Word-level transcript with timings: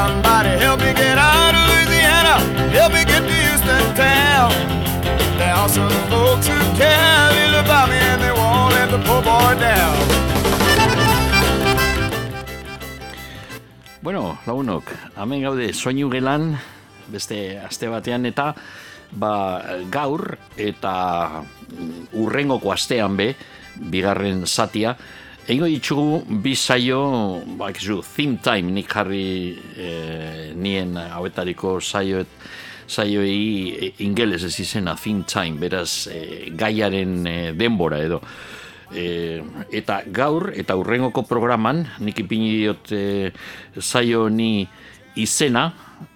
Somebody 0.00 0.56
help 0.56 0.80
me 0.80 0.96
get 0.96 1.18
out 1.20 1.52
of 1.52 1.60
Louisiana, 1.68 2.40
help 2.72 2.90
me 2.96 3.04
get 3.04 3.20
to 3.20 3.36
Houston 3.36 3.84
town. 3.92 4.48
There 5.36 5.52
are 5.52 5.68
some 5.68 5.92
folks 6.08 6.48
who 6.48 6.56
care 6.80 7.28
little 7.36 7.60
about 7.60 7.92
me 7.92 8.00
and 8.00 8.22
they 8.24 8.32
won't 8.32 8.72
let 8.72 8.88
the 8.88 9.00
poor 9.04 9.20
boy 9.20 9.52
down. 9.60 9.96
Bueno, 14.00 14.40
lagunok, 14.48 14.88
hemen 15.20 15.44
gaude 15.44 15.68
soinu 15.76 16.08
gelan, 16.08 16.56
beste 17.12 17.60
aste 17.60 17.92
batean 17.92 18.24
eta 18.24 18.54
ba, 19.12 19.60
gaur 19.92 20.38
eta 20.56 21.44
urrengoko 22.16 22.72
astean 22.72 23.20
be, 23.20 23.34
bigarren 23.76 24.46
satia, 24.48 24.96
Ego 25.50 25.66
ditugu 25.66 26.20
bi 26.44 26.52
saio, 26.54 27.42
ba, 27.58 27.72
theme 27.72 28.38
time 28.38 28.70
nik 28.70 28.86
jarri 28.86 29.58
e, 29.74 30.52
nien 30.54 30.94
hauetariko 30.94 31.80
saioet, 31.80 32.28
saioei 32.86 33.74
e, 33.74 33.88
ingeles 34.06 34.44
ez 34.44 34.60
izena 34.60 34.94
theme 34.94 35.24
time, 35.26 35.58
beraz 35.58 36.06
e, 36.06 36.52
gaiaren 36.54 37.26
e, 37.26 37.52
denbora 37.58 37.98
edo. 37.98 38.20
E, 38.94 39.42
eta 39.72 40.04
gaur, 40.06 40.52
eta 40.54 40.76
urrengoko 40.78 41.26
programan, 41.26 41.82
nik 41.98 42.22
ipini 42.22 42.52
diot 42.60 42.94
e, 42.94 43.32
saio 43.80 44.28
ni 44.28 44.68
izena, 45.18 45.72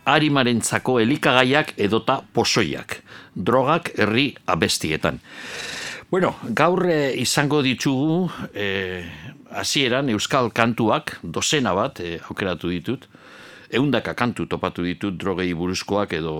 harimarentzako 0.07 1.01
elikagaiak 1.03 1.75
edota 1.77 2.21
posoiak, 2.23 3.01
drogak 3.35 3.97
herri 3.99 4.31
abestietan. 4.47 5.19
Bueno, 6.15 6.37
gaur 6.45 6.87
eh, 6.87 7.11
izango 7.19 7.59
ditugu 7.67 8.29
eh, 8.55 9.03
hasieran 9.51 10.13
euskal 10.13 10.53
kantuak, 10.55 11.17
dozena 11.27 11.73
bat 11.75 11.99
eh, 11.99 12.21
aukeratu 12.31 12.71
ditut, 12.71 13.09
eundaka 13.75 14.15
kantu 14.15 14.47
topatu 14.47 14.87
ditut 14.87 15.19
drogei 15.19 15.49
buruzkoak 15.59 16.15
edo, 16.21 16.37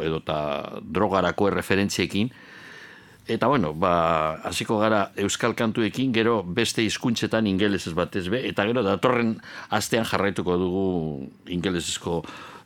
edo 0.00 0.22
ta 0.24 0.40
drogarako 0.80 1.50
referentziekin, 1.58 2.32
Eta 3.28 3.52
bueno, 3.52 3.74
ba, 3.76 4.40
hasiko 4.48 4.80
gara 4.80 5.10
euskal 5.20 5.52
kantuekin, 5.52 6.08
gero 6.16 6.40
beste 6.42 6.80
hizkuntzetan 6.80 7.52
ingelesez 7.52 7.92
batez 7.92 8.30
be, 8.32 8.46
eta 8.48 8.64
gero 8.64 8.80
datorren 8.80 9.34
astean 9.68 10.08
jarraituko 10.08 10.56
dugu 10.56 10.84
ingelesezko 11.52 12.22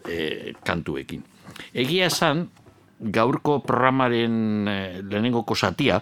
e, 0.07 0.53
kantuekin. 0.63 1.27
Egia 1.75 2.07
esan, 2.07 2.47
gaurko 3.03 3.65
programaren 3.67 4.69
e, 4.71 4.83
lehenengoko 5.03 5.59
satia, 5.59 5.99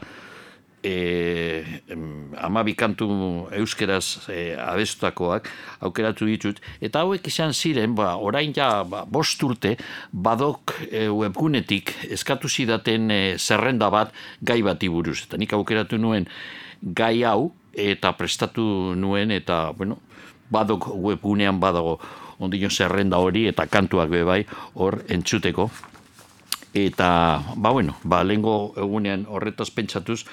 e, 0.83 1.83
amabi 2.41 2.75
kantu 2.75 3.09
euskeraz 3.53 4.29
e, 4.29 4.57
abestutakoak 4.57 5.49
aukeratu 5.85 6.29
ditut, 6.29 6.61
eta 6.81 7.05
hauek 7.05 7.27
izan 7.29 7.53
ziren, 7.55 7.95
ba, 7.95 8.15
orain 8.17 8.55
ja 8.57 8.83
ba, 8.85 9.05
bost 9.05 9.43
urte, 9.45 9.77
badok 10.13 10.75
e, 10.89 11.07
webgunetik 11.09 11.93
eskatu 12.11 12.49
zidaten 12.49 13.11
e, 13.11 13.21
zerrenda 13.39 13.91
bat 13.93 14.15
gai 14.41 14.61
bati 14.63 14.89
buruz. 14.89 15.21
Eta 15.27 15.41
nik 15.41 15.53
aukeratu 15.57 15.99
nuen 16.01 16.29
gai 16.81 17.23
hau, 17.25 17.51
eta 17.75 18.13
prestatu 18.19 18.97
nuen, 18.97 19.31
eta, 19.31 19.71
bueno, 19.77 20.01
badok 20.51 20.91
webgunean 20.97 21.61
badago 21.61 21.99
ondino 22.41 22.71
zerrenda 22.71 23.21
hori, 23.21 23.47
eta 23.51 23.67
kantuak 23.69 24.11
bebai 24.11 24.45
hor 24.75 25.03
entzuteko. 25.09 25.69
Eta, 26.75 27.11
ba, 27.57 27.73
bueno, 27.75 27.97
ba, 28.05 28.23
lehenko 28.25 28.73
egunean 28.79 29.27
horretaz 29.29 29.69
pentsatuz, 29.75 30.25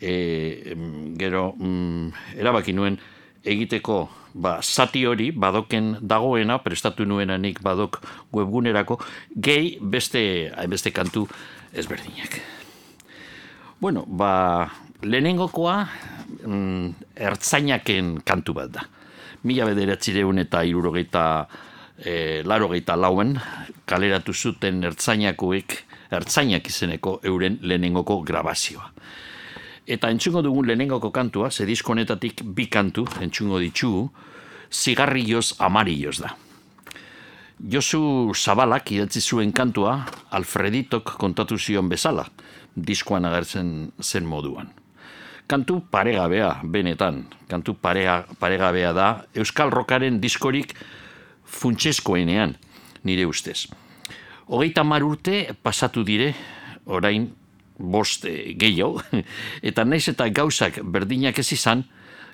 e, 0.00 0.74
gero 1.18 1.52
mm, 1.58 2.38
erabaki 2.38 2.72
nuen 2.72 2.98
egiteko 3.44 4.08
ba, 4.34 4.58
zati 4.62 5.04
hori 5.06 5.30
badoken 5.32 5.96
dagoena 6.00 6.58
prestatu 6.62 7.06
nuena 7.06 7.38
nik 7.38 7.62
badok 7.62 8.00
webgunerako 8.32 8.98
gehi 9.34 9.78
beste 9.80 10.52
beste 10.68 10.92
kantu 10.92 11.26
ezberdinak. 11.72 12.40
Bueno, 13.80 14.04
ba, 14.06 14.68
lehenengokoa 15.02 15.88
mm, 16.44 16.94
ertzainaken 17.14 18.20
kantu 18.26 18.54
bat 18.54 18.70
da. 18.74 18.86
Mila 19.46 19.68
bederatzireun 19.68 20.42
eta 20.42 20.64
irurogeita 20.66 21.24
e, 21.98 22.42
larogeita 22.44 22.96
lauen 22.98 23.36
kaleratu 23.86 24.34
zuten 24.34 24.82
ertzainakoek 24.84 25.76
ertzainak 26.10 26.66
izeneko 26.68 27.18
euren 27.28 27.58
lehenengoko 27.62 28.20
grabazioa. 28.26 28.90
Eta 29.88 30.10
entzungo 30.12 30.42
dugun 30.44 30.66
lehenengoko 30.68 31.08
kantua, 31.10 31.48
ze 31.50 31.64
diskonetatik 31.64 32.42
bi 32.44 32.66
kantu 32.68 33.06
entzungo 33.24 33.58
ditugu, 33.58 34.10
zigarrioz 34.70 35.54
amarilloz 35.58 36.18
da. 36.20 36.34
Josu 37.58 38.34
Zabalak 38.36 38.92
idatzi 38.92 39.20
zuen 39.20 39.52
kantua, 39.52 40.04
Alfreditok 40.30 41.16
kontatu 41.18 41.56
zion 41.58 41.88
bezala, 41.88 42.26
diskoan 42.76 43.24
agertzen 43.24 43.90
zen 44.02 44.28
moduan. 44.28 44.68
Kantu 45.48 45.80
paregabea, 45.90 46.60
benetan, 46.62 47.24
kantu 47.48 47.74
parega, 47.80 48.26
paregabea 48.38 48.92
da, 48.92 49.08
Euskal 49.34 49.72
Rokaren 49.72 50.20
diskorik 50.20 50.76
funtseskoenean, 51.48 52.54
nire 53.08 53.24
ustez. 53.26 53.66
Hogeita 54.46 54.84
mar 54.84 55.02
urte 55.02 55.46
pasatu 55.64 56.04
dire, 56.04 56.34
orain 56.84 57.30
bost 57.78 58.26
e, 58.26 58.54
gehiago, 58.58 59.02
eta 59.70 59.84
naiz 59.84 60.08
eta 60.10 60.28
gauzak 60.34 60.80
berdinak 60.82 61.38
ez 61.38 61.52
izan, 61.52 61.84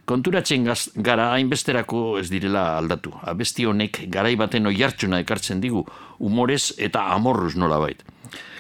konturatzen 0.05 0.65
gaz, 0.65 0.89
gara 0.97 1.31
hainbesterako 1.33 2.19
ez 2.21 2.29
direla 2.33 2.79
aldatu. 2.79 3.13
Abesti 3.23 3.65
honek 3.69 4.05
garai 4.13 4.35
baten 4.37 4.67
oiartxuna 4.69 5.21
ekartzen 5.25 5.63
digu, 5.65 5.85
umorez 6.21 6.75
eta 6.79 7.07
amorruz 7.15 7.55
nola 7.57 7.81
bait. 7.81 8.05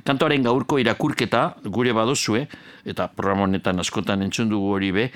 Kantoaren 0.04 0.44
gaurko 0.44 0.78
irakurketa 0.80 1.56
gure 1.64 1.92
badozue, 1.96 2.44
eta 2.84 3.08
programonetan 3.08 3.80
askotan 3.80 4.22
entzun 4.22 4.50
dugu 4.52 4.74
hori 4.76 4.90
be, 4.92 5.06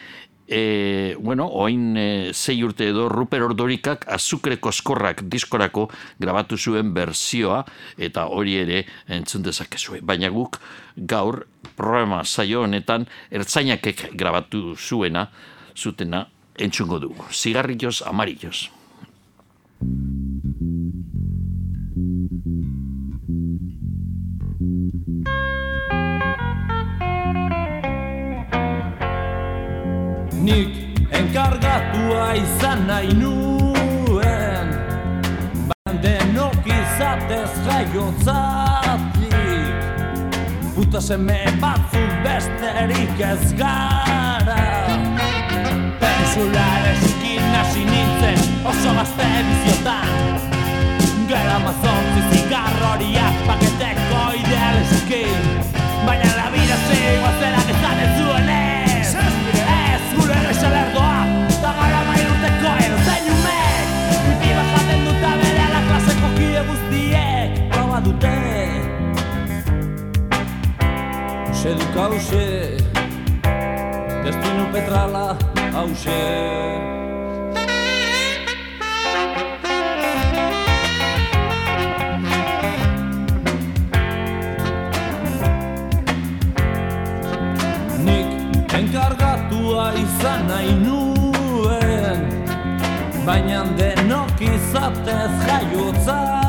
e, 0.48 1.14
bueno, 1.20 1.46
oin 1.52 1.96
e, 1.96 2.32
zei 2.32 2.62
urte 2.64 2.88
edo 2.88 3.08
Ruper 3.12 3.44
Ordorikak 3.44 4.06
azukre 4.08 4.56
koskorrak 4.56 5.22
diskorako 5.28 5.88
grabatu 6.18 6.56
zuen 6.56 6.94
berzioa 6.96 7.60
eta 7.98 8.26
hori 8.32 8.56
ere 8.62 8.84
entzun 9.06 9.44
dezakezue. 9.44 10.00
Baina 10.00 10.32
guk 10.32 10.58
gaur 10.96 11.44
programa 11.76 12.24
saio 12.24 12.64
honetan 12.64 13.06
ertzainakek 13.30 14.08
grabatu 14.16 14.74
zuena 14.74 15.28
zutena 15.76 16.26
entzungo 16.58 16.98
dugu. 16.98 17.28
Zigarrillos 17.30 18.02
amarillos. 18.02 18.68
Nik 30.48 30.68
enkargatua 31.12 32.32
izan 32.40 32.86
nahi 32.88 33.12
nuen. 33.20 34.68
Bandenok 35.68 36.66
izatez 36.78 37.52
jaiotzatik. 37.66 39.26
Puta 40.74 41.00
seme 41.00 41.40
batzuk 41.62 42.12
besterik 42.24 43.20
ez 43.32 43.52
gara. 43.60 44.64
Pensular 46.00 46.82
eskin 46.94 47.44
hasi 47.56 47.84
nintzen 47.92 48.40
oso 48.72 48.90
gazte 49.00 49.28
biziotan. 49.48 50.12
Gara 51.28 51.58
mazontzi 51.60 52.20
zigarroriak 52.32 53.34
paketeko 53.48 54.20
idealeskin 54.40 55.58
Baina 56.06 56.30
la 56.36 56.46
vida 56.54 56.76
zego 56.88 57.30
zera 57.40 57.57
Seduk 71.58 71.96
hause 71.98 72.78
Destinu 74.22 74.64
petrala 74.70 75.34
hause 75.74 76.22
Nik 88.06 88.30
izan 89.98 90.46
nahi 90.46 90.72
nuen 90.86 92.22
Baina 93.26 93.64
denok 93.74 94.46
izatez 94.54 95.32
jaiotzatik 95.48 96.47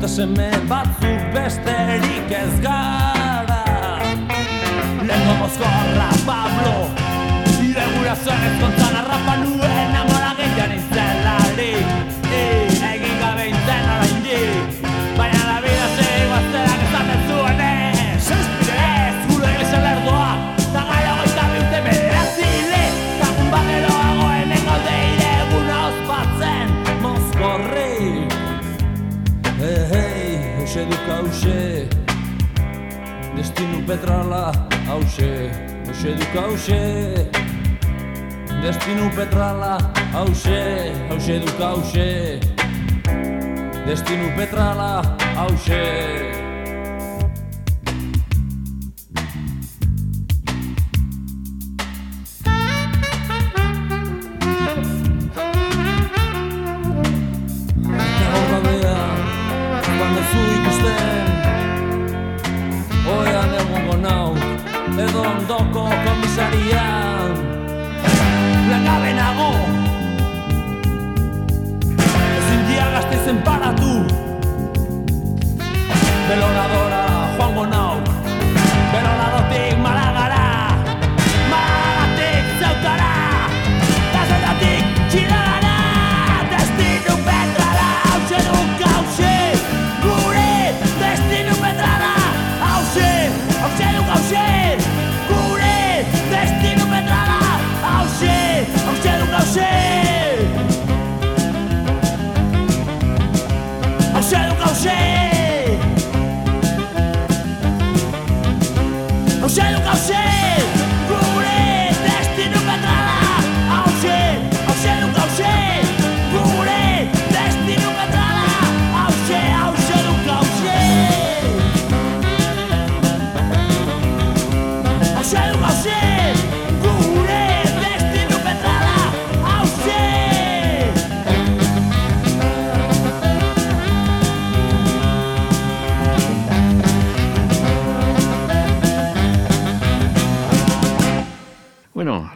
Puta 0.00 0.08
seme 0.08 0.48
batzuk 0.64 1.24
besterik 1.34 2.30
ez 2.32 2.54
gara 2.64 3.98
Lengo 5.04 5.34
mozkorra 5.40 6.08
Pablo 6.24 6.88
Ire 7.60 7.84
gura 7.92 8.14
zen 8.16 8.46
ez 8.48 8.54
kontzan 8.62 8.96
arrapa 9.02 9.34
nuen 9.42 9.98
Amora 10.00 10.32
gehian 10.38 10.72
izelarik 10.78 12.16
hause 31.10 31.88
Destinu 33.36 33.78
petrala 33.86 34.52
hause 34.86 35.50
Hoxe 35.86 36.10
duk 36.18 36.34
hause 36.38 36.80
Destinu 38.62 39.10
petrala 39.16 39.78
hause 40.14 40.94
Hause 41.10 41.34
duk 41.44 41.60
hause 41.60 42.40
Destinu 43.86 44.28
petrala 44.38 45.02
hause 45.36 46.29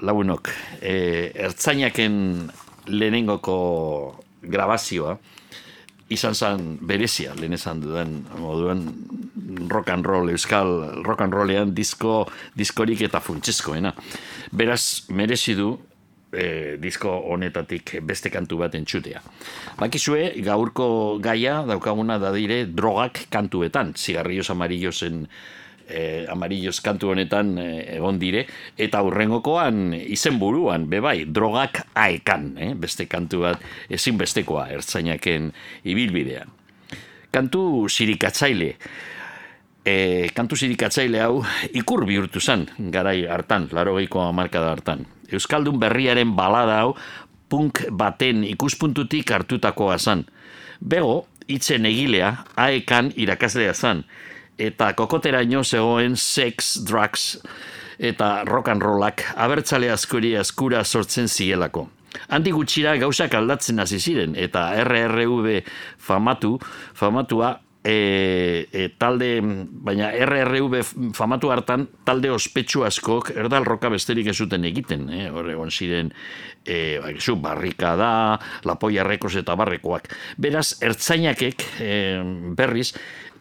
lagunok, 0.05 0.51
e, 0.81 1.31
ertzainaken 1.47 2.17
lehenengoko 2.93 3.57
grabazioa, 4.45 5.17
izan 6.13 6.37
zen 6.37 6.67
berezia, 6.85 7.33
lehen 7.39 7.57
esan 7.57 7.81
dudan 7.83 8.19
moduan 8.39 8.85
rock 9.71 9.91
and 9.95 10.07
roll, 10.07 10.31
euskal 10.31 11.03
rock 11.05 11.25
and 11.25 11.35
rollean 11.35 11.75
disko, 11.75 12.25
diskorik 12.57 13.03
eta 13.07 13.23
funtsezkoena. 13.25 13.95
Beraz, 14.53 15.09
merezi 15.09 15.57
du 15.57 15.73
e, 16.35 16.77
disko 16.83 17.11
honetatik 17.33 17.97
beste 18.07 18.31
kantu 18.33 18.61
bat 18.65 18.77
entxutea. 18.77 19.23
Bakizue, 19.81 20.33
gaurko 20.45 21.19
gaia 21.25 21.63
daukaguna 21.69 22.19
da 22.23 22.33
dire 22.37 22.65
drogak 22.67 23.27
kantuetan, 23.33 23.95
zigarrillos 23.97 24.51
amarillosen 24.53 25.25
eh, 25.89 26.27
amarillos 26.31 26.81
kantu 26.85 27.13
honetan 27.13 27.57
eh, 27.59 27.97
egon 27.97 28.19
dire, 28.19 28.47
eta 28.79 29.03
hurrengokoan 29.05 29.95
izenburuan 29.95 30.89
bebai, 30.91 31.25
drogak 31.27 31.85
aekan, 31.95 32.53
eh, 32.59 32.73
beste 32.75 33.07
kantu 33.11 33.45
bat 33.47 33.65
ezinbestekoa 33.91 34.69
ertzainaken 34.77 35.51
ibilbidean. 35.85 36.53
Kantu 37.35 37.89
sirikatzaile, 37.91 38.77
e, 39.85 40.29
kantu 40.35 40.57
sirikatzaile 40.57 41.21
hau 41.21 41.43
ikur 41.77 42.05
bihurtu 42.09 42.41
zen 42.41 42.69
garai 42.95 43.25
hartan, 43.27 43.69
larogeiko 43.73 44.23
amarkada 44.23 44.71
hartan. 44.73 45.05
Euskaldun 45.33 45.81
berriaren 45.83 46.35
balada 46.37 46.81
hau 46.85 46.95
punk 47.49 47.85
baten 47.91 48.45
ikuspuntutik 48.49 49.31
hartutakoa 49.35 49.99
zen. 49.99 50.25
Bego, 50.81 51.27
hitzen 51.49 51.87
egilea, 51.87 52.31
aekan 52.57 53.13
irakaslea 53.17 53.75
zen, 53.75 54.05
eta 54.59 54.93
kokoteraino 54.99 55.65
zegoen 55.65 56.17
sex, 56.17 56.79
drugs 56.87 57.39
eta 57.99 58.45
rock 58.45 58.69
and 58.69 58.83
rollak 58.83 59.25
abertzale 59.37 59.91
askori 59.91 60.35
askura 60.37 60.85
sortzen 60.85 61.29
zielako. 61.29 61.89
Handi 62.29 62.53
gutxira 62.55 62.95
gauzak 62.99 63.35
aldatzen 63.35 63.83
hasi 63.83 63.99
ziren 63.99 64.35
eta 64.39 64.69
RRV 64.85 65.61
famatu, 65.99 66.59
famatua 66.95 67.57
e, 67.85 68.67
e, 68.73 68.89
talde, 68.99 69.29
baina 69.85 70.09
RRV 70.25 70.81
famatu 71.15 71.51
hartan 71.53 71.87
talde 72.07 72.31
ospetsu 72.33 72.85
askok 72.87 73.35
erdal 73.37 73.67
roka 73.69 73.91
besterik 73.93 74.31
ez 74.33 74.39
zuten 74.41 74.65
egiten, 74.65 75.09
eh? 75.13 75.27
hor 75.29 75.51
egon 75.53 75.71
ziren 75.71 76.13
e, 76.65 76.99
zu, 77.19 77.37
barrika 77.37 77.93
da, 78.01 78.13
lapoia 78.65 79.05
rekos 79.05 79.35
eta 79.37 79.57
barrekoak. 79.61 80.09
Beraz, 80.41 80.71
ertzainakek 80.83 81.67
e, 81.85 81.93
berriz, 82.57 82.95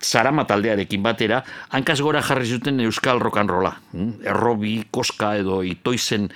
Zarama 0.03 0.43
taldearekin 0.45 1.03
batera, 1.03 1.41
hankaz 1.72 2.00
gora 2.03 2.22
jarri 2.22 2.45
zuten 2.45 2.79
euskal 2.83 3.22
rock 3.24 3.38
and 3.38 3.50
rolla. 3.50 3.74
hm? 3.91 4.12
Errobi, 4.25 4.83
koska 4.91 5.36
edo 5.39 5.62
itoizen 5.63 6.29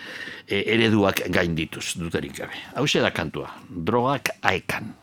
e, 0.48 0.64
ereduak 0.64 1.26
gain 1.30 1.56
dituz, 1.56 1.96
duterik 2.00 2.38
gabe. 2.40 2.64
Hau 2.76 2.86
da 2.86 3.12
kantua, 3.12 3.52
drogak 3.70 4.30
aekan. 4.42 4.94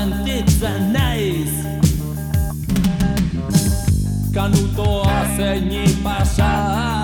Rotza 0.00 0.24
sentitzen 0.24 0.92
naiz 0.92 1.50
Kanutoa 4.34 5.26
zeini 5.36 5.84
pasa 6.04 6.99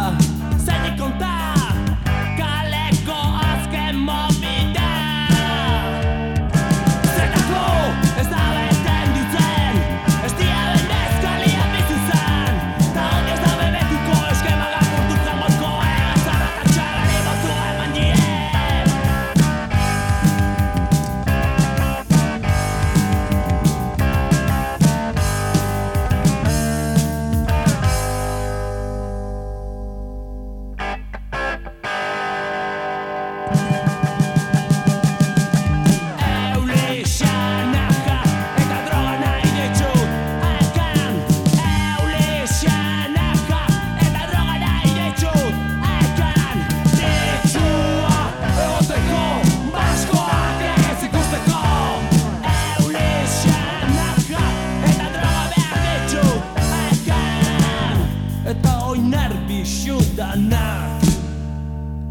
xudanak 60.26 61.02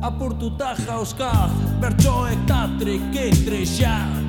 Apurtuta 0.01 0.75
jauzka 0.85 1.49
bertsoek 1.81 2.31
eta 2.31 2.69
trikitrizak 2.79 4.23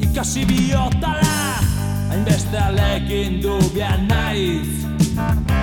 Ikasi 0.00 0.44
biotala 0.46 1.58
hainbeste 2.10 2.58
alekin 2.58 3.40
du 3.42 3.58
bian 3.74 4.06
naiz 4.08 5.61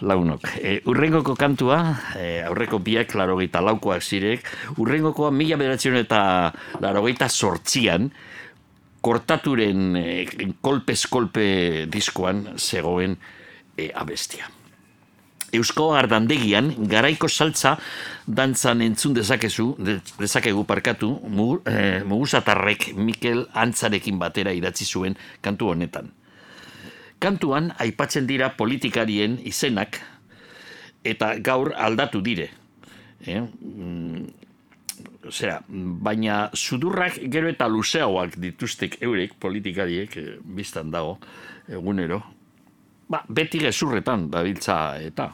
launok. 0.00 0.48
E, 0.60 0.80
urrengoko 0.90 1.36
kantua, 1.38 1.78
e, 2.18 2.42
aurreko 2.46 2.80
biak 2.84 3.14
larogeita 3.16 3.62
laukoak 3.64 4.02
zirek, 4.02 4.48
urrengokoa 4.76 5.30
mila 5.30 5.58
beratzen 5.60 5.96
eta 6.00 6.20
larogeita 6.82 7.28
sortzian, 7.28 8.10
kortaturen 9.00 9.96
e, 9.96 10.04
kolpez-kolpe 10.60 11.86
diskoan 11.92 12.58
zegoen 12.58 13.16
e, 13.76 13.90
abestia. 13.94 14.50
Eusko 15.54 15.92
Ardandegian, 15.94 16.72
garaiko 16.90 17.28
saltza 17.30 17.76
dantzan 18.26 18.82
entzun 18.82 19.14
dezakezu, 19.16 19.70
dezakegu 20.18 20.66
parkatu, 20.66 21.12
e, 21.64 22.02
mugusatarrek 22.04 22.90
Mikel 22.98 23.46
Antzarekin 23.54 24.18
batera 24.18 24.52
idatzi 24.52 24.84
zuen 24.84 25.16
kantu 25.40 25.70
honetan. 25.72 26.10
Kantuan 27.18 27.72
aipatzen 27.80 28.26
dira 28.28 28.50
politikarien 28.56 29.38
izenak 29.44 30.00
eta 31.06 31.36
gaur 31.40 31.72
aldatu 31.76 32.20
dire. 32.20 32.50
Eh? 33.24 33.40
Mm, 33.40 34.26
baina 36.02 36.50
sudurrak 36.54 37.18
gero 37.32 37.48
eta 37.50 37.68
luzeagoak 37.68 38.36
dituztek 38.40 38.98
eurek 39.02 39.34
politikariek 39.40 40.16
e, 40.16 40.26
biztan 40.44 40.90
dago 40.90 41.16
egunero. 41.68 42.20
Ba, 43.08 43.22
beti 43.28 43.62
gezurretan 43.62 44.28
dabiltza 44.30 44.98
eta. 45.02 45.30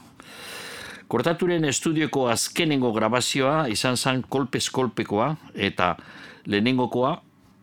Kortaturen 1.13 1.65
estudioko 1.69 2.29
azkenengo 2.33 2.93
grabazioa 2.93 3.67
izan 3.69 3.97
zen 3.97 4.23
kolpez-kolpekoa 4.29 5.35
eta 5.55 5.97
lehenengokoa 6.47 7.19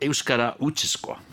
Euskara 0.05 0.53
utxezkoa. 0.59 1.28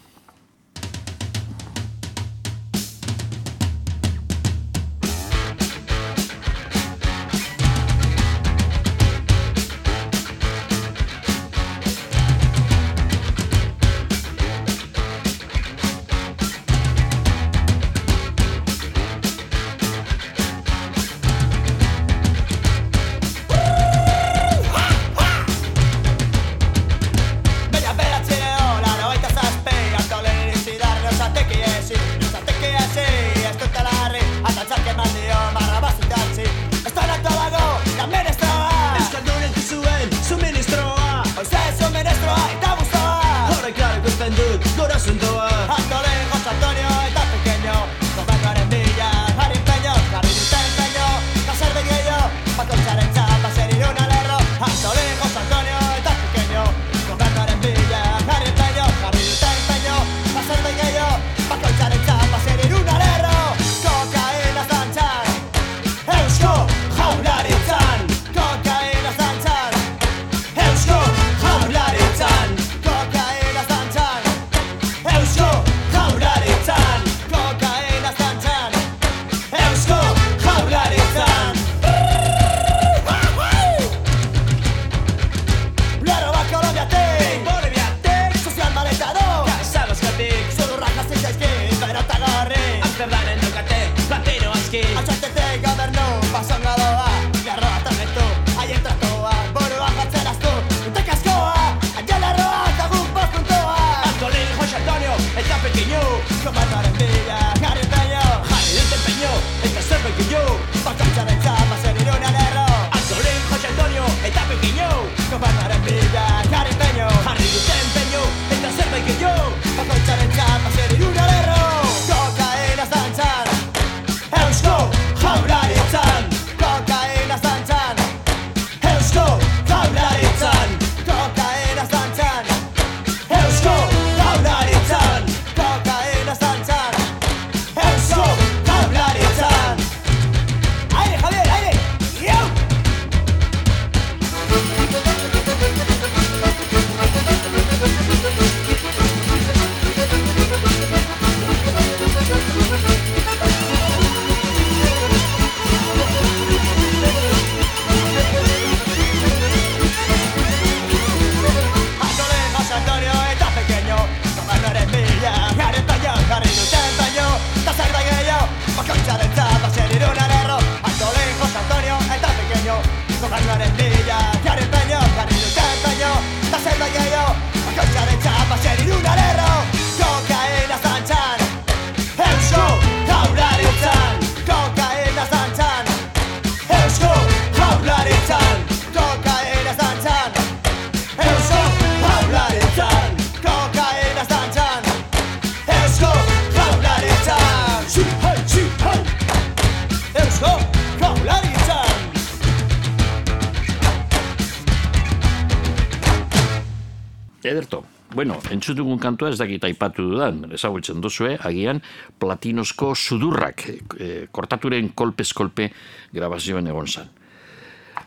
Entzutugun 208.66 208.98
kantua 208.98 209.31
ez 209.31 209.38
dakit 209.38 209.62
aipatu 209.62 210.09
dudan, 210.11 210.40
ezagutzen 210.50 210.98
duzue, 211.00 211.37
agian 211.38 211.79
platinosko 212.18 212.94
sudurrak, 212.96 213.62
e, 213.94 214.26
kortaturen 214.35 214.90
kolpez-kolpe 214.94 215.68
grabazioen 216.14 216.66
egon 216.66 216.88
zan. 216.90 217.12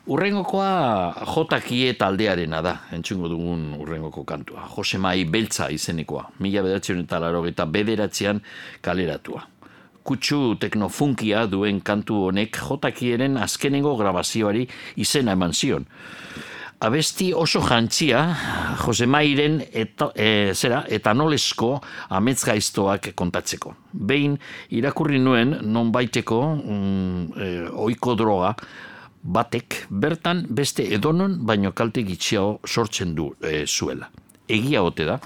Urrengokoa 0.09 1.23
jotakie 1.31 1.93
taldearena 1.95 2.59
da, 2.65 2.73
entzungo 2.91 3.29
dugun 3.29 3.77
urrengoko 3.77 4.25
kantua. 4.27 4.65
Josemai 4.75 5.23
Beltza 5.29 5.69
izenekoa, 5.71 6.25
mila 6.39 6.65
bederatzen 6.65 7.05
eta 7.05 7.21
laro 7.23 7.45
eta 7.47 7.65
bederatzean 7.65 8.41
kaleratua. 8.81 9.45
Kutsu 10.03 10.57
teknofunkia 10.59 11.45
duen 11.47 11.79
kantu 11.85 12.25
honek 12.27 12.57
jotakieren 12.57 13.37
azkenengo 13.37 13.95
grabazioari 13.99 14.65
izena 14.97 15.37
eman 15.37 15.53
zion. 15.53 15.85
Abesti 16.79 17.33
oso 17.35 17.59
jantzia, 17.59 18.23
Jose 18.89 19.05
Mairen 19.05 19.59
eta, 19.69 20.09
e, 20.17 20.53
zera, 20.57 20.81
eta 20.89 21.13
nolesko 21.13 21.75
amets 22.17 22.41
gaiztoak 22.47 23.11
kontatzeko. 23.19 23.75
Behin, 23.93 24.37
irakurri 24.73 25.19
nuen, 25.21 25.59
non 25.69 25.91
baiteko, 25.93 26.39
mm, 26.57 27.25
e, 27.37 27.49
oiko 27.85 28.15
droga, 28.17 28.55
batek 29.21 29.83
bertan 29.89 30.45
beste 30.49 30.87
edonon 30.95 31.37
baino 31.45 31.73
kalte 31.77 32.01
gitxiago 32.07 32.59
sortzen 32.65 33.13
du 33.13 33.29
e, 33.43 33.67
zuela. 33.67 34.09
Egia 34.49 34.81
ote 34.81 35.05
da? 35.05 35.19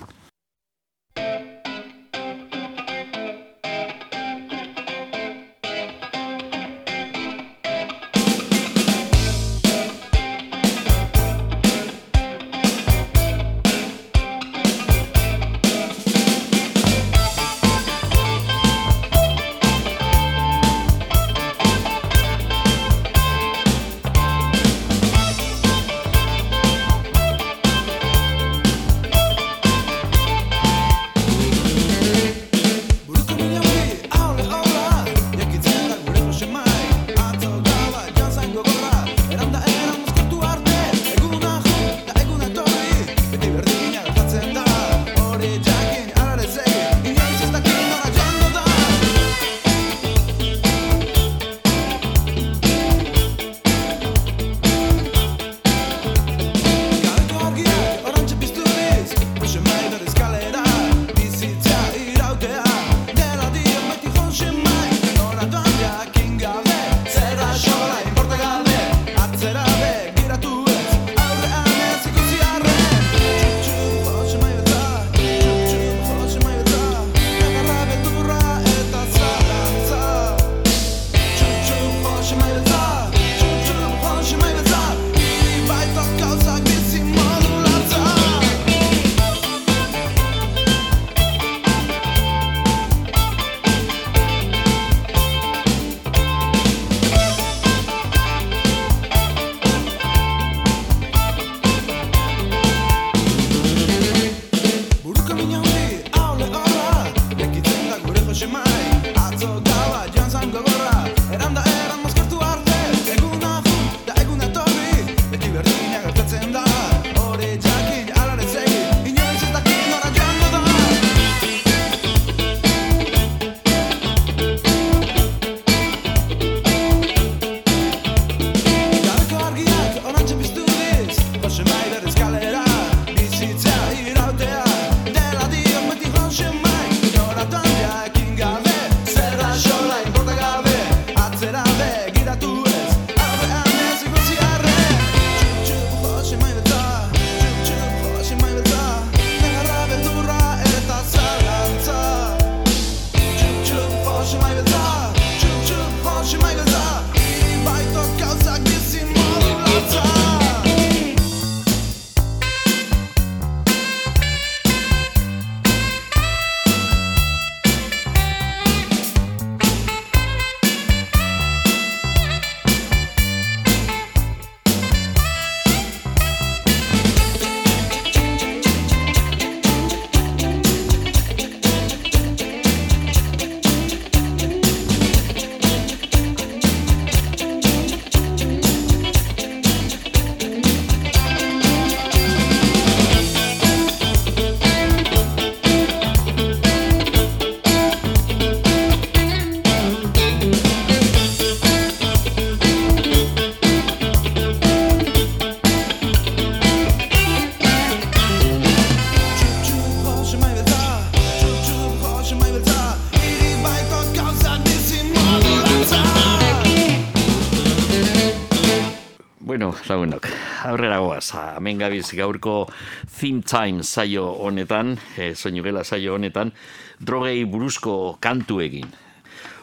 Hemen 221.64 221.80
gabiz 221.80 222.12
gaurko 222.12 222.68
theme 223.08 223.42
time 223.42 223.84
saio 223.84 224.26
honetan, 224.44 224.98
e, 225.16 225.32
soinu 225.34 225.64
gela 225.64 225.86
saio 225.88 226.18
honetan, 226.18 226.52
drogei 227.00 227.46
buruzko 227.48 228.18
kantu 228.20 228.60
egin. 228.60 228.92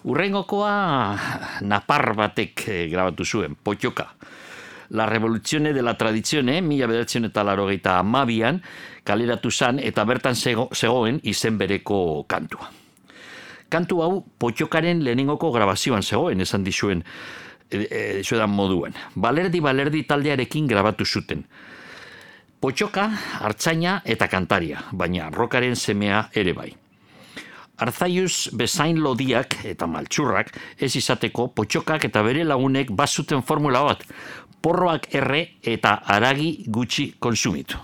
Urrengokoa 0.08 0.72
napar 1.60 2.14
batek 2.16 2.64
e, 2.68 2.78
grabatu 2.88 3.24
zuen, 3.24 3.54
potioka. 3.54 4.14
La 4.96 5.04
revoluzione 5.06 5.72
della 5.72 5.94
tradizione, 5.94 6.62
mila 6.62 6.88
bederatzen 6.88 7.28
eta 7.28 7.44
laro 7.44 7.68
amabian, 7.68 8.62
kaleratu 9.04 9.50
zan 9.50 9.78
eta 9.78 10.04
bertan 10.04 10.34
zegoen 10.34 11.20
izen 11.22 11.58
bereko 11.58 12.24
kantua. 12.26 12.72
Kantu 13.68 14.02
hau 14.02 14.24
potxokaren 14.38 15.04
lehenengoko 15.04 15.52
grabazioan 15.52 16.02
zegoen, 16.02 16.40
esan 16.40 16.64
dizuen, 16.64 17.04
e, 17.70 18.22
e, 18.22 18.46
moduan. 18.46 18.94
Balerdi 19.14 19.60
balerdi 19.60 20.02
taldearekin 20.04 20.66
grabatu 20.66 21.04
zuten 21.04 21.44
Potxoka, 22.60 23.06
hartzaina 23.40 24.02
eta 24.04 24.26
kantaria, 24.28 24.82
baina 24.92 25.30
rokaren 25.32 25.76
semea 25.80 26.26
ere 26.36 26.52
bai. 26.52 26.68
Arzaius 27.80 28.50
bezain 28.52 29.00
lodiak 29.00 29.56
eta 29.64 29.86
maltsurrak 29.88 30.52
ez 30.76 30.90
izateko 31.00 31.46
potxokak 31.56 32.04
eta 32.10 32.20
bere 32.22 32.44
lagunek 32.44 32.92
bazuten 32.92 33.40
formula 33.40 33.80
bat, 33.86 34.04
porroak 34.60 35.08
erre 35.14 35.40
eta 35.64 36.02
aragi 36.04 36.66
gutxi 36.68 37.14
konsumitu. 37.18 37.80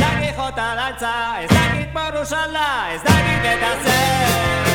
Dakit 0.00 0.36
jota 0.36 0.74
lantza, 0.74 1.14
ez 1.44 1.57
porru 1.94 2.24
salda, 2.24 2.68
ez 2.94 3.02
dakit 3.02 3.44
eta 3.52 3.72
zer. 3.84 4.70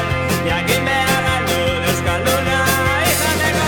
Jakin 0.48 0.86
behar 0.88 1.26
aldu 1.34 1.60
euskalduna 1.90 2.60
izateko. 3.12 3.68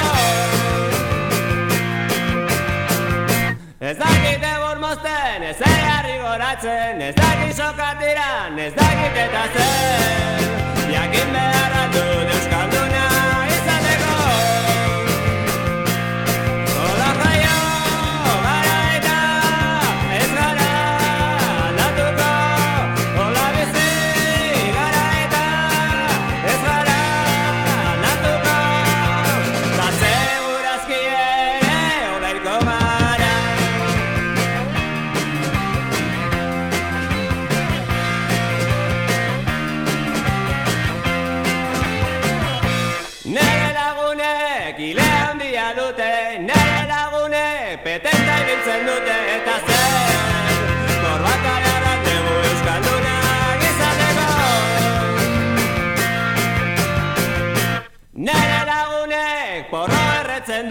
Ez 3.89 3.97
dakit 4.03 4.47
egur 4.51 4.77
mozten, 4.85 5.47
ez 5.51 5.57
eiarri 5.71 6.17
goratzen, 6.23 7.01
ez 7.09 7.15
dakit 7.21 7.57
sokatiran, 7.57 8.59
ez 8.67 8.73
dakit 8.79 9.21
eta 9.25 9.43
zer. 9.57 10.47
Jakin 10.95 11.35
behar 11.39 11.77
aldu 11.83 12.07
euskalduna 12.37 13.14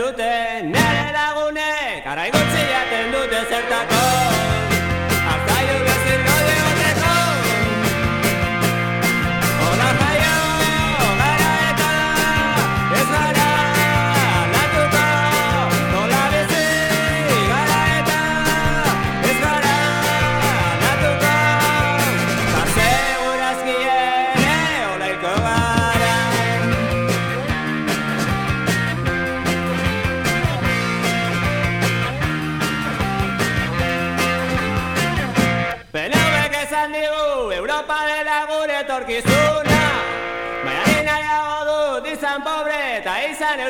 dute 0.04 0.32
Nere 0.74 1.06
lagunek 1.16 2.10
araigutzi 2.12 2.66
jaten 2.72 3.16
dute 3.16 3.40
zertako 3.48 4.13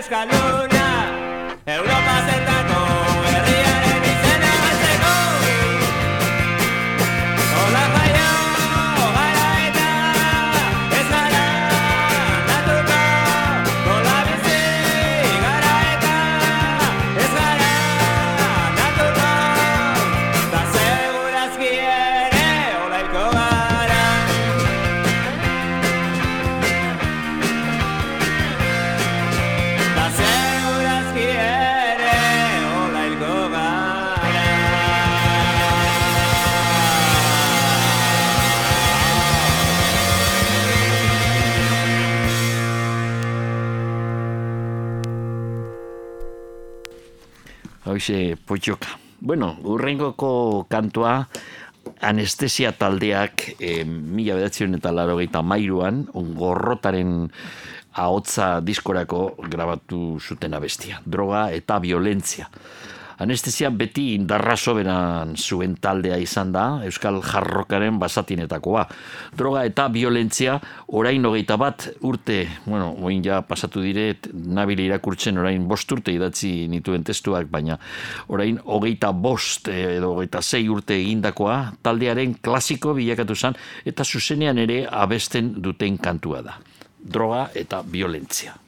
izan 0.06 0.43
Hoxe, 47.94 48.34
potxoka. 48.34 48.96
Bueno, 49.22 49.52
urrengoko 49.70 50.66
kantua 50.66 51.28
anestesia 52.02 52.72
taldeak 52.74 53.44
e, 53.54 53.84
mila 53.86 54.34
bedatzen 54.34 54.74
eta 54.74 54.90
laro 54.90 55.14
mairuan, 55.46 56.08
gorrotaren 56.10 57.30
ahotza 57.94 58.60
diskorako 58.60 59.36
grabatu 59.46 60.18
zuten 60.18 60.54
abestia. 60.54 60.98
Droga 61.06 61.52
eta 61.52 61.78
violentzia. 61.78 62.50
Anestesia 63.22 63.70
beti 63.70 64.14
indarra 64.16 64.56
soberan 64.56 65.36
zuen 65.38 65.76
taldea 65.80 66.16
izan 66.18 66.50
da, 66.54 66.64
Euskal 66.86 67.20
Jarrokaren 67.22 67.98
basatinetakoa. 68.02 68.84
Droga 69.38 69.62
eta 69.68 69.86
violentzia 69.94 70.56
orain 70.98 71.24
hogeita 71.26 71.56
bat 71.60 71.86
urte, 72.02 72.40
bueno, 72.66 72.90
oin 73.06 73.22
ja 73.24 73.40
pasatu 73.46 73.84
dire, 73.84 74.08
nabile 74.34 74.88
irakurtzen 74.88 75.38
orain 75.38 75.68
bost 75.68 75.92
urte 75.94 76.14
idatzi 76.14 76.66
nituen 76.72 77.06
testuak, 77.06 77.46
baina 77.50 77.78
orain 78.34 78.58
hogeita 78.64 79.12
bost 79.12 79.70
eh, 79.70 79.96
edo 79.98 80.14
hogeita 80.16 80.42
sei 80.42 80.66
urte 80.68 80.98
egindakoa, 80.98 81.60
taldearen 81.82 82.34
klasiko 82.42 82.96
bilakatu 82.98 83.38
zen, 83.38 83.54
eta 83.86 84.04
zuzenean 84.04 84.58
ere 84.58 84.82
abesten 84.90 85.54
duten 85.62 85.98
kantua 86.02 86.42
da. 86.42 86.58
Droga 86.98 87.48
eta 87.54 87.82
violentzia. 87.86 88.58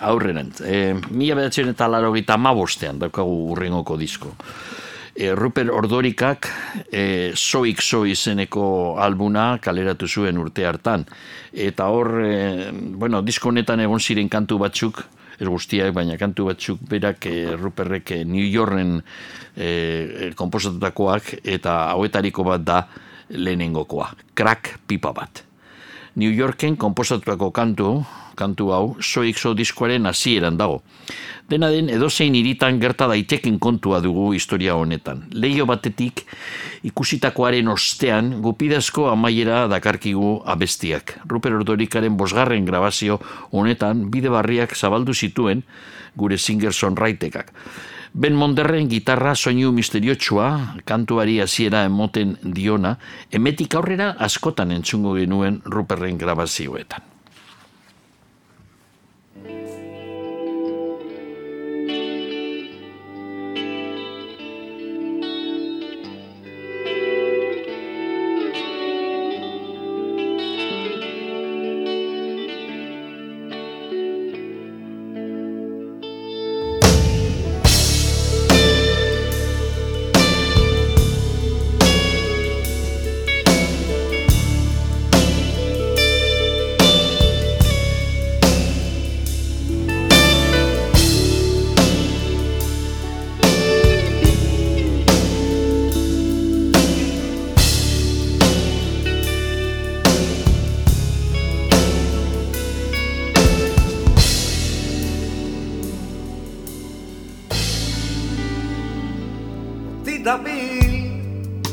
Abize 0.00 0.08
aurrenent. 0.08 0.60
E, 0.60 0.94
mila 1.10 1.36
bedatzen 1.36 1.68
eta 1.68 1.88
laro 1.88 2.12
gita 2.12 2.36
mabostean 2.36 2.98
daukagu 2.98 3.52
urrengoko 3.52 3.96
disko. 3.96 4.34
E, 5.14 5.34
Ruper 5.34 5.70
Ordorikak 5.70 6.48
e, 6.90 7.32
Soik 7.34 7.82
So 7.82 8.04
izeneko 8.06 8.96
albuna 8.98 9.58
kaleratu 9.60 10.08
zuen 10.08 10.38
urte 10.38 10.66
hartan. 10.66 11.04
Eta 11.52 11.88
hor, 11.88 12.20
e, 12.24 12.70
bueno, 12.72 13.22
disko 13.22 13.48
honetan 13.48 13.80
egon 13.80 14.00
ziren 14.00 14.28
kantu 14.28 14.58
batzuk, 14.58 15.04
ez 15.40 15.48
guztiak, 15.48 15.92
baina 15.94 16.16
kantu 16.20 16.50
batzuk 16.50 16.80
berak 16.88 17.26
e, 17.26 17.56
Ruperrek 17.56 18.24
New 18.24 18.46
Yorken 18.46 19.00
e, 19.56 20.32
komposatutakoak 20.36 21.40
eta 21.44 21.90
hauetariko 21.92 22.44
bat 22.44 22.64
da 22.64 22.82
lehenengokoa. 23.30 24.10
Crack 24.34 24.78
pipa 24.86 25.12
bat. 25.12 25.44
New 26.16 26.32
Yorken 26.34 26.74
komposatutako 26.76 27.52
kantu, 27.54 28.00
kantu 28.40 28.72
hau, 28.72 28.84
soik 29.04 29.38
so 29.38 29.52
diskoaren 29.54 30.08
hasieran 30.08 30.56
dago. 30.56 30.80
Dena 31.50 31.68
den, 31.72 31.90
edozein 31.90 32.36
iritan 32.38 32.78
gerta 32.80 33.08
daiteken 33.10 33.58
kontua 33.58 33.98
dugu 34.00 34.30
historia 34.36 34.76
honetan. 34.78 35.24
Leio 35.34 35.66
batetik, 35.66 36.22
ikusitakoaren 36.86 37.68
ostean, 37.68 38.36
gupidazko 38.44 39.08
amaiera 39.10 39.64
dakarkigu 39.68 40.40
abestiak. 40.46 41.16
Ruper 41.26 41.58
Ordorikaren 41.58 42.16
bosgarren 42.16 42.68
grabazio 42.68 43.18
honetan, 43.50 44.06
bide 44.14 44.30
barriak 44.30 44.76
zabaldu 44.78 45.14
zituen 45.14 45.64
gure 46.16 46.38
singer-songwritekak. 46.38 47.50
Ben 48.12 48.34
Monderren 48.34 48.88
gitarra 48.90 49.36
soinu 49.38 49.70
misteriotsua, 49.74 50.48
kantuari 50.84 51.38
hasiera 51.42 51.84
emoten 51.86 52.36
diona, 52.42 52.96
emetik 53.30 53.76
aurrera 53.78 54.16
askotan 54.18 54.74
entzungo 54.74 55.14
genuen 55.18 55.62
Ruperren 55.64 56.18
grabazioetan. 56.18 57.19
Thank 59.50 59.70
you. 59.74 59.79
Dabil 110.24 111.10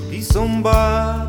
gizon 0.10 0.64
bat 0.64 1.28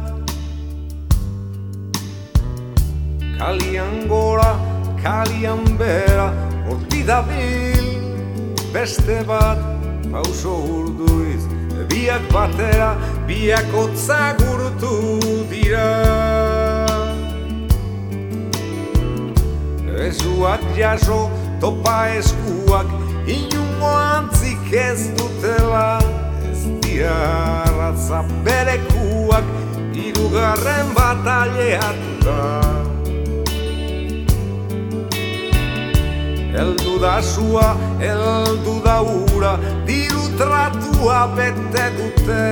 Kalian 3.39 4.09
gora, 4.09 4.59
kalian 5.03 5.63
bera 5.79 6.35
Horti 6.67 7.03
dabil 7.07 7.87
beste 8.75 9.23
bat 9.27 9.59
Pauso 10.11 10.59
urduiz, 10.63 11.47
biak 11.91 12.23
batera 12.35 12.95
Biak 13.29 13.69
otzagurtu 13.77 15.21
dira. 15.51 15.91
Ezuak 20.09 20.63
jaso, 20.79 21.29
topa 21.61 22.09
eskuak 22.17 22.89
Inungo 23.29 23.93
antzik 23.93 24.73
ez 24.73 25.13
dutela 25.19 26.18
Arratza 27.07 28.25
berekuak 28.45 29.47
Irugarren 29.95 30.91
bataleatu 30.97 32.13
da. 32.27 32.43
Eldu 36.59 36.99
da 36.99 37.23
sua, 37.23 37.77
eldu 38.03 38.83
da 38.83 39.03
ura 39.03 39.55
Diru 39.87 40.25
tratua 40.39 41.31
bete 41.37 41.87
dute. 41.99 42.45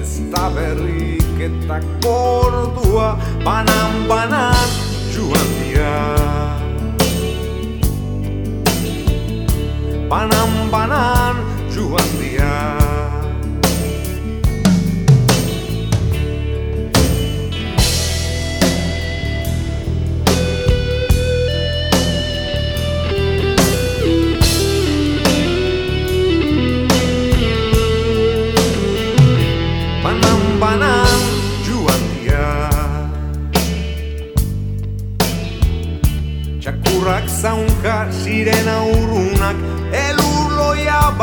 Ez 0.00 0.20
da 0.32 0.48
berrik 0.48 1.36
eta 1.36 1.80
kordua 2.00 3.16
Banan, 3.44 4.08
banan, 4.08 4.68
joan 5.12 5.48
dira. 5.60 5.96
Banan, 10.08 10.52
banan, 10.72 11.36
joan 11.72 12.08
dira 12.20 12.81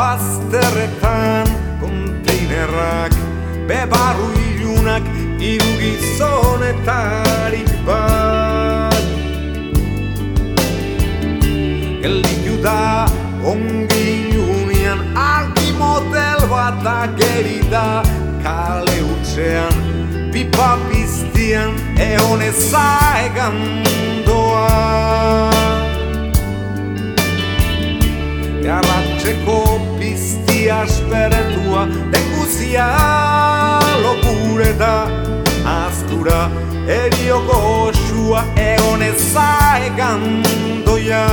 bazterretan 0.00 1.46
Konteinerrak 1.80 3.12
bebarru 3.68 4.32
ilunak 4.48 5.04
Iru 5.40 5.72
gizonetarik 5.80 7.68
bat. 7.84 9.04
Gelditu 12.00 12.54
da 12.64 13.08
ongi 13.44 14.04
ilunean 14.32 15.00
Argi 15.16 15.68
motel 15.80 16.40
bat 16.48 16.80
agerida 16.84 18.00
Kale 18.44 18.98
utzean 19.12 19.76
pipa 20.32 20.70
piztian 20.88 21.76
Egon 22.00 22.40
ezaegan 22.48 23.56
doa. 24.24 24.72
Garratxeko 28.64 29.89
asperetua 30.68 31.86
Dekuzia 32.10 32.86
lopureta 34.02 35.06
Aztura 35.64 36.50
erio 36.86 37.40
goxua 37.46 38.44
Egon 38.56 39.02
ezaegan 39.02 40.42
doia. 40.84 41.24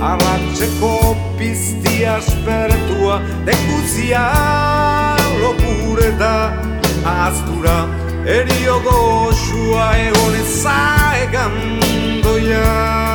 Arratxeko 0.00 1.16
pizti 1.38 2.06
aspertua 2.06 3.20
Dekuzia 3.44 4.24
lopureta 5.42 6.34
Aztura 7.04 7.86
erio 8.24 8.80
goxua 8.80 9.92
Egon 10.08 10.34
ezaegan 10.42 11.54
doia 12.22 13.08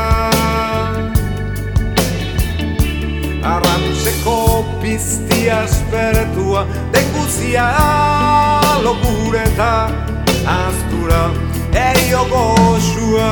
Arrantzeko 3.43 4.63
pizti 4.81 5.49
aspertua 5.51 6.65
Dekuzia 6.91 7.67
lopureta 8.83 9.91
Aztura 10.47 11.29
erio 11.75 12.23
goxua 12.31 13.31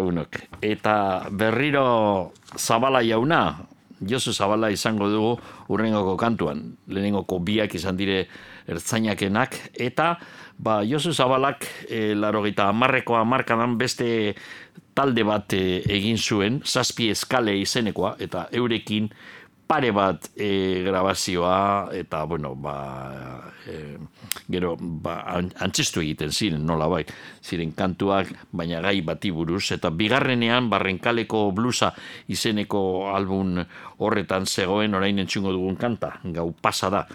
lagunok. 0.00 0.40
Eta 0.64 1.28
berriro 1.30 2.32
Zabala 2.56 3.04
jauna, 3.04 3.68
Josu 4.00 4.32
Zabala 4.32 4.70
izango 4.72 5.10
dugu 5.12 5.36
urrengoko 5.68 6.16
kantuan. 6.16 6.72
Lehenengoko 6.88 7.38
biak 7.44 7.76
izan 7.76 8.00
dire 8.00 8.24
ertzainakenak. 8.64 9.76
Eta, 9.76 10.16
ba, 10.56 10.80
Josu 10.88 11.12
Zabalak 11.12 11.68
e, 11.88 12.16
laro 12.16 12.40
gita 12.46 12.70
amarrekoa 12.72 13.22
markadan 13.28 13.76
beste 13.76 14.34
talde 14.96 15.24
bat 15.24 15.52
e, 15.52 15.82
egin 15.84 16.16
zuen, 16.16 16.62
zazpi 16.64 17.10
eskale 17.12 17.54
izenekoa, 17.60 18.16
eta 18.18 18.48
eurekin 18.56 19.10
pare 19.70 19.92
bat 19.94 20.32
e, 20.34 20.82
grabazioa 20.82 21.94
eta 21.94 22.24
bueno 22.26 22.56
ba 22.58 22.74
e, 23.70 23.94
gero 24.50 24.74
ba 24.74 25.22
antzestu 25.62 26.02
egiten 26.02 26.34
ziren 26.34 26.66
nola 26.66 26.88
bai 26.90 27.04
ziren 27.38 27.70
kantuak 27.78 28.32
baina 28.50 28.82
gai 28.82 28.98
bati 29.06 29.30
buruz 29.30 29.70
eta 29.70 29.94
bigarrenean 29.94 30.66
barrenkaleko 30.70 31.52
blusa 31.54 31.92
izeneko 32.26 33.14
album 33.14 33.62
horretan 34.02 34.46
zegoen 34.46 34.98
orain 34.98 35.22
entzungo 35.22 35.54
dugun 35.54 35.78
kanta 35.78 36.16
gau 36.24 36.50
pasa 36.50 36.90
da 36.90 37.06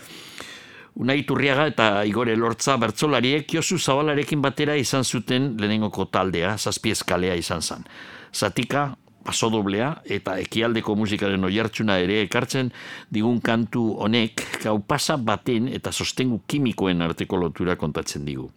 Unai 0.96 1.26
Turriaga 1.28 1.66
eta 1.68 1.86
Igore 2.08 2.38
Lortza 2.40 2.78
bertzolariek 2.80 3.50
Josu 3.52 3.76
Zabalarekin 3.76 4.40
batera 4.40 4.78
izan 4.80 5.04
zuten 5.04 5.58
lehenengoko 5.60 6.06
taldea, 6.08 6.54
zazpiezkalea 6.56 7.36
izan 7.36 7.60
zen. 7.60 7.84
Zatika, 8.32 8.94
pasodoblea 9.26 9.90
eta 10.18 10.38
ekialdeko 10.44 10.96
musikaren 10.96 11.44
oiartzuna 11.50 11.98
ere 12.04 12.22
ekartzen 12.26 12.72
digun 13.14 13.42
kantu 13.42 13.88
honek 14.06 14.46
gau 14.64 14.78
pasa 14.80 15.18
baten 15.18 15.68
eta 15.74 15.92
sostengu 15.92 16.44
kimikoen 16.48 17.02
arteko 17.02 17.42
lotura 17.42 17.76
kontatzen 17.76 18.26
digu. 18.26 18.50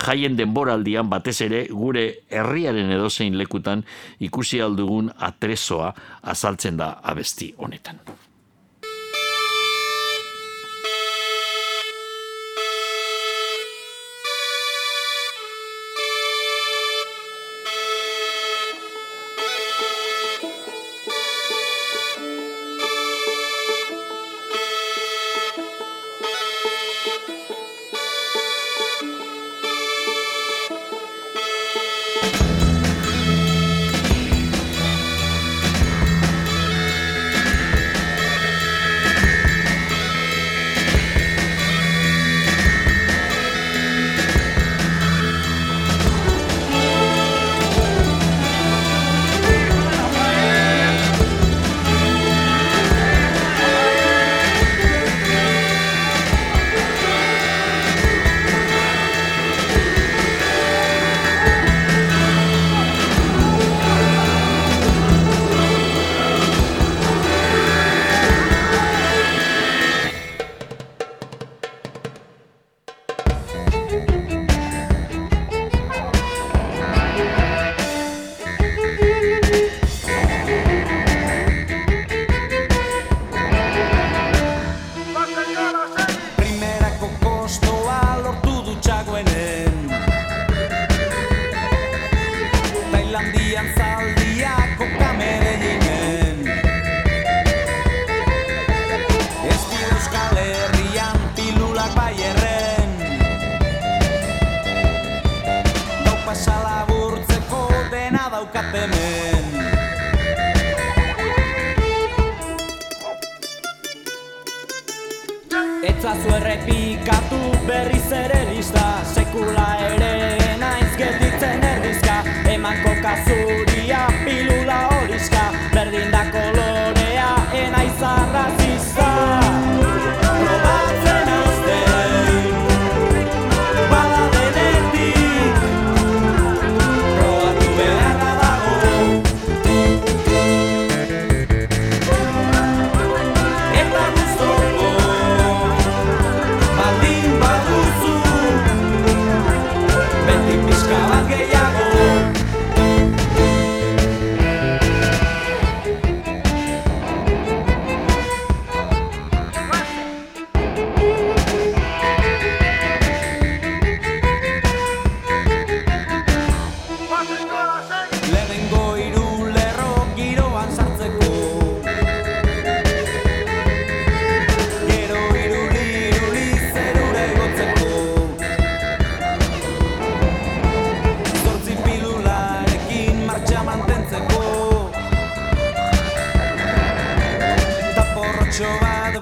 Jaien 0.00 0.36
denboraldian 0.38 1.10
batez 1.12 1.40
ere 1.44 1.66
gure 1.68 2.06
herriaren 2.30 2.94
edozein 2.94 3.36
lekutan 3.36 3.84
ikusi 4.20 4.62
aldugun 4.64 5.12
atrezoa 5.28 5.92
azaltzen 6.22 6.80
da 6.80 6.94
abesti 7.02 7.52
honetan. 7.58 8.00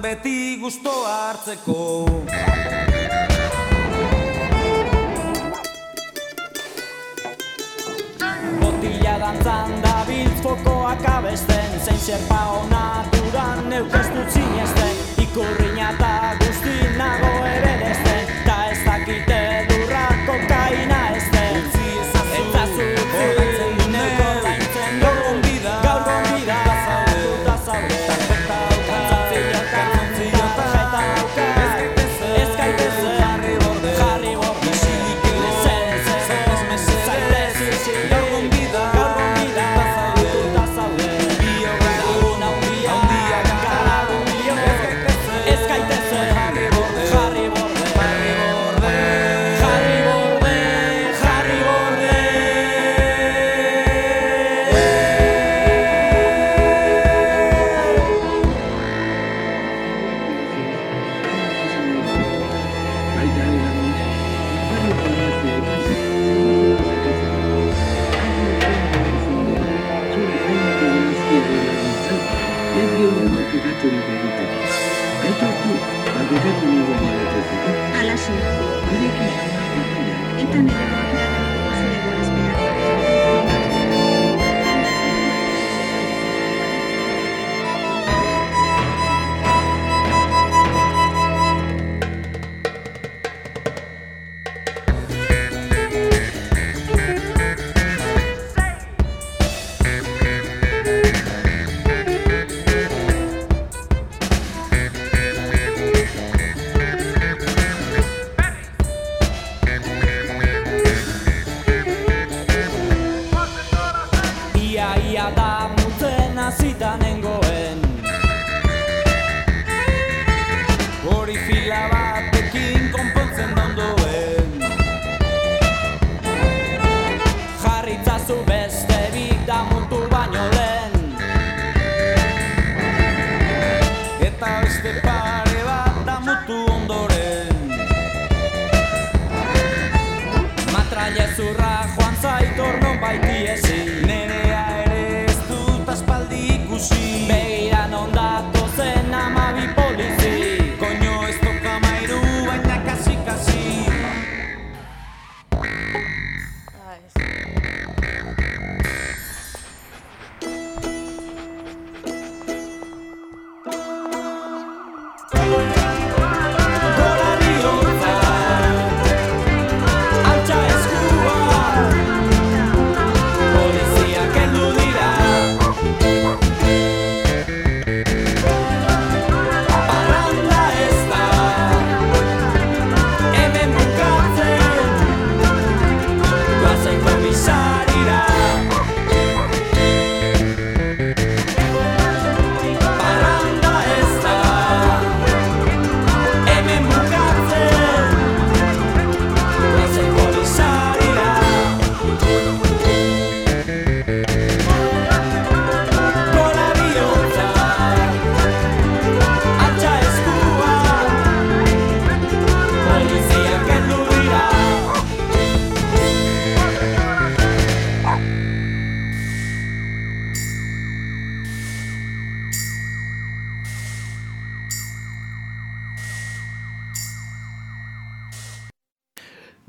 beti 0.09 0.57
gustoa 0.57 1.09
hartzeko. 1.15 2.05
Botila 8.61 9.15
dantzan 9.23 9.75
da 9.83 9.93
biltfokoak 10.07 11.05
abesten 11.13 11.77
Zein 11.85 12.01
serpa 12.07 12.41
onaturan 12.57 13.69
neukestu 13.69 14.25
zinezten 14.33 14.95
Ikurriña 15.25 15.93
eta 15.93 16.13
guzti 16.41 16.77
ere 17.53 17.75
desten 17.83 18.33
Ta 18.47 18.57
ez 18.71 18.81
dakite 18.85 19.41
durra 19.69 20.07
kokaina 20.25 21.18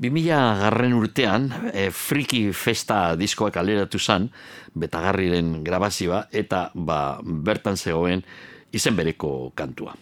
2000 0.01 0.37
garren 0.57 0.93
urtean, 0.97 1.51
e, 1.73 1.91
Friki 1.93 2.47
Festa 2.57 3.13
diskoak 3.13 3.59
aleratu 3.61 3.99
zan, 4.01 4.31
betagarriren 4.73 5.59
grabazioa, 5.63 6.23
eta 6.33 6.71
ba, 6.73 7.19
bertan 7.21 7.77
zegoen 7.77 8.25
izen 8.73 8.97
bereko 8.97 9.51
kantua. 9.53 9.93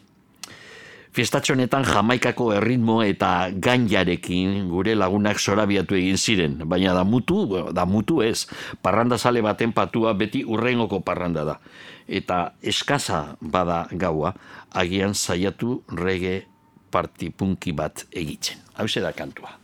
Fiestatxonetan 1.09 1.83
jamaikako 1.83 2.51
erritmo 2.55 3.01
eta 3.03 3.49
gainarekin 3.51 4.69
gure 4.71 4.93
lagunak 4.95 5.41
zorabiatu 5.41 5.97
egin 5.97 6.21
ziren, 6.21 6.59
baina 6.69 6.93
da 6.95 7.03
mutu, 7.03 7.41
da 7.75 7.83
mutu 7.89 8.21
ez, 8.23 8.45
parranda 8.81 9.17
sale 9.17 9.41
baten 9.43 9.73
patua 9.75 10.13
beti 10.13 10.45
urrengoko 10.45 11.01
parranda 11.03 11.43
da. 11.43 11.59
Eta 12.07 12.53
eskaza 12.61 13.35
bada 13.41 13.87
gaua, 13.91 14.31
agian 14.71 15.11
saiatu 15.11 15.81
rege 15.91 16.45
partipunki 16.93 17.73
bat 17.73 18.05
egitzen. 18.13 18.61
Hau 18.77 18.87
da 18.87 19.11
kantua. 19.11 19.57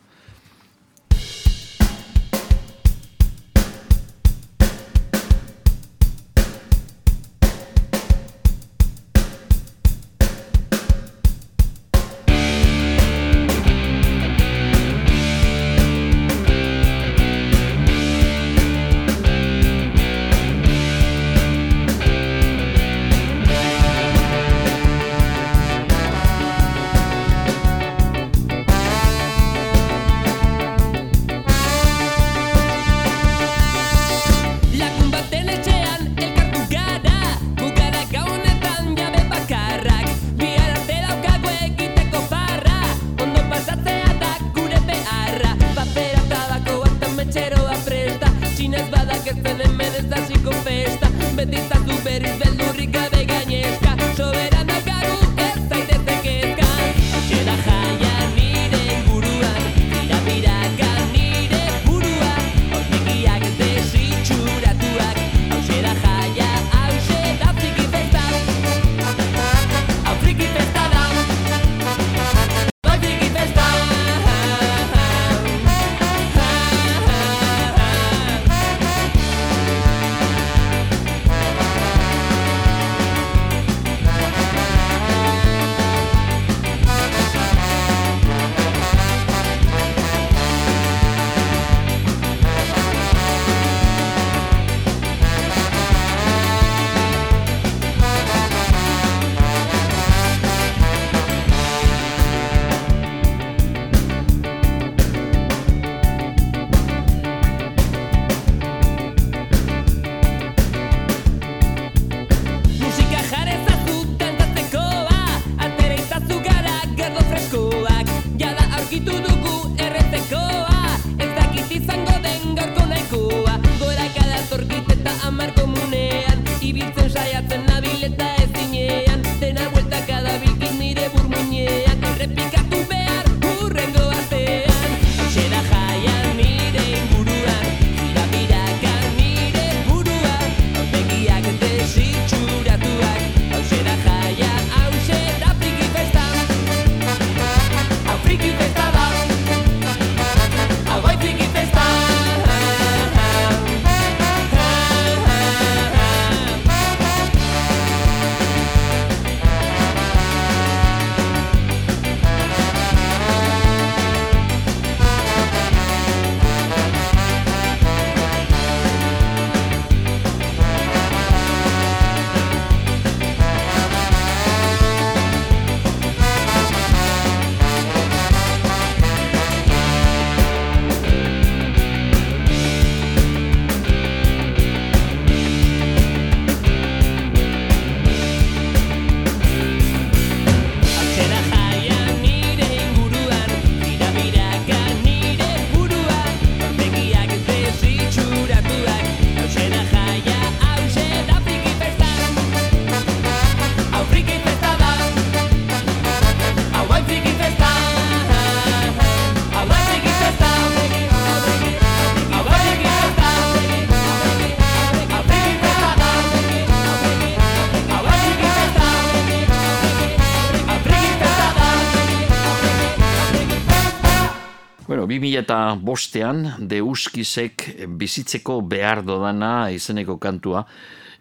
Eta 225.46 225.78
bostean, 225.78 226.56
deuskizek 226.60 227.68
bizitzeko 228.00 228.60
behar 228.66 229.04
dodana 229.06 229.70
izeneko 229.70 230.18
kantua 230.18 230.66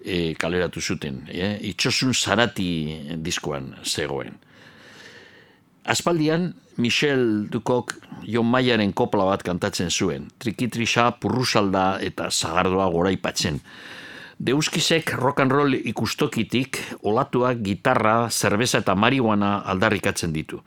e, 0.01 0.33
kaleratu 0.41 0.81
zuten. 0.81 1.27
E, 1.29 1.59
itxosun 1.71 2.15
zarati 2.17 2.69
diskoan 3.21 3.75
zegoen. 3.85 4.33
Aspaldian, 5.85 6.55
Michel 6.81 7.45
Dukok 7.53 7.93
Jon 8.25 8.49
Maiaren 8.49 8.95
kopla 8.97 9.29
bat 9.29 9.45
kantatzen 9.45 9.93
zuen. 9.93 10.31
Trikitrisa, 10.41 11.11
purrusalda 11.21 11.99
eta 12.01 12.31
zagardoa 12.33 12.89
goraipatzen. 12.97 13.61
Deuskizek 14.41 15.13
rock 15.21 15.45
and 15.45 15.53
roll 15.53 15.77
ikustokitik 15.77 16.81
olatuak, 17.05 17.61
gitarra, 17.63 18.31
zerbeza 18.31 18.81
eta 18.81 18.97
marihuana 18.97 19.59
aldarrikatzen 19.71 20.33
ditu. 20.33 20.65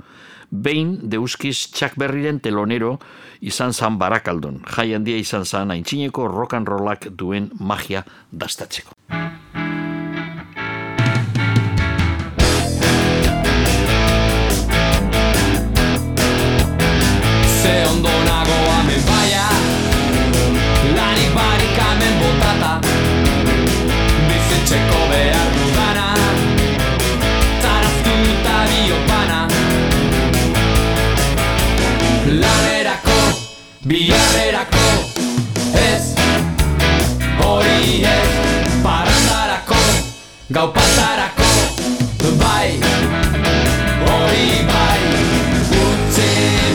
Behin, 0.50 1.10
Deuskiz 1.12 1.68
txak 1.76 1.98
berriren 2.00 2.40
telonero 2.40 2.98
izan 3.44 3.74
zan 3.74 3.98
barakaldon. 4.00 4.62
Jai 4.64 4.94
handia 4.96 5.20
izan 5.20 5.44
zan 5.46 5.72
aintzineko 5.76 6.28
rock 6.32 6.54
and 6.54 6.68
rollak 6.68 7.10
duen 7.12 7.52
magia 7.60 8.06
dastatzeko. 8.32 8.96
Ze 17.60 17.76
ondo 17.92 18.16
nago 18.24 18.60
hemen 18.72 19.04
baia 19.12 19.48
Lanik 20.96 21.32
barik 21.36 21.80
hemen 21.84 22.22
botata 22.24 22.87
biharrerako 33.88 34.88
Ez, 35.74 36.16
hori 37.40 38.04
ez 38.04 38.30
Parandarako, 38.84 39.80
gau 40.50 40.74
pasarako 40.74 41.48
Bai, 42.42 42.80
hori 44.08 44.50
bai 44.68 45.00
Utzi 45.84 46.32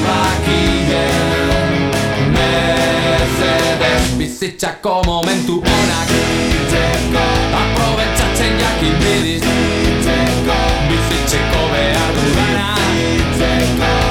bakien 0.07 1.51
Mesedez 2.33 4.17
Bizitzako 4.19 5.03
momentu 5.07 5.61
onak 5.61 6.11
Aprobetsatzen 7.63 8.59
jakin 8.61 8.97
bidiz 9.05 9.45
Bizitzeko 10.89 11.61
behar 11.75 12.15
dudana 12.17 12.73
Diru 12.97 14.02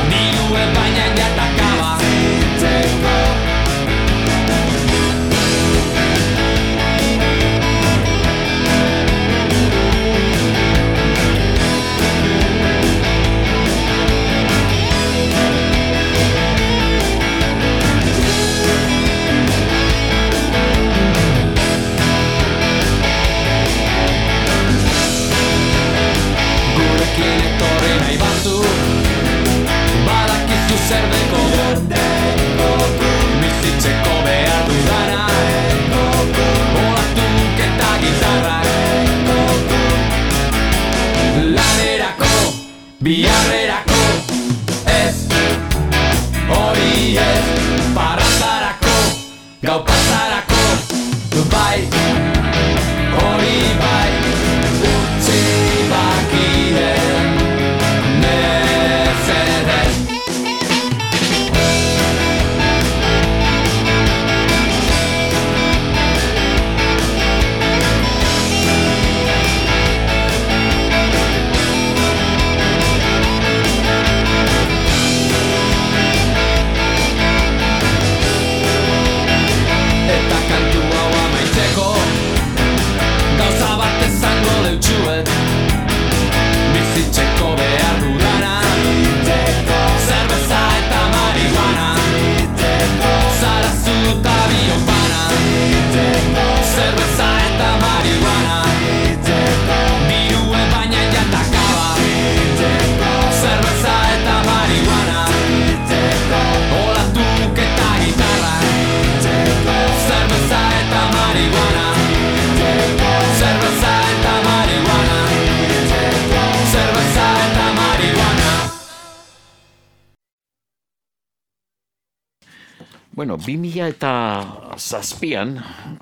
Bueno, 123.32 123.46
2000 123.46 123.86
eta 123.88 124.76
zazpian 124.76 125.54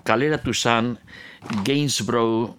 kaleratu 0.02 0.50
zan 0.50 0.96
Gainsborough 1.62 2.56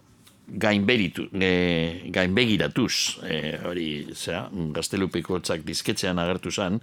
gainberitu, 0.47 1.25
e, 1.35 2.07
gainbegiratuz, 2.15 3.19
e, 3.27 3.59
hori, 3.67 3.89
zera, 4.15 4.45
gaztelupeko 4.71 5.41
txak 5.43 5.65
dizketzean 5.67 6.23
agertu 6.23 6.53
zan, 6.55 6.79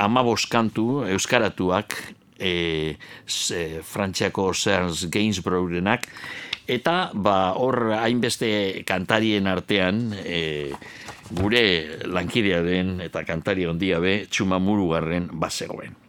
amabos 0.00 0.46
kantu 0.48 1.04
euskaratuak 1.04 1.98
e, 2.40 2.96
ze, 3.28 3.82
Frantziako 3.84 4.46
Serge 4.56 5.10
Gainsboroughrenak, 5.12 6.08
eta 6.64 7.10
ba, 7.12 7.52
hor 7.60 7.90
hainbeste 7.98 8.86
kantarien 8.88 9.52
artean 9.52 10.06
e, 10.24 10.72
gure 11.28 11.66
lankidea 12.08 12.62
den 12.64 13.02
eta 13.04 13.26
kantari 13.28 13.68
ondia 13.68 14.00
be 14.00 14.22
txumamurugarren 14.32 15.28
bazegoen. 15.36 16.01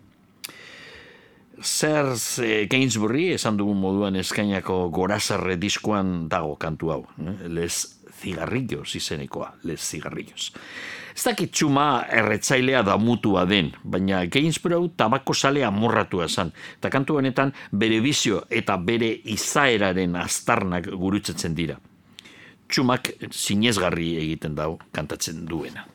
Zerz 1.64 2.40
e, 2.44 2.66
Gainsbury, 2.68 3.30
esan 3.38 3.56
dugun 3.58 3.80
moduan 3.80 4.18
eskainako 4.20 4.90
gorazarre 4.92 5.56
diskoan 5.58 6.28
dago 6.30 6.58
kantu 6.60 6.92
hau. 6.92 7.04
eh? 7.24 7.48
Les 7.48 7.78
cigarrillos 8.20 8.96
izenekoa, 8.96 9.54
les 9.64 9.80
cigarrillos. 9.80 10.52
Ez 11.16 11.24
dakit 11.24 11.52
txuma 11.54 12.06
erretzailea 12.10 12.82
da 12.84 12.98
mutua 12.98 13.46
den, 13.46 13.72
baina 13.84 14.26
Gainsborough 14.26 14.92
tabako 14.98 15.34
sale 15.34 15.64
amorratua 15.64 16.26
esan. 16.26 16.52
Eta 16.80 16.90
kantu 16.90 17.20
honetan 17.22 17.54
bere 17.72 18.02
bizio 18.02 18.44
eta 18.50 18.78
bere 18.78 19.12
izaeraren 19.24 20.16
aztarnak 20.20 20.90
gurutzetzen 20.90 21.56
dira. 21.56 21.80
Txumak 22.68 23.14
sinezgarri 23.32 24.16
egiten 24.18 24.56
dau 24.56 24.80
kantatzen 24.92 25.46
duena. 25.46 25.86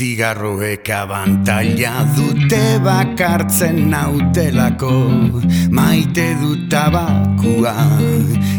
Zigarroek 0.00 0.88
abantaila 0.96 1.90
dute 2.16 2.80
bakartzen 2.80 3.90
nautelako 3.92 4.92
Maite 5.76 6.24
dut 6.40 6.62
tabakua 6.72 7.74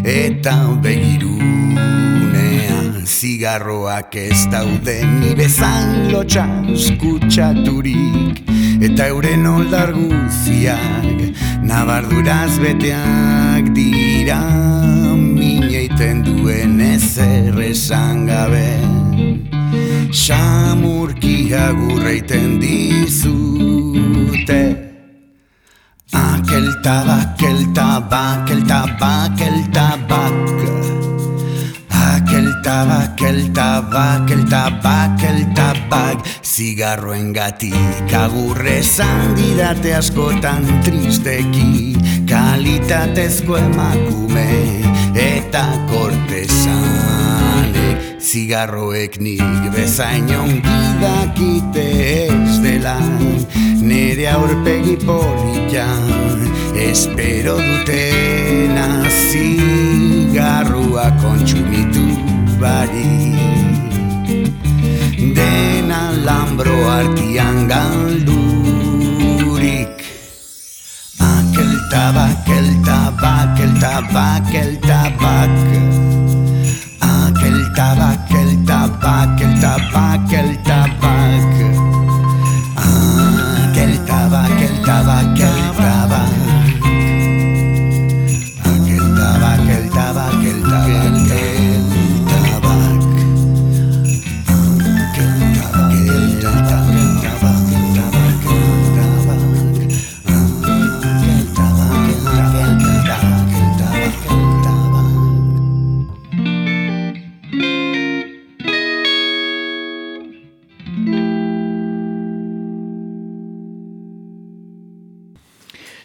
eta 0.06 0.54
begirunea 0.84 2.78
Zigarroak 3.02 4.14
ez 4.22 4.46
daude 4.54 4.98
ni 5.16 5.34
bezan 5.40 6.12
lotxas 6.14 6.92
kutsaturik 7.02 8.46
Eta 8.86 9.10
euren 9.10 9.48
oldar 9.50 9.96
guziak 9.98 11.26
Nabarduraz 11.66 12.54
beteak 12.62 13.74
dira 13.74 14.44
Mineiten 15.18 16.22
duen 16.22 16.78
ezer 16.94 17.58
esan 17.72 18.28
gabe 18.30 18.70
Samurkia 20.12 21.72
gurreiten 21.72 22.60
dizute. 22.60 24.60
Aquel 26.12 26.68
tabak, 26.84 27.42
el 27.42 27.74
tabak, 27.74 28.52
el 28.52 28.68
tabak, 28.68 29.40
el 29.40 29.72
tabak 29.72 30.34
Aquel 31.90 32.62
tabak, 32.62 33.22
el 33.22 33.54
tabak, 33.54 34.32
el 34.32 34.50
tabak, 34.50 35.24
el 35.24 35.54
tabak 35.56 36.26
Zigarroen 36.44 37.32
gatik 37.32 38.12
agurrezan 38.12 39.36
didate 39.36 39.96
askotan 39.96 40.68
tristeki. 40.84 41.96
Kalitatezko 42.28 43.58
emakume 43.58 44.84
eta 45.16 45.66
kortesanek 45.88 47.51
Zigarroek 48.22 49.18
nik 49.18 49.42
bezain 49.74 50.30
ongidakite 50.30 51.86
ez 52.30 52.62
dela 52.62 52.98
Nere 53.82 54.28
aurpegi 54.30 54.96
politan 55.02 56.06
espero 56.78 57.58
dutena 57.58 59.10
Zigarrua 59.10 61.08
kontsumitu 61.18 62.06
bari. 62.62 63.34
Dena 65.34 66.14
lambro 66.22 66.78
artian 66.94 67.68
galdurik. 67.74 68.30
Aquel 71.18 71.74
tabak, 71.90 72.46
el 72.48 72.70
tabak, 72.86 73.60
el 73.66 73.74
tabak, 73.82 74.54
el 74.54 74.78
tabak 74.86 76.31
que 80.32 80.40
el 80.40 80.71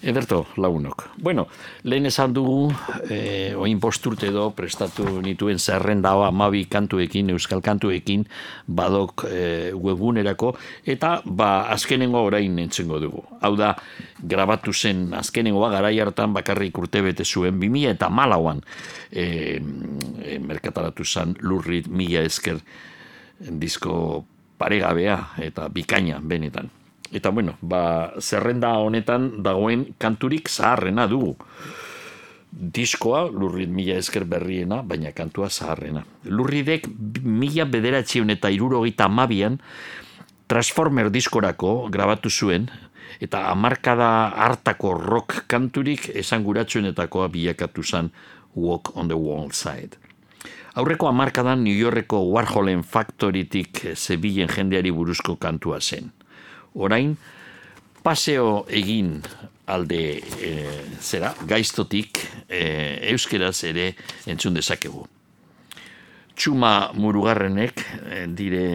Ederto, 0.02 0.46
lagunok. 0.56 1.08
Bueno, 1.22 1.46
lehen 1.82 2.06
esan 2.06 2.34
dugu, 2.36 2.68
e, 3.08 3.54
oin 3.56 3.80
posturte 3.80 4.28
edo 4.28 4.50
prestatu 4.56 5.20
nituen 5.24 5.58
zerrenda 5.58 6.12
hau 6.12 6.24
amabi 6.26 6.64
kantuekin, 6.70 7.30
euskal 7.32 7.62
kantuekin, 7.64 8.26
badok 8.66 9.26
e, 9.30 9.72
webgunerako, 9.72 10.52
eta 10.84 11.20
ba, 11.24 11.68
azkenengo 11.72 12.22
orain 12.28 12.58
entzengo 12.58 13.00
dugu. 13.00 13.24
Hau 13.40 13.54
da, 13.56 13.72
grabatu 14.20 14.74
zen 14.74 15.14
azkenengoa 15.16 15.70
garai 15.72 15.96
hartan 16.00 16.36
bakarrik 16.36 16.78
urte 16.78 17.02
bete 17.02 17.24
zuen, 17.24 17.60
2000 17.60 17.96
eta 17.96 18.10
malauan 18.12 18.60
e, 19.10 19.26
e, 20.22 20.38
merkataratu 20.38 21.04
zen 21.04 21.36
lurrit 21.40 21.88
mila 21.88 22.24
esker 22.26 22.60
disko 23.40 24.24
paregabea 24.58 25.20
eta 25.44 25.68
bikaina 25.72 26.20
benetan. 26.20 26.70
Eta 27.12 27.30
bueno, 27.30 27.56
ba, 27.60 28.12
zerrenda 28.18 28.76
honetan 28.78 29.42
dagoen 29.42 29.94
kanturik 29.98 30.48
zaharrena 30.48 31.06
dugu. 31.06 31.36
Diskoa, 32.50 33.26
lurrit 33.28 33.68
mila 33.68 33.98
esker 34.00 34.24
berriena, 34.24 34.80
baina 34.82 35.12
kantua 35.12 35.50
zaharrena. 35.50 36.06
Lurridek 36.24 36.88
mila 37.22 37.66
bederatzion 37.68 38.32
eta 38.32 38.50
irurogeita 38.50 39.04
amabian 39.10 39.60
Transformer 40.46 41.10
diskorako 41.10 41.88
grabatu 41.90 42.30
zuen, 42.30 42.68
eta 43.18 43.48
hamarkada 43.50 44.30
hartako 44.30 44.92
rock 44.94 45.40
kanturik 45.50 46.06
esanguratsuenetakoa 46.14 47.26
bilakatu 47.34 47.82
zen 47.82 48.12
Walk 48.54 48.92
on 48.96 49.08
the 49.08 49.18
Wall 49.18 49.50
Side. 49.50 49.98
Aurreko 50.78 51.08
hamarkadan 51.08 51.64
New 51.64 51.74
Yorkeko 51.74 52.20
Warholen 52.30 52.84
Factorytik 52.84 53.82
zebilen 53.96 54.48
jendeari 54.52 54.92
buruzko 54.94 55.34
kantua 55.36 55.80
zen. 55.80 56.12
Orain, 56.76 57.16
paseo 58.04 58.66
egin 58.68 59.16
alde 59.66 60.00
e, 60.20 60.52
zera, 61.00 61.32
gaiztotik 61.48 62.20
e, 62.48 62.62
euskeraz 63.12 63.64
ere 63.66 63.92
entzun 64.28 64.54
dezakegu. 64.54 65.06
Txuma 66.36 66.92
murugarrenek 66.92 67.80
eh, 67.80 68.26
dire 68.28 68.66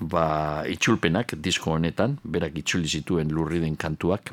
ba, 0.00 0.64
itxulpenak 0.64 1.34
disko 1.44 1.74
honetan, 1.74 2.16
berak 2.24 2.56
itzuli 2.62 2.88
zituen 2.88 3.28
lurriden 3.28 3.76
kantuak. 3.76 4.32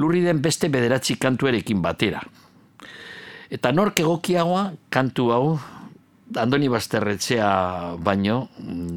Lurriden 0.00 0.40
beste 0.42 0.70
bederatzi 0.72 1.18
kantuarekin 1.20 1.82
batera. 1.84 2.22
Eta 3.52 3.70
nork 3.76 4.00
egokiagoa 4.00 4.70
kantu 4.90 5.28
hau 5.36 5.44
Andoni 6.32 6.68
Basterretxea 6.72 7.96
baino 8.00 8.48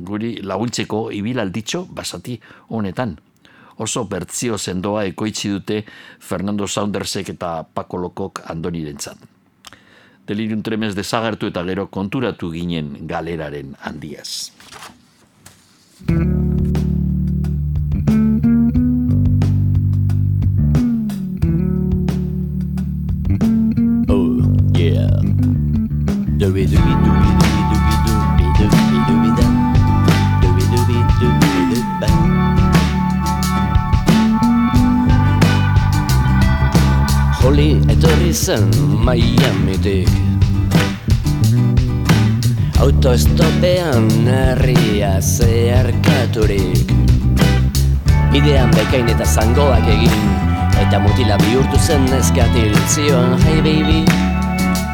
guri 0.08 0.38
laguntzeko 0.42 1.10
ibilalditxo 1.12 1.86
basati 1.92 2.40
honetan. 2.70 3.18
Oso 3.78 4.06
bertzio 4.10 4.58
sendoa 4.58 5.04
ekoitzi 5.06 5.52
dute 5.52 5.84
Fernando 6.20 6.68
Saundersek 6.68 7.30
eta 7.36 7.62
Paco 7.64 7.98
Lokok 7.98 8.42
Andonirentzat. 8.50 9.18
Delirium 10.28 10.64
tremez 10.64 10.96
desagertu 10.96 11.52
eta 11.52 11.64
gero 11.64 11.88
konturatu 11.88 12.52
ginen 12.52 13.08
galeraren 13.08 13.76
handiaz. 13.80 14.52
Oh, 24.10 24.42
yeah. 24.76 25.22
Dooby 26.38 26.66
dooby 26.66 27.07
Etorri 38.08 38.34
zen 38.34 38.70
Miamitik 39.04 40.08
Autoestopean 42.80 44.08
herria 44.32 45.18
zeharkaturik. 45.20 46.94
Bidean 48.32 48.72
bekain 48.72 49.12
eta 49.12 49.28
zangoak 49.28 49.92
egin 49.92 50.24
Eta 50.86 51.04
mutila 51.04 51.36
bihurtu 51.44 51.76
zen 51.84 52.08
neskatil. 52.08 52.72
Zioen, 52.88 53.36
hey 53.44 53.60
baby. 53.60 54.00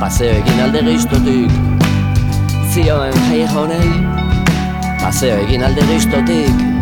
Paseo 0.01 0.34
egin 0.41 0.66
alde 0.66 0.82
geiztotik 0.89 1.53
Zioen, 2.74 3.24
hey 3.30 3.45
honey. 3.45 3.93
Paseo 5.05 5.38
egin 5.45 5.70
alde 5.70 5.86
geiztotik 5.93 6.73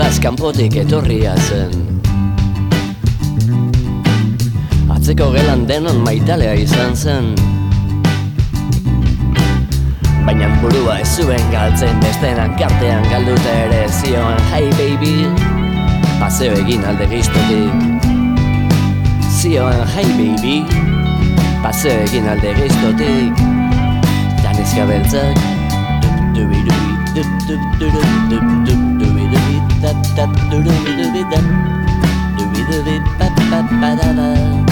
Irlaz 0.00 0.16
kanpotik 0.24 0.76
etorria 0.80 1.34
zen 1.44 1.74
Atzeko 4.94 5.26
gelan 5.34 5.66
denon 5.68 5.98
maitalea 6.06 6.54
izan 6.56 6.94
zen 6.96 7.26
Baina 10.24 10.48
burua 10.62 10.94
ez 11.02 11.10
zuen 11.20 11.44
galtzen 11.52 12.00
bestenan 12.00 12.56
kartean 12.56 13.04
galduta 13.12 13.52
ere 13.66 13.82
zioan 13.98 14.40
Hey 14.48 14.70
baby, 14.78 15.28
paseo 16.22 16.56
egin 16.62 16.86
alde 16.88 17.04
geiztotik 17.10 18.08
Zioan 19.28 19.84
hey 19.92 20.08
baby, 20.16 20.62
paseo 21.66 21.98
egin 22.06 22.30
alde 22.36 22.54
geiztotik 22.62 23.44
Danezka 24.40 24.88
beltzak 24.94 25.44
dubi 26.38 26.64
dubi 26.70 26.96
dub 27.18 27.36
dub 27.50 27.68
dub 27.84 28.00
dub 28.32 28.56
dub 28.70 28.89
dubi 29.80 29.92
dubi 29.96 30.12
da 30.12 30.24
da 30.24 30.24
dubi 30.50 30.92
dubi 30.98 31.22
da 31.30 31.40
dubi 32.36 32.60
dubi 32.68 32.94
ba 33.18 33.26
ba 33.50 33.58
ba 33.80 33.90
da 33.98 34.08
da 34.18 34.69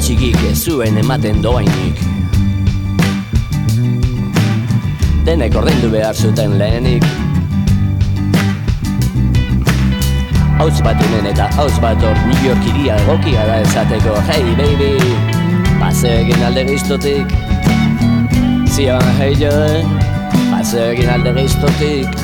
txikik 0.00 0.36
ez 0.50 0.58
zuen 0.64 0.98
ematen 1.00 1.42
doainik 1.42 2.00
Denek 5.24 5.54
ordaindu 5.56 5.88
behar 5.88 6.12
zuten 6.12 6.58
lehenik. 6.60 7.04
Hauz 10.58 10.74
bat 10.84 11.00
hemen 11.00 11.30
eta 11.30 11.46
hauz 11.56 11.72
bat 11.80 12.04
hor 12.04 12.20
New 12.28 12.42
York 12.44 12.68
iria 12.74 12.98
egokia 13.06 13.46
da 13.48 13.56
esateko. 13.64 14.18
Hey 14.28 14.44
baby, 14.60 14.90
paseo 15.80 16.20
egin 16.26 16.44
alde 16.44 16.66
giztotik 16.68 17.32
Zion 18.74 19.08
hey 19.16 19.32
joe, 19.40 19.80
egin 20.84 21.10
alde 21.16 21.34
giztotik 21.40 22.23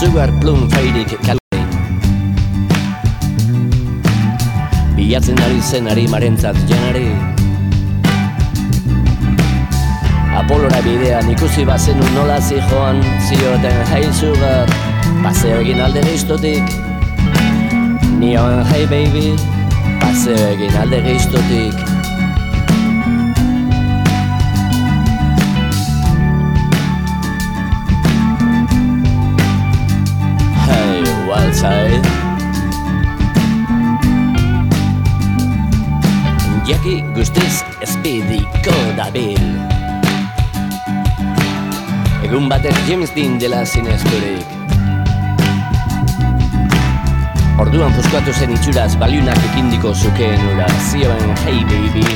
Sugar 0.00 0.32
plum 0.40 0.64
fairik 0.72 1.10
kalei 1.20 1.60
Bilatzen 4.96 5.36
ari 5.44 5.60
zen 5.60 5.90
ari 5.92 6.06
marentzat 6.08 6.56
janari 6.70 7.12
Apolora 10.40 10.80
bidean 10.88 11.28
ikusi 11.28 11.68
bazenu 11.68 12.08
nola 12.16 12.40
zijoan 12.40 13.04
Zioten 13.28 13.84
hey 13.92 14.08
sugar 14.08 14.72
Paseo 15.20 15.60
egin 15.60 15.84
alde 15.84 16.00
giztotik 16.08 16.64
Nioen 18.24 18.64
hey 18.72 18.88
baby 18.88 19.36
Paseo 20.00 20.48
egin 20.56 20.80
alde 20.80 21.04
giztotik 21.10 21.99
side 31.60 32.00
Jaki 36.64 37.00
guztiz 37.16 37.60
espediko 37.84 38.76
dabil. 38.96 39.42
Egun 42.24 42.48
batek 42.52 42.76
James 42.88 43.12
Dean 43.16 43.36
dela 43.42 43.60
zinezturik 43.66 44.56
Orduan 47.60 47.92
fuskuatu 47.92 48.32
zen 48.32 48.54
itxuraz 48.56 48.94
baliunak 49.02 49.40
ekindiko 49.50 49.92
zukeen 49.92 50.46
ura. 50.54 50.68
Zioen 50.88 51.34
hey 51.44 51.60
baby. 51.68 52.06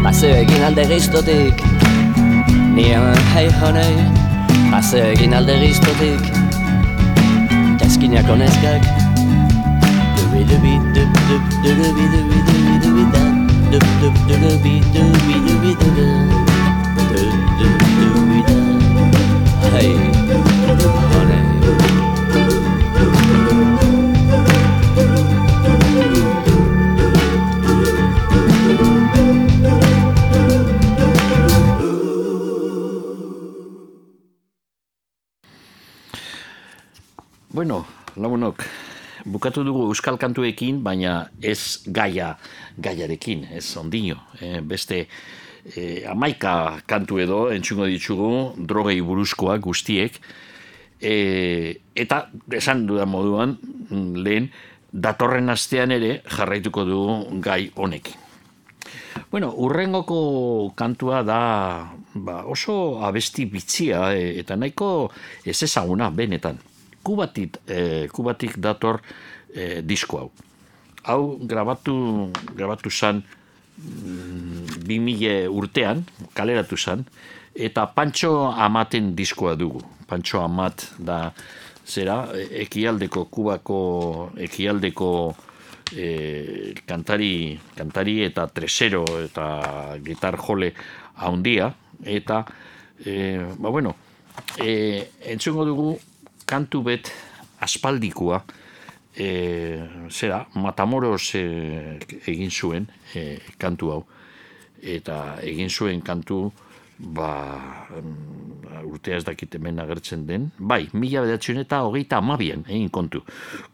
Paseo 0.00 0.38
egin 0.46 0.64
alde 0.64 0.86
giztotik. 0.88 1.60
Nian 2.72 3.12
hey 3.34 3.52
honey. 3.60 4.06
Paseo 4.70 5.10
egin 5.12 5.36
alde 5.36 5.60
giztotik 5.60 6.41
eskinak 8.02 8.28
honezkak 8.28 8.82
Hey, 19.72 19.94
honez 21.14 21.52
Bueno, 37.52 37.84
lagunok, 38.16 38.62
bukatu 39.24 39.64
dugu 39.64 39.86
euskal 39.90 40.18
kantuekin, 40.18 40.82
baina 40.82 41.28
ez 41.42 41.82
gaia 41.86 42.36
gaiarekin, 42.78 43.46
ez 43.52 43.76
ondino. 43.76 44.16
Eh, 44.40 44.60
beste 44.60 45.06
eh, 45.76 46.04
amaika 46.10 46.82
kantu 46.86 47.20
edo 47.22 47.42
entzungo 47.54 47.86
ditugu 47.86 48.54
drogei 48.56 49.00
buruzkoak 49.00 49.62
guztiek. 49.62 50.18
Eh, 51.02 51.80
eta 51.94 52.26
esan 52.54 52.86
dudan 52.86 53.08
moduan, 53.10 53.56
lehen, 53.90 54.50
datorren 54.92 55.48
astean 55.50 55.90
ere 55.90 56.20
jarraituko 56.28 56.84
dugu 56.84 57.40
gai 57.40 57.70
honekin. 57.74 58.20
Bueno, 59.32 59.52
urrengoko 59.56 60.72
kantua 60.76 61.22
da 61.24 61.40
ba, 62.14 62.42
oso 62.44 63.00
abesti 63.04 63.46
bitxia 63.48 64.12
e, 64.12 64.38
eta 64.40 64.56
nahiko 64.56 65.10
ez 65.44 65.62
ezaguna 65.64 66.10
benetan. 66.10 66.58
Kubatik, 67.02 67.58
e, 67.66 68.08
kubatik 68.12 68.58
dator 68.62 69.00
e, 69.54 69.82
disko 69.82 70.18
hau. 70.18 70.30
Hau 71.04 71.38
grabatu, 71.42 72.30
grabatu 72.54 72.90
zan 72.90 73.22
mm, 73.76 74.82
2000 74.86 75.48
urtean, 75.50 76.04
kaleratu 76.34 76.78
zan, 76.78 77.04
eta 77.54 77.86
Pantxo 77.94 78.52
Amaten 78.52 79.14
diskoa 79.18 79.56
dugu. 79.58 79.82
Pantxo 80.08 80.42
Amat 80.44 80.92
da 80.98 81.32
zera, 81.86 82.28
ekialdeko, 82.62 83.26
kubako 83.32 83.80
ekialdeko 84.38 85.10
e, 85.96 86.74
kantari, 86.86 87.58
kantari 87.76 88.22
eta 88.26 88.46
tresero 88.48 89.04
eta 89.22 89.98
gitar 90.04 90.38
jole 90.40 90.72
haundia 91.16 91.72
eta 92.04 92.44
e, 93.04 93.38
ba 93.58 93.70
bueno 93.70 93.94
e, 94.58 95.08
entzungo 95.26 95.64
dugu 95.64 95.98
kantu 96.52 96.82
bet 96.90 97.08
aspaldikoa 97.64 98.42
e, 99.16 99.28
zera 100.10 100.42
Matamoros 100.60 101.32
e, 101.38 101.46
egin 102.28 102.52
zuen 102.52 102.90
e, 103.14 103.38
kantu 103.58 103.94
hau 103.94 104.02
eta 104.82 105.38
egin 105.46 105.70
zuen 105.70 106.02
kantu 106.04 106.50
ba, 107.02 107.30
urtea 108.86 109.18
ez 109.18 109.24
dakit 109.26 109.56
hemen 109.56 109.80
agertzen 109.82 110.26
den, 110.26 110.50
bai, 110.58 110.84
mila 110.94 111.24
bedatzen 111.24 111.58
eta 111.62 111.82
hogeita 111.86 112.20
amabien, 112.22 112.64
egin 112.68 112.90
kontu, 112.94 113.22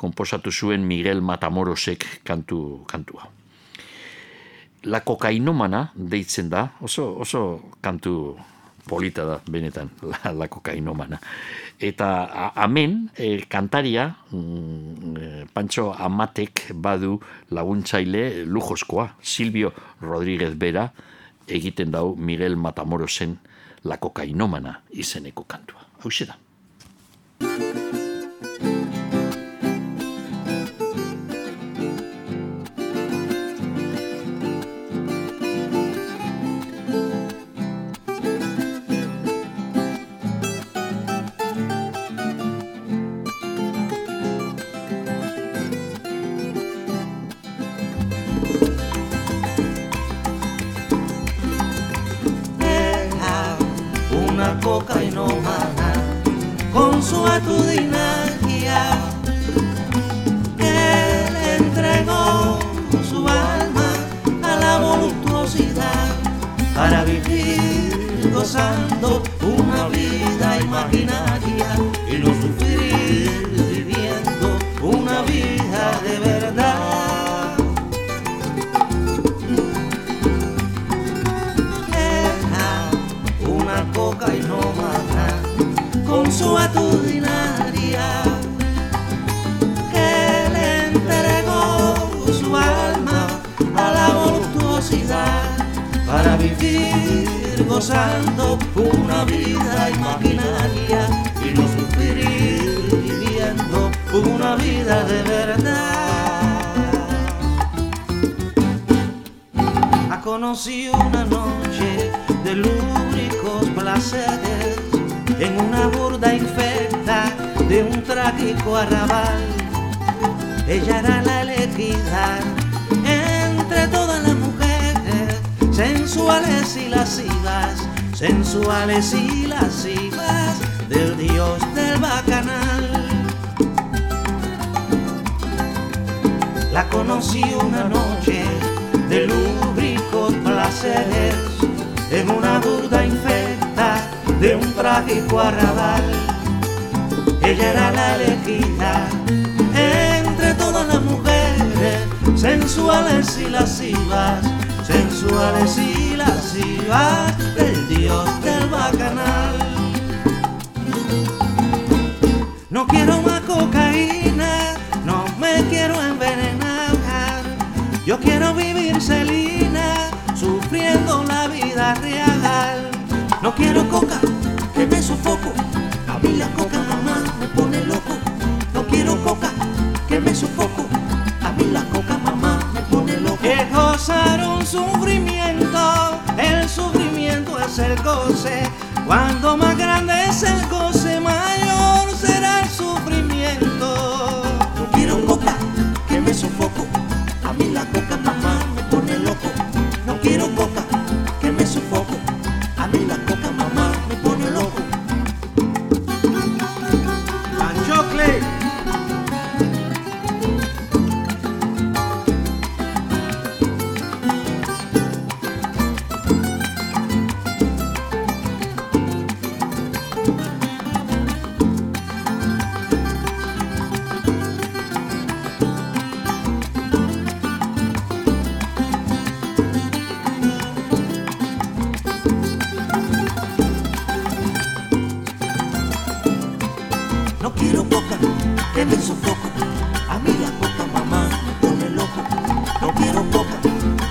komposatu 0.01 0.53
zuen 0.53 0.87
Miguel 0.89 1.21
Matamorosek 1.21 2.07
kantu, 2.25 2.85
kantua. 2.89 3.29
La 4.89 5.03
kokainomana 5.05 5.89
deitzen 5.95 6.49
da, 6.49 6.69
oso, 6.81 7.11
oso 7.21 7.43
kantu 7.85 8.39
polita 8.89 9.27
da, 9.29 9.41
benetan, 9.51 9.91
la, 10.09 10.33
la 10.33 10.49
kokainomana. 10.49 11.21
Eta 11.79 12.53
amen, 12.59 13.11
e, 13.15 13.45
kantaria, 13.47 14.17
mm, 14.33 15.17
e, 15.17 15.45
Pancho 15.53 15.93
Amatek 15.95 16.73
badu 16.75 17.21
laguntzaile 17.55 18.45
lujoskoa, 18.45 19.13
Silvio 19.23 19.73
Rodríguez 20.01 20.59
Bera, 20.59 20.89
egiten 21.47 21.95
dau 21.95 22.17
Miguel 22.17 22.57
Matamorosen 22.57 23.39
La 23.85 23.97
kokainomana 23.97 24.81
izeneko 24.91 25.45
kantua. 25.47 25.87
Hau 26.03 26.11
da. 26.27 26.37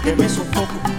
Que 0.08 0.16
me 0.16 0.30
sofoco. 0.30 0.97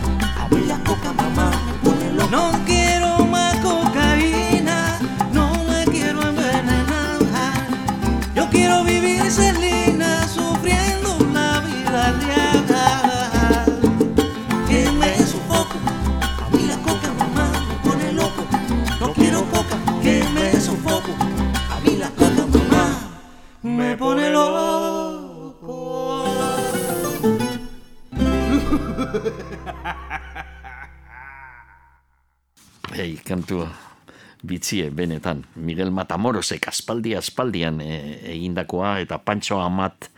Bitzie, 34.69 34.91
benetan. 34.91 35.47
Miguel 35.57 35.91
Matamorosek 35.91 36.69
aspaldi 36.69 37.15
aspaldian 37.17 37.81
e, 37.81 38.21
egindakoa, 38.35 38.99
eta 39.01 39.17
Pancho 39.19 39.61
Amat 39.61 40.11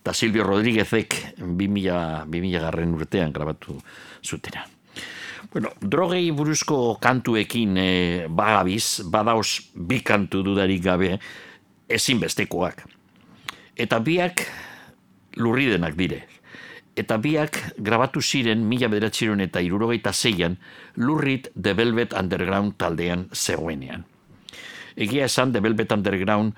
eta 0.00 0.12
Silvio 0.12 0.42
Rodríguezek 0.42 1.38
2000, 1.38 2.26
2000 2.26 2.58
garren 2.58 2.94
urtean 2.94 3.32
grabatu 3.32 3.78
zutera. 4.24 4.66
Bueno, 5.52 5.70
drogei 5.80 6.32
buruzko 6.32 6.98
kantuekin 6.98 7.76
e, 7.78 8.26
bagabiz, 8.28 9.04
badauz 9.06 9.70
bi 9.74 10.00
kantu 10.02 10.42
dudarik 10.42 10.82
gabe, 10.82 11.18
ezinbestekoak. 11.88 12.82
Eta 13.76 14.00
biak 14.00 14.42
lurridenak 15.36 15.94
dire. 15.94 16.24
Eta 16.96 17.18
biak 17.22 17.76
grabatu 17.78 18.20
ziren 18.20 18.66
mila 18.66 18.90
bederatziron 18.90 19.40
eta 19.40 19.62
irurogeita 19.62 20.12
zeian 20.12 20.58
lurrit 20.96 21.48
The 21.54 21.74
Velvet 21.74 22.12
Underground 22.12 22.76
taldean 22.76 23.28
zegoenean. 23.32 24.04
Egia 24.96 25.24
esan 25.24 25.52
The 25.52 25.62
Velvet 25.64 25.92
Underground 25.92 26.52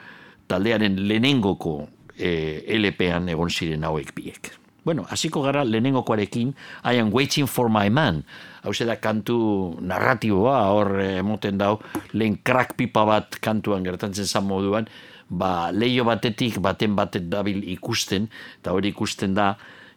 taldearen 0.51 0.99
lehenengoko 1.09 1.89
e, 2.16 2.62
LP-an 2.78 3.30
egon 3.32 3.51
ziren 3.51 3.87
hauek 3.87 4.14
biek. 4.14 4.53
Bueno, 4.85 5.07
hasiko 5.09 5.41
gara 5.41 5.64
lehenengokoarekin 5.64 6.53
I 6.85 7.01
am 7.01 7.11
waiting 7.11 7.47
for 7.47 7.70
my 7.72 7.89
man. 7.89 8.24
Hau 8.62 8.72
da 8.72 8.97
kantu 8.97 9.76
narratiboa, 9.80 10.59
hor 10.68 11.01
eh, 11.01 11.18
emoten 11.20 11.59
dau, 11.59 11.80
lehen 12.12 12.37
crack 12.45 12.76
pipa 12.76 13.05
bat 13.05 13.41
kantuan 13.41 13.85
gertatzen 13.85 14.26
zan 14.26 14.45
moduan, 14.45 14.87
ba, 15.28 15.70
leio 15.72 16.05
batetik 16.05 16.61
baten 16.61 16.97
batet 16.97 17.30
dabil 17.30 17.64
ikusten, 17.72 18.28
eta 18.61 18.72
hori 18.72 18.93
ikusten 18.93 19.35
da 19.35 19.55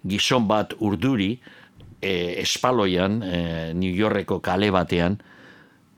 gizon 0.07 0.47
bat 0.47 0.73
urduri, 0.79 1.37
e, 2.01 2.41
espaloian, 2.41 3.21
e, 3.23 3.73
New 3.73 3.93
Yorkeko 3.93 4.39
kale 4.43 4.69
batean, 4.71 5.17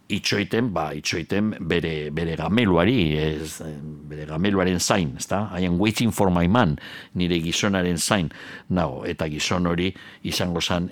itxoiten, 0.09 0.71
ba, 0.73 0.89
itxoiten 0.97 1.51
bere, 1.69 2.09
bere 2.15 2.35
gameluari, 2.39 2.97
ez, 3.17 3.61
bere 4.09 4.25
gameluaren 4.29 4.79
zain, 4.79 5.13
ezta? 5.17 5.45
I 5.53 5.67
am 5.67 5.77
waiting 5.79 6.11
for 6.11 6.31
my 6.33 6.47
man, 6.47 6.77
nire 7.13 7.39
gizonaren 7.43 8.01
zain, 8.01 8.31
nago, 8.69 9.03
eta 9.05 9.29
gizon 9.29 9.69
hori 9.69 9.91
izango 10.25 10.61
zan 10.61 10.89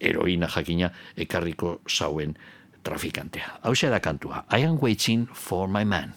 heroina 0.00 0.48
jakina 0.48 0.92
ekarriko 1.16 1.80
zauen 1.88 2.36
trafikantea. 2.84 3.60
Hau 3.62 3.74
da 3.74 4.00
kantua, 4.00 4.44
I 4.50 4.64
am 4.64 4.78
waiting 4.80 5.26
for 5.32 5.68
my 5.68 5.84
man. 5.84 6.12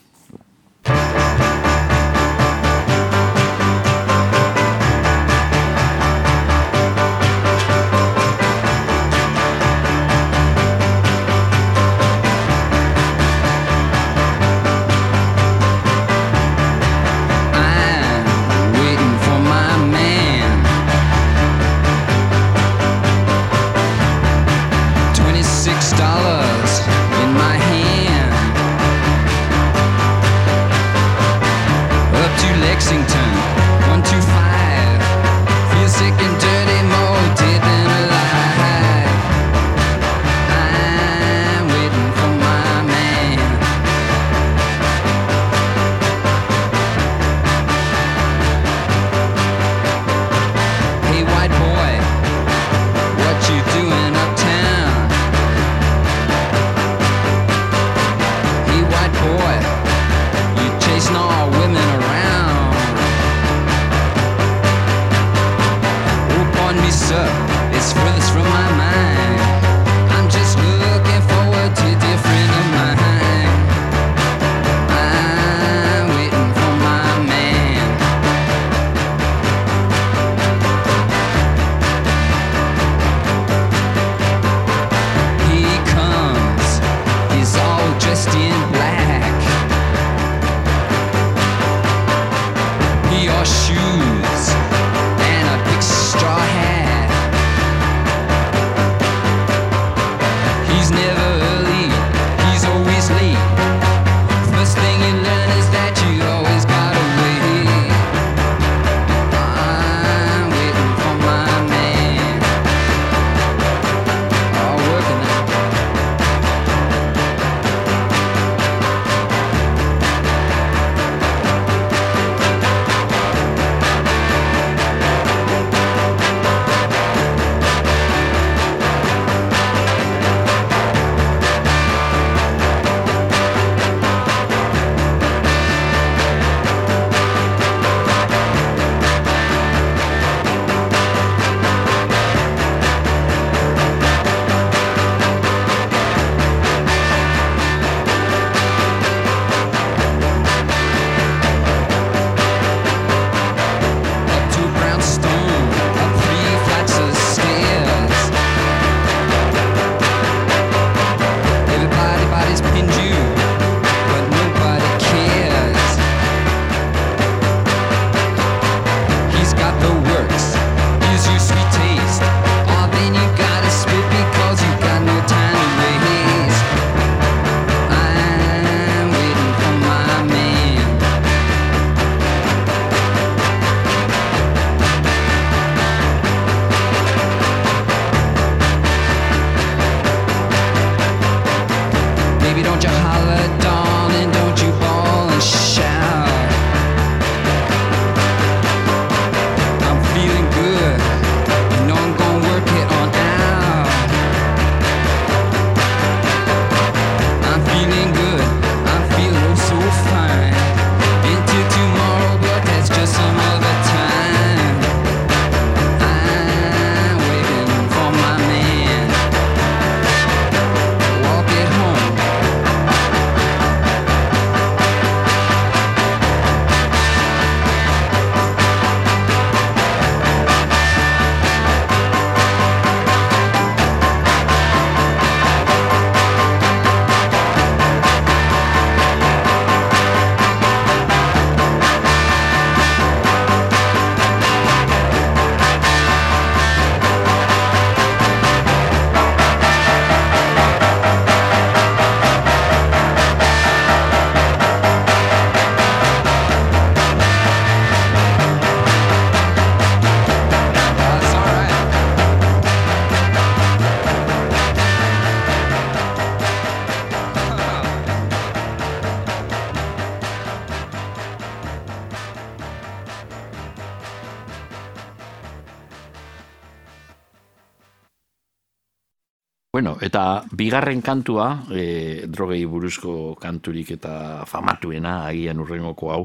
Bueno, 279.84 279.98
eta 280.00 280.46
bigarren 280.56 281.02
kantua, 281.04 281.66
e, 281.68 282.24
drogei 282.32 282.62
buruzko 282.64 283.34
kanturik 283.36 283.90
eta 283.98 284.46
famatuena, 284.48 285.26
agian 285.28 285.60
urrengoko 285.60 286.12
hau, 286.14 286.22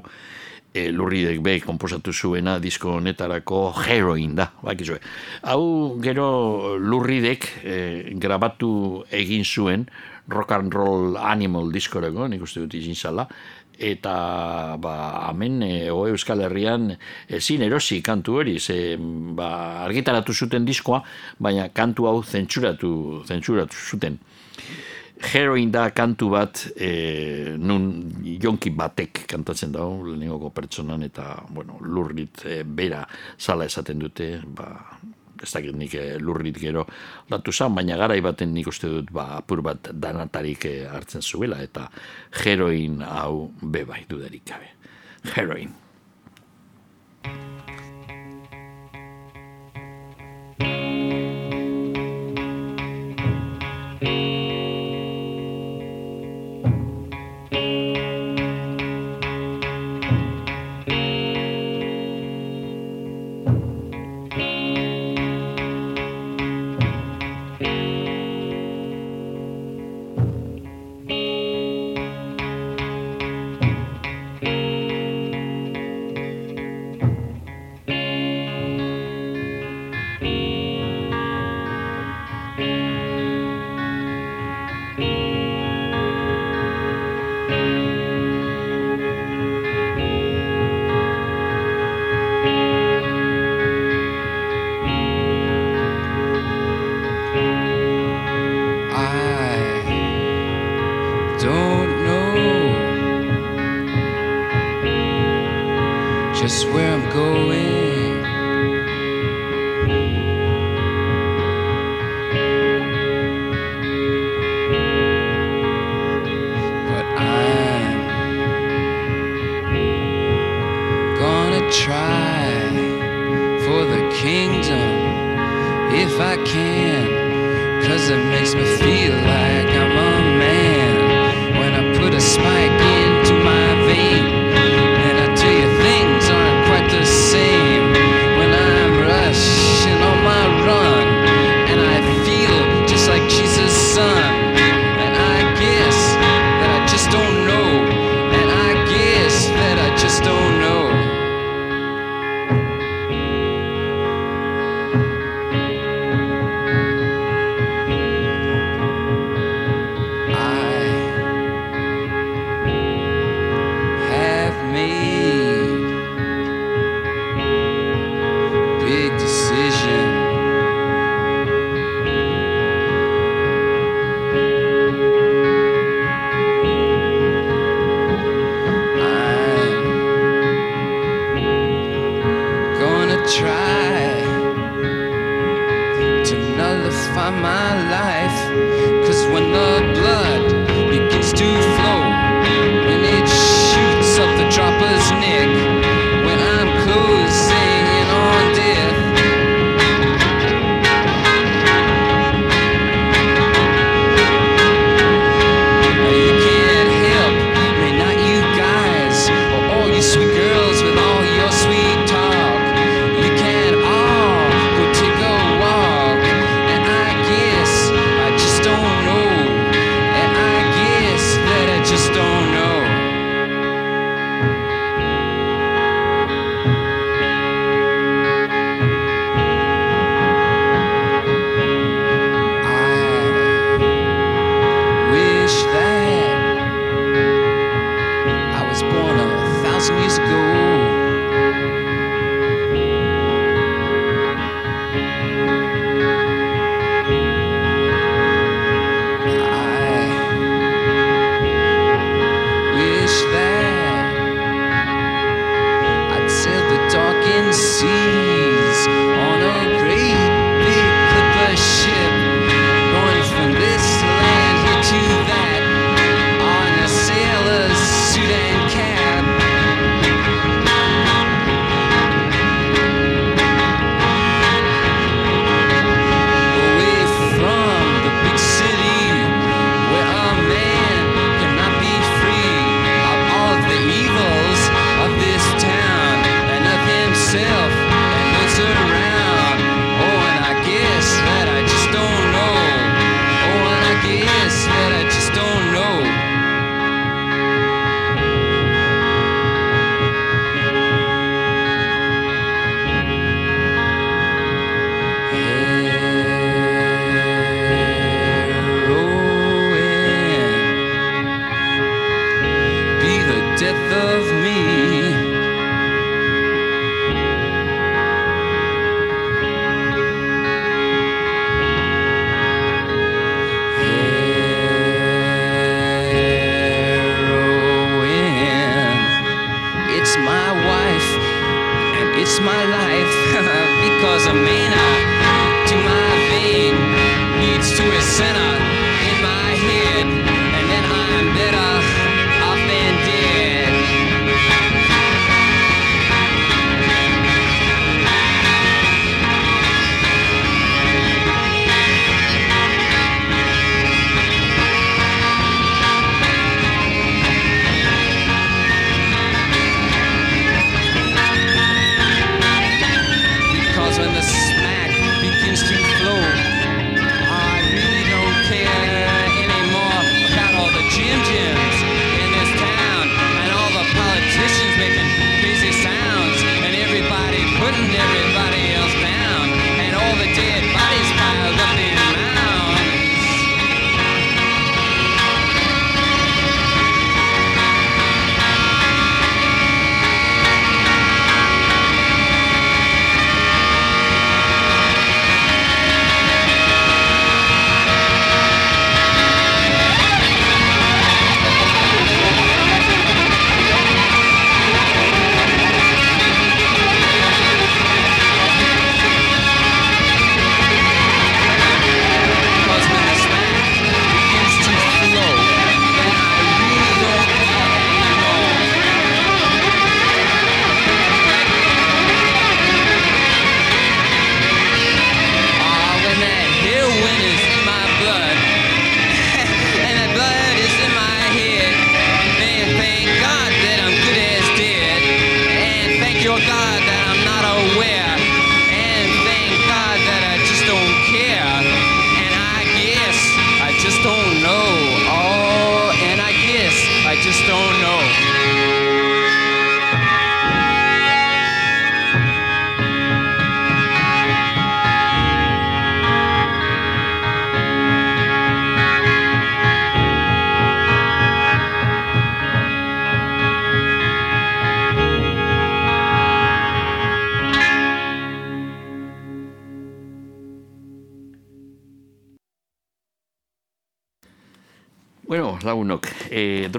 e, 0.70 0.92
lurridek 0.94 1.40
be 1.42 1.56
komposatu 1.64 2.14
zuena 2.14 2.60
disko 2.62 2.92
honetarako 3.00 3.64
heroin 3.82 4.36
da, 4.38 4.46
bakizue. 4.62 5.00
Hau 5.42 5.98
gero 5.98 6.78
lurridek 6.78 7.48
e, 7.64 7.80
grabatu 8.14 9.02
egin 9.10 9.42
zuen 9.42 9.88
rock 10.28 10.54
and 10.54 10.78
roll 10.78 11.18
animal 11.18 11.72
diskoreko, 11.74 12.28
nik 12.30 12.46
uste 12.46 12.62
dut 12.62 12.78
izin 12.78 12.94
zala, 12.94 13.26
eta 13.78 14.76
ba, 14.78 14.94
hemen 15.30 15.62
e, 15.62 15.74
o 15.90 16.04
Euskal 16.10 16.42
Herrian 16.46 16.90
ezin 17.26 17.62
erosi 17.66 18.02
kantu 18.02 18.40
hori, 18.42 18.58
ze 18.58 18.98
ba, 19.38 19.48
argitaratu 19.86 20.34
zuten 20.34 20.66
diskoa, 20.66 21.02
baina 21.38 21.68
kantu 21.74 22.08
hau 22.10 22.18
zentsuratu, 22.22 23.22
zentsuratu 23.26 23.78
zuten. 23.78 24.18
Heroin 25.18 25.70
da 25.74 25.88
kantu 25.90 26.28
bat 26.30 26.60
e, 26.78 27.56
nun 27.58 27.88
jonki 28.38 28.70
batek 28.70 29.24
kantatzen 29.26 29.72
dago 29.74 30.04
lehenengoko 30.06 30.52
pertsonan 30.54 31.02
eta 31.02 31.40
bueno, 31.50 31.80
lurrit 31.82 32.44
e, 32.46 32.60
bera 32.62 33.02
zala 33.34 33.66
esaten 33.66 33.98
dute 33.98 34.28
ba, 34.46 34.68
ez 35.42 35.50
dakit 35.50 35.74
nik 35.74 35.96
e, 35.98 36.04
lurrit 36.22 36.62
gero 36.62 36.86
datu 37.30 37.50
zan, 37.50 37.74
baina 37.74 37.98
garai 37.98 38.20
baten 38.22 38.54
nik 38.54 38.70
uste 38.70 38.92
dut 38.92 39.10
ba, 39.10 39.40
apur 39.40 39.64
bat 39.66 39.90
danatarik 39.90 40.70
e, 40.70 40.76
hartzen 40.86 41.22
zuela 41.22 41.58
eta 41.66 41.88
heroin 42.44 43.02
hau 43.02 43.50
bebai 43.58 44.04
dudarik 44.06 44.46
gabe. 44.46 44.70
Heroin. 45.34 45.87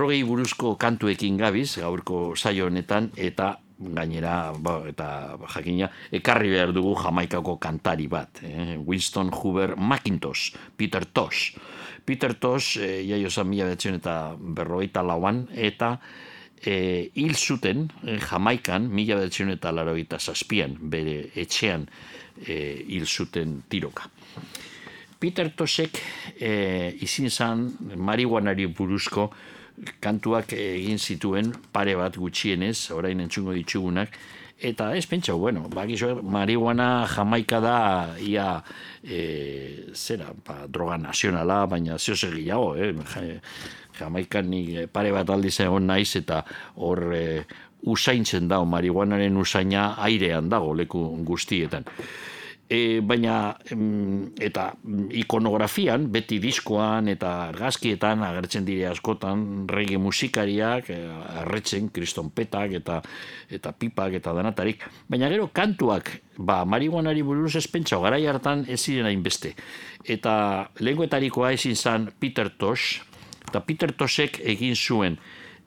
Drogei 0.09 0.23
buruzko 0.25 0.71
kantuekin 0.81 1.35
gabiz, 1.37 1.77
gaurko 1.77 2.33
saio 2.35 2.65
honetan, 2.65 3.11
eta 3.15 3.59
gainera, 3.77 4.51
ba, 4.57 4.79
eta 4.89 5.37
jakina, 5.53 5.85
ekarri 6.09 6.49
behar 6.49 6.71
dugu 6.73 6.95
jamaikako 6.97 7.59
kantari 7.61 8.07
bat, 8.09 8.41
eh? 8.41 8.79
Winston 8.87 9.29
Huber 9.29 9.75
Macintosh, 9.77 10.55
Peter 10.75 11.05
Tosh. 11.05 11.53
Peter 12.05 12.33
Tosh, 12.33 12.79
e, 12.81 13.03
jaio 13.05 13.29
zan 13.29 13.51
mila 13.51 13.67
betzen 13.69 13.99
eta 13.99 14.33
berrogeita 14.33 15.03
lauan, 15.05 15.43
eta 15.53 15.99
e, 16.57 17.11
hil 17.13 17.35
zuten 17.37 17.85
e, 18.01 18.17
Jamaikan, 18.17 18.89
mila 18.89 19.19
betzen 19.21 19.53
eta 19.53 19.69
larogeita 19.71 20.17
zazpian, 20.17 20.73
bere 20.89 21.29
etxean 21.35 21.85
e, 22.47 22.81
hil 22.87 23.05
zuten 23.05 23.61
tiroka. 23.69 24.09
Peter 25.19 25.53
Tosek 25.53 26.01
e, 26.39 26.97
izin 27.05 27.29
zan 27.29 27.67
marihuanari 27.93 28.65
buruzko 28.73 29.29
kantuak 30.01 30.53
egin 30.53 30.99
zituen 30.99 31.53
pare 31.71 31.95
bat 31.95 32.17
gutxienez, 32.17 32.91
orain 32.91 33.19
entzungo 33.23 33.53
ditugunak, 33.55 34.15
eta 34.59 34.91
ez 34.97 35.05
pentsau, 35.07 35.37
bueno, 35.39 35.67
bakizu, 35.71 36.21
marihuana 36.23 37.07
jamaika 37.07 37.59
da 37.63 37.75
ia 38.19 38.63
e, 39.03 39.91
zera, 39.95 40.33
ba, 40.45 40.65
droga 40.67 40.97
nazionala, 40.97 41.65
baina 41.65 41.97
zeo 41.97 42.15
gehiago, 42.15 42.75
eh? 42.75 42.93
Ja- 43.13 43.41
Jamaikan 43.99 44.47
ni 44.47 44.87
pare 44.87 45.11
bat 45.11 45.27
aldiz 45.29 45.57
egon 45.59 45.83
naiz 45.89 46.15
eta 46.15 46.45
hor 46.79 47.01
e, 47.11 47.43
usaintzen 47.83 48.47
dago, 48.47 48.63
marihuanaren 48.65 49.35
usaina 49.37 49.95
airean 49.99 50.47
dago 50.49 50.73
leku 50.73 51.01
guztietan. 51.27 51.83
E, 52.69 53.01
baina 53.01 53.55
eta 54.45 54.67
ikonografian, 55.17 56.03
beti 56.13 56.37
diskoan 56.37 57.09
eta 57.09 57.31
argazkietan 57.47 58.21
agertzen 58.27 58.67
dire 58.67 58.85
askotan 58.91 59.65
reggae 59.69 59.97
musikariak, 59.97 60.91
e, 60.93 60.99
arretzen, 61.41 61.89
kristonpetak 61.89 62.77
eta 62.77 62.99
eta 63.49 63.73
pipak 63.73 64.19
eta 64.21 64.35
danatarik, 64.37 64.85
baina 65.09 65.31
gero 65.33 65.49
kantuak, 65.49 66.13
ba, 66.37 66.61
marihuanari 66.61 67.25
buruz 67.25 67.55
espentsa, 67.57 67.97
garai 68.05 68.21
hartan 68.29 68.65
ez 68.69 68.79
ziren 68.83 69.09
hainbeste. 69.09 69.55
Eta 70.05 70.69
lenguetarikoa 70.79 71.55
ezin 71.57 71.75
zan 71.75 72.11
Peter 72.19 72.53
Tosh, 72.53 73.01
eta 73.49 73.65
Peter 73.65 73.91
Tosek 73.97 74.43
egin 74.45 74.77
zuen, 74.77 75.17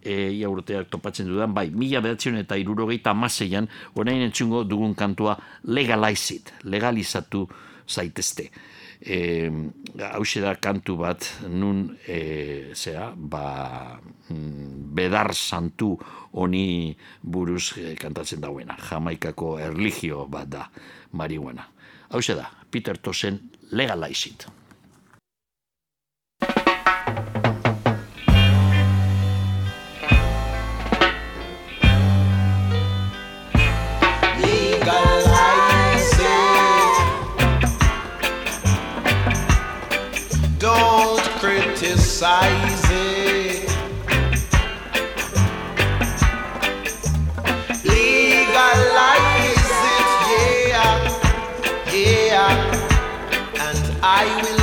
e, 0.04 0.32
ia 0.34 0.50
urteak 0.50 0.90
topatzen 0.90 1.30
dudan, 1.30 1.54
bai, 1.54 1.70
mila 1.70 2.02
behatzen 2.04 2.38
eta 2.42 2.58
irurogeita 2.58 3.14
amaseian, 3.14 3.68
orain 3.94 4.22
entzungo 4.26 4.64
dugun 4.68 4.94
kantua 4.98 5.36
legalize 5.64 6.34
it, 6.34 6.52
legalizatu 6.64 7.46
zaitezte. 7.88 8.50
E, 9.02 9.50
hause 10.12 10.40
da 10.44 10.54
kantu 10.62 10.96
bat 11.00 11.26
nun 11.50 11.88
e, 12.06 12.70
zera, 12.74 13.10
ba, 13.16 13.98
mm, 14.30 14.94
bedar 14.94 15.34
santu 15.34 15.96
honi 16.38 16.94
buruz 17.22 17.72
e, 17.78 17.96
kantatzen 17.98 18.40
dauena. 18.40 18.78
Jamaikako 18.78 19.56
erligio 19.58 20.26
bat 20.30 20.48
da 20.48 20.68
marihuana. 21.18 21.66
Hause 22.14 22.38
da, 22.38 22.46
Peter 22.70 22.98
Tosen 22.98 23.40
legalize 23.72 24.30
it. 24.30 24.46
Criticize. 42.22 43.66
Legalize 47.84 49.66
it, 49.90 50.08
yeah, 50.68 50.96
yeah, 51.92 52.54
and 53.60 53.82
I 54.02 54.24
will 54.42 54.61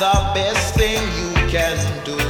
the 0.00 0.32
best 0.34 0.74
thing 0.76 1.02
you 1.18 1.34
can 1.50 2.04
do. 2.06 2.29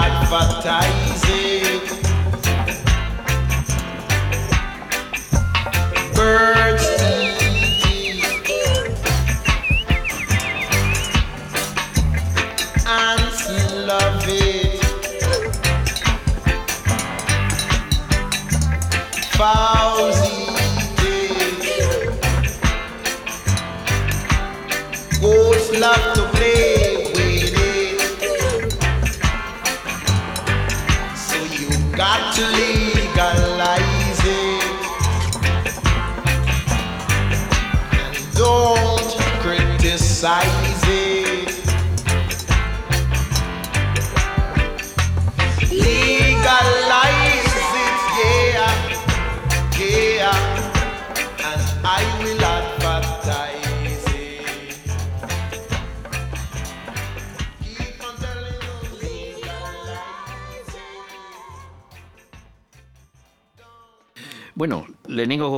advertising. 0.00 1.80
Bird 6.14 6.77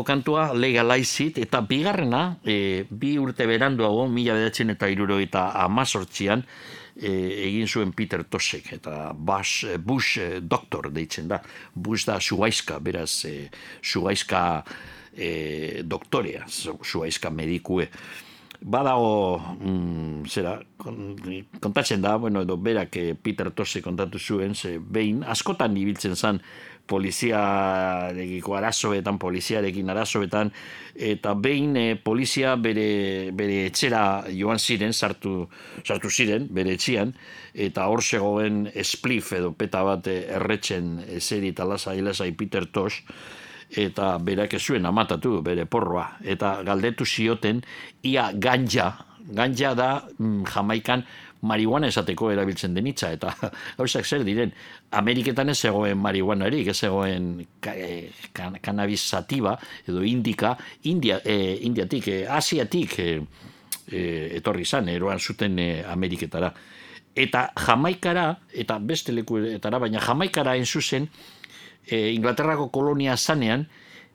lehenengoko 0.00 0.04
kantua 0.04 0.54
Legalize 0.54 1.24
It, 1.24 1.38
eta 1.38 1.60
bigarrena, 1.60 2.38
e, 2.44 2.84
bi 2.90 3.18
urte 3.18 3.46
beranduago, 3.46 4.08
mila 4.08 4.34
bedatzen 4.34 4.70
eta 4.70 4.88
iruro 4.88 5.18
eta 5.20 5.50
amazortzian, 5.64 6.42
e, 6.96 7.10
egin 7.48 7.66
zuen 7.68 7.92
Peter 7.92 8.24
Tosek, 8.24 8.72
eta 8.72 9.12
Bush, 9.14 9.66
Bush 9.78 10.18
eh, 10.18 10.40
Doctor 10.42 10.90
deitzen 10.92 11.28
da. 11.28 11.40
Bush 11.74 12.06
da 12.06 12.18
suaizka, 12.20 12.78
beraz, 12.80 13.24
e, 13.24 13.50
suaizka 13.82 14.64
e, 15.16 15.82
doktorea, 15.84 16.46
su- 16.48 16.78
suaizka 16.82 17.30
medikue. 17.30 17.88
Badago, 18.60 19.38
mm, 19.58 20.26
zera, 20.28 20.60
kon- 20.76 21.16
kontatzen 21.60 22.02
da, 22.02 22.16
bueno, 22.16 22.42
edo 22.42 22.58
berak 22.58 22.96
eh, 22.96 23.14
Peter 23.14 23.50
Tose 23.50 23.80
kontatu 23.80 24.18
zuen, 24.18 24.54
ze 24.54 24.78
behin, 24.78 25.24
askotan 25.24 25.76
ibiltzen 25.76 26.14
zan 26.16 26.42
poliziarekiko 26.90 28.56
arazoetan, 28.58 29.18
poliziarekin 29.22 29.90
arazoetan, 29.92 30.50
eta 30.94 31.34
behin 31.38 31.76
eh, 31.78 31.96
polizia 32.02 32.56
bere, 32.60 33.30
bere 33.36 33.64
etxera 33.70 34.04
joan 34.34 34.58
ziren, 34.58 34.92
sartu, 34.92 35.44
sartu 35.84 36.10
ziren, 36.10 36.48
bere 36.50 36.74
etxian, 36.78 37.14
eta 37.54 37.86
hor 37.90 38.02
zegoen 38.02 38.64
spliff 38.82 39.34
edo 39.38 39.52
peta 39.54 39.84
bat 39.86 40.10
eh, 40.10 40.24
erretzen 40.40 40.98
eseri 41.20 41.54
eta 41.54 41.68
lasai, 41.68 42.00
lasai 42.04 42.32
Peter 42.38 42.66
Tosh, 42.66 43.04
eta 43.70 44.16
berak 44.18 44.56
ez 44.58 44.64
zuen 44.64 44.86
amatatu 44.86 45.38
bere 45.46 45.68
porroa. 45.70 46.08
Eta 46.26 46.56
galdetu 46.66 47.06
zioten 47.06 47.62
ia 48.02 48.32
ganja 48.34 48.90
ganja 49.30 49.74
da 49.74 49.90
mm, 50.18 50.44
Jamaikan 50.50 51.04
marihuana 51.42 51.88
esateko 51.88 52.30
erabiltzen 52.32 52.74
den 52.74 52.86
hitza 52.90 53.12
eta 53.16 53.32
gauzak 53.78 54.06
zer 54.06 54.24
diren? 54.24 54.52
Ameriketan 55.00 55.48
ez 55.48 55.58
zegoen 55.60 55.98
marihuanarik 55.98 56.68
ez 56.72 56.76
zegoen 56.78 57.32
eh, 57.72 58.10
cannabis 58.32 59.00
sativa 59.00 59.56
edo 59.86 60.02
indika 60.02 60.56
India, 60.82 61.20
eh, 61.24 61.58
indiatik, 61.62 62.08
eh, 62.08 62.26
asiatik 62.28 62.98
eh, 62.98 63.20
eh, 63.90 64.36
etorri 64.38 64.64
zan, 64.64 64.88
eroan 64.88 65.18
zuten 65.18 65.58
eh, 65.58 65.84
Ameriketara. 65.86 66.52
Eta 67.14 67.50
Jamaikara 67.66 68.30
eta 68.54 68.78
beste 68.78 69.12
lekuetara 69.12 69.78
baina 69.82 70.00
Jamaikara 70.00 70.56
en 70.56 70.66
zuzen 70.66 71.08
e, 71.86 72.12
Inglaterrako 72.14 72.70
kolonia 72.70 73.16
zanean, 73.16 73.66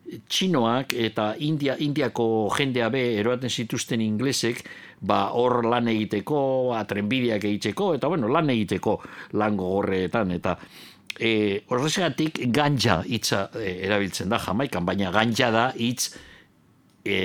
txinoak 0.05 0.93
eta 1.07 1.33
India, 1.39 1.75
Indiako 1.81 2.49
jendea 2.55 2.89
be 2.93 3.03
eroaten 3.19 3.49
zituzten 3.49 4.01
inglesek, 4.01 4.63
ba 5.01 5.29
hor 5.37 5.65
lan 5.65 5.89
egiteko, 5.91 6.73
atrenbideak 6.77 7.43
egiteko, 7.43 7.93
eta 7.97 8.09
bueno, 8.11 8.29
lan 8.31 8.49
egiteko 8.53 8.99
lan 9.39 9.57
gogorreetan, 9.57 10.31
eta 10.37 10.55
e, 11.17 11.61
horrezagatik 11.69 12.45
ganja 12.53 13.01
hitza 13.05 13.49
e, 13.57 13.75
erabiltzen 13.87 14.31
da 14.31 14.39
Jamaikan, 14.41 14.85
baina 14.85 15.11
ganja 15.15 15.51
da 15.53 15.67
hitz 15.75 16.15
e, 17.05 17.19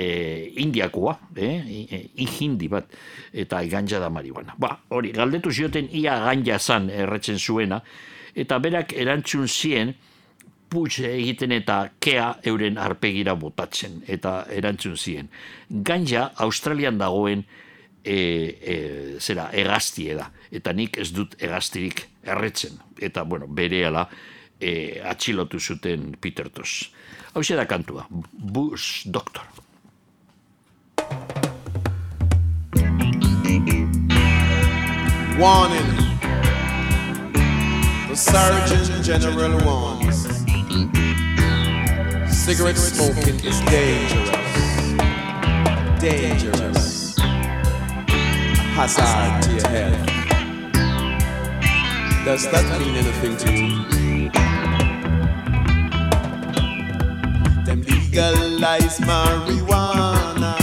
indiakoa, 0.61 1.17
eh? 1.35 1.57
e, 1.87 2.29
hindi 2.39 2.69
bat, 2.71 2.93
eta 3.33 3.63
ganja 3.69 4.01
da 4.01 4.11
marihuana. 4.13 4.55
Ba, 4.61 4.75
hori, 4.89 5.13
galdetu 5.15 5.53
zioten 5.53 5.89
ia 5.97 6.19
ganja 6.25 6.59
zan 6.59 6.89
erretzen 6.89 7.39
zuena, 7.39 7.81
eta 8.35 8.59
berak 8.63 8.93
erantzun 8.97 9.47
zien, 9.47 9.93
putz 10.71 11.01
egiten 11.03 11.51
eta 11.51 11.81
kea 11.99 12.29
euren 12.47 12.77
arpegira 12.79 13.35
botatzen, 13.35 13.99
eta 14.07 14.45
erantzun 14.55 14.95
zien. 14.97 15.27
Ganja, 15.69 16.29
Australian 16.45 16.97
dagoen, 17.01 17.43
e, 18.03 18.15
e, 18.15 18.75
zera, 19.19 19.49
egaztie 19.51 20.15
da, 20.15 20.29
eta 20.51 20.73
nik 20.73 20.97
ez 21.01 21.09
dut 21.11 21.35
egaztirik 21.43 22.05
erretzen, 22.23 22.79
eta, 22.99 23.25
bueno, 23.27 23.49
berehala, 23.51 24.07
e, 24.61 25.01
atxilotu 25.03 25.59
zuten 25.59 26.15
Peter 26.21 26.49
Tosh. 26.49 26.91
Hau 27.33 27.43
da 27.43 27.65
kantua, 27.65 28.07
Bush 28.09 29.03
Doctor. 29.05 29.43
Warning. 35.39 36.11
The 38.07 38.15
Surgeon 38.15 39.01
General 39.01 39.65
warns. 39.65 40.40
Cigarette 42.41 42.75
smoking 42.75 43.39
is 43.45 43.59
dangerous. 43.69 44.29
Dangerous. 46.01 47.15
Hazard 48.73 49.43
to 49.43 49.51
your 49.53 49.67
health. 49.67 50.07
Does 52.25 52.51
that 52.51 52.65
mean 52.79 52.95
anything 52.95 53.37
to 53.37 53.53
you? 53.53 54.31
Them 57.63 57.81
legalize 57.83 58.97
marijuana. 59.01 60.60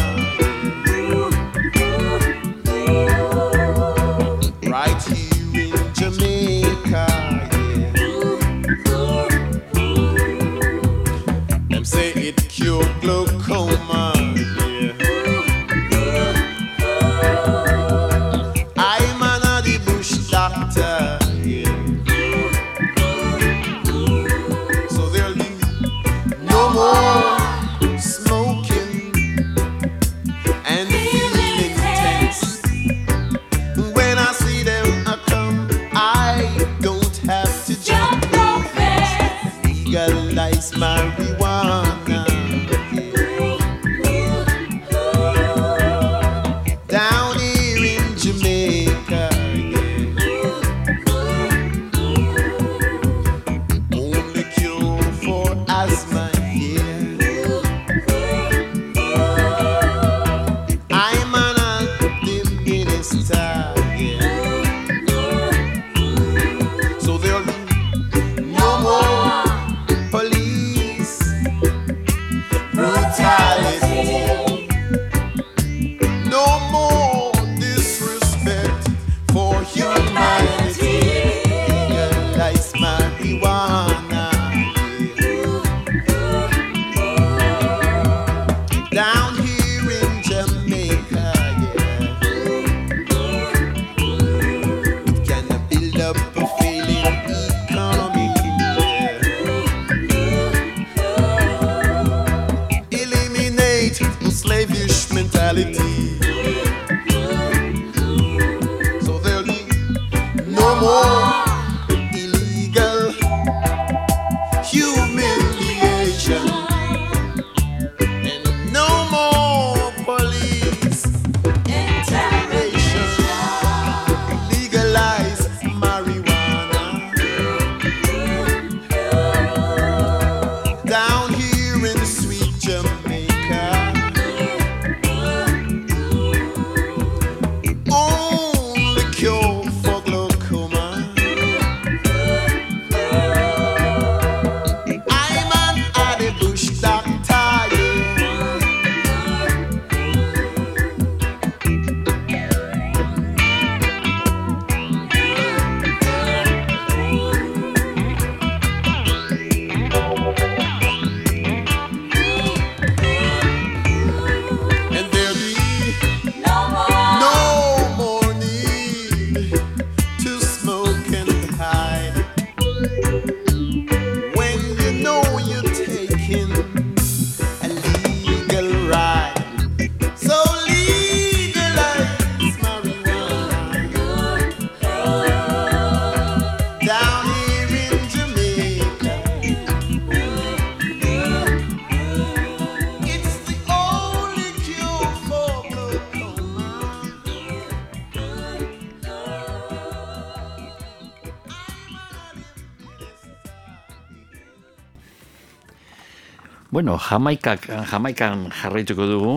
Bueno, 206.78 206.94
Jamaikak, 206.96 207.64
Jamaikan 207.90 208.52
jarraituko 208.54 209.06
dugu, 209.10 209.32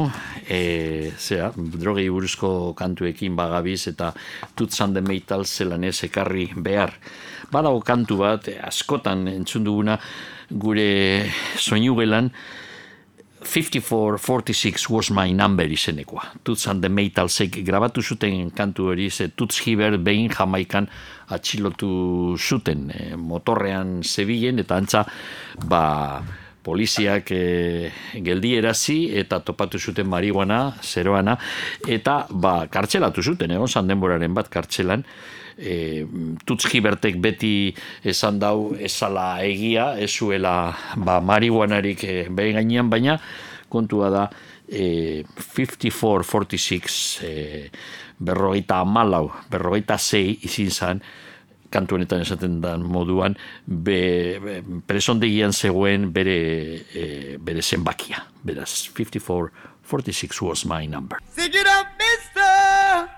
e, 0.46 1.10
zera, 1.18 1.48
drogei 1.58 2.04
buruzko 2.14 2.76
kantuekin 2.78 3.34
bagabiz 3.34 3.88
eta 3.90 4.12
tutzan 4.54 4.94
de 4.94 5.02
meital 5.02 5.48
zelan 5.50 5.82
ez 5.84 6.04
ekarri 6.06 6.52
behar. 6.54 6.94
Badago 7.50 7.80
kantu 7.82 8.20
bat, 8.20 8.46
askotan 8.62 9.26
entzun 9.32 9.66
duguna, 9.66 9.96
gure 10.52 10.86
soinu 11.58 11.96
gelan, 11.98 12.30
5446 13.42 14.86
was 14.94 15.10
my 15.10 15.34
number 15.34 15.66
izenekoa. 15.66 16.28
Tuts 16.44 16.68
and 16.68 16.84
the 16.84 16.90
Metalsek 16.90 17.58
grabatu 17.66 18.04
zuten 18.04 18.52
kantu 18.52 18.92
hori, 18.92 19.10
ze 19.10 19.30
Tuts 19.30 19.64
Hiber 19.66 19.98
behin 19.98 20.30
jamaikan 20.30 20.86
atxilotu 21.34 22.38
zuten 22.38 22.92
e, 22.94 23.16
motorrean 23.16 24.04
zebilen, 24.04 24.62
eta 24.62 24.78
antza, 24.78 25.04
ba, 25.66 26.22
poliziak 26.64 27.32
e, 27.34 27.92
geldierazi 28.24 29.12
eta 29.22 29.42
topatu 29.46 29.80
zuten 29.80 30.10
marihuana, 30.10 30.62
zeroana, 30.82 31.38
eta 31.88 32.26
ba, 32.30 32.68
kartzelatu 32.72 33.24
zuten, 33.24 33.52
egon 33.52 33.70
zan 33.70 33.90
denboraren 33.90 34.34
bat 34.34 34.50
kartzelan, 34.52 35.04
e, 35.58 36.06
tutz 36.46 36.66
jibertek 36.70 37.18
beti 37.22 37.74
esan 38.04 38.40
dau 38.42 38.74
esala 38.80 39.42
egia, 39.46 39.96
ezuela 40.02 40.74
ba, 40.98 41.20
marihuanarik 41.22 42.04
e, 42.04 42.16
behin 42.30 42.60
gainean, 42.60 42.92
baina 42.92 43.18
kontua 43.72 44.12
da 44.14 44.28
e, 44.68 45.24
54-46 45.24 47.26
e, 47.26 47.34
berrogeita 48.22 48.84
amalau, 48.86 49.30
berrogeita 49.50 49.98
zei 49.98 50.38
izin 50.46 50.72
zan, 50.72 51.02
kantu 51.72 51.96
honetan 51.98 52.22
esaten 52.26 52.60
da 52.62 52.76
moduan, 52.78 53.38
be, 53.66 54.40
be, 54.44 54.60
presondegian 54.88 55.54
zegoen 55.54 56.12
bere, 56.14 56.38
e, 56.94 57.38
bere 57.40 57.62
zenbakia. 57.62 58.26
Beraz, 58.44 58.90
54-46 58.94 60.42
was 60.42 60.66
my 60.66 60.86
number. 60.88 61.18
Sing 61.36 61.54
it 61.54 61.68
up, 61.68 61.88
mister. 61.98 63.10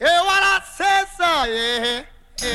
Yeah, 0.00 0.22
what 0.24 0.42
I 0.42 0.60
said, 0.76 1.06
sir. 1.16 1.46
Yeah, 1.52 2.04
yeah. 2.42 2.54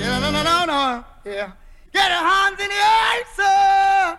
yeah. 0.00 0.18
No, 0.20 0.30
no, 0.30 0.42
no, 0.42 0.64
no. 0.64 1.04
Yeah. 1.24 1.52
Get 1.92 2.08
your 2.08 2.24
hands 2.30 2.60
in 2.60 2.68
the 2.68 2.80
air, 3.02 3.24
sir. 3.36 4.18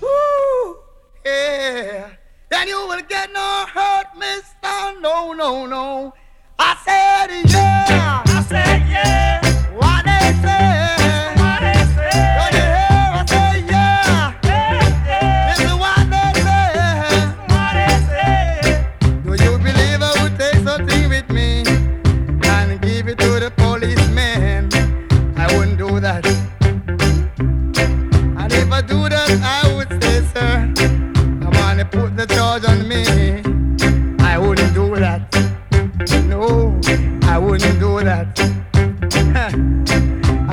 Woo. 0.00 0.76
Yeah. 1.24 2.15
Then 2.56 2.68
you 2.68 2.86
will 2.88 3.02
get 3.02 3.30
no 3.34 3.66
hurt, 3.74 4.06
mister. 4.16 4.98
No, 5.02 5.34
no, 5.34 5.66
no. 5.66 6.14
I 6.58 6.74
said, 6.86 7.52
yeah. 7.52 8.22
I 8.24 8.42
said, 8.48 8.88
yeah. 8.88 9.45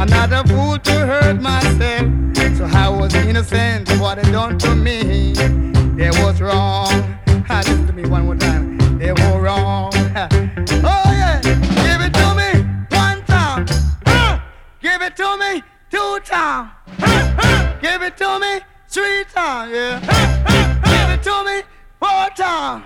I'm 0.04 0.10
not 0.10 0.34
a 0.34 0.46
fool 0.50 0.78
to 0.78 0.92
hurt 1.08 1.42
myself, 1.42 2.12
so 2.58 2.66
I 2.66 2.90
was 2.90 3.16
innocent 3.16 3.90
of 3.90 4.02
what 4.02 4.22
they 4.22 4.30
done 4.34 4.58
to 4.60 4.76
me. 4.76 5.32
They 5.96 6.10
was 6.22 6.42
wrong. 6.42 6.90
Ah, 7.50 7.64
Listen 7.66 7.88
to 7.88 7.94
me 7.94 8.04
one 8.10 8.26
more 8.26 8.36
time. 8.36 8.78
They 8.98 9.14
were 9.14 9.40
wrong. 9.40 9.92
Oh 9.96 11.06
yeah, 11.08 11.40
give 11.42 12.02
it 12.02 12.14
to 12.16 12.36
me 12.36 12.64
one 12.90 13.24
time. 13.24 13.66
Ah, 14.06 14.44
Give 14.82 15.02
it 15.02 15.16
to 15.16 15.38
me 15.38 15.64
two 15.90 16.20
times. 16.26 16.70
Give 17.82 18.02
it 18.02 18.18
to 18.18 18.40
me 18.40 18.60
three 18.90 19.24
times. 19.34 19.72
Yeah. 19.72 20.02
Give 20.84 21.18
it 21.18 21.24
to 21.24 21.44
me 21.46 21.62
four 22.02 22.28
times. 22.36 22.84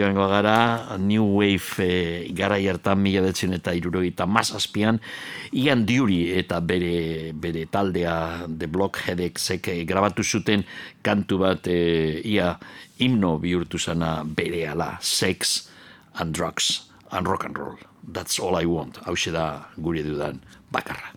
Joango 0.00 0.26
gara, 0.30 0.96
New 0.98 1.36
Wave 1.36 1.84
e, 1.84 2.32
gara 2.36 2.56
hartan 2.58 2.98
mila 3.02 3.22
betzen 3.28 3.54
eta 3.56 3.74
irurogeita 3.76 4.26
mazazpian, 4.26 5.00
Ian 5.52 5.84
Dury 5.86 6.22
eta 6.40 6.60
bere, 6.64 7.32
bere 7.32 7.66
taldea 7.70 8.46
The 8.48 8.66
Blockheadsek 8.66 9.68
e, 9.68 9.76
grabatu 9.84 10.24
zuten 10.24 10.64
kantu 11.04 11.42
bat 11.44 11.68
e, 11.68 12.20
ia 12.24 12.54
himno 12.98 13.36
bihurtu 13.42 13.78
zana 13.78 14.20
bere 14.24 14.66
ala, 14.72 14.96
sex 15.00 15.68
and 16.18 16.34
drugs 16.34 16.88
and 17.12 17.28
rock 17.28 17.44
and 17.44 17.58
roll. 17.58 17.78
That's 18.08 18.38
all 18.38 18.56
I 18.56 18.64
want. 18.64 18.96
Hau 19.06 19.14
da 19.32 19.66
gure 19.76 20.02
dudan 20.02 20.40
bakarra. 20.72 21.14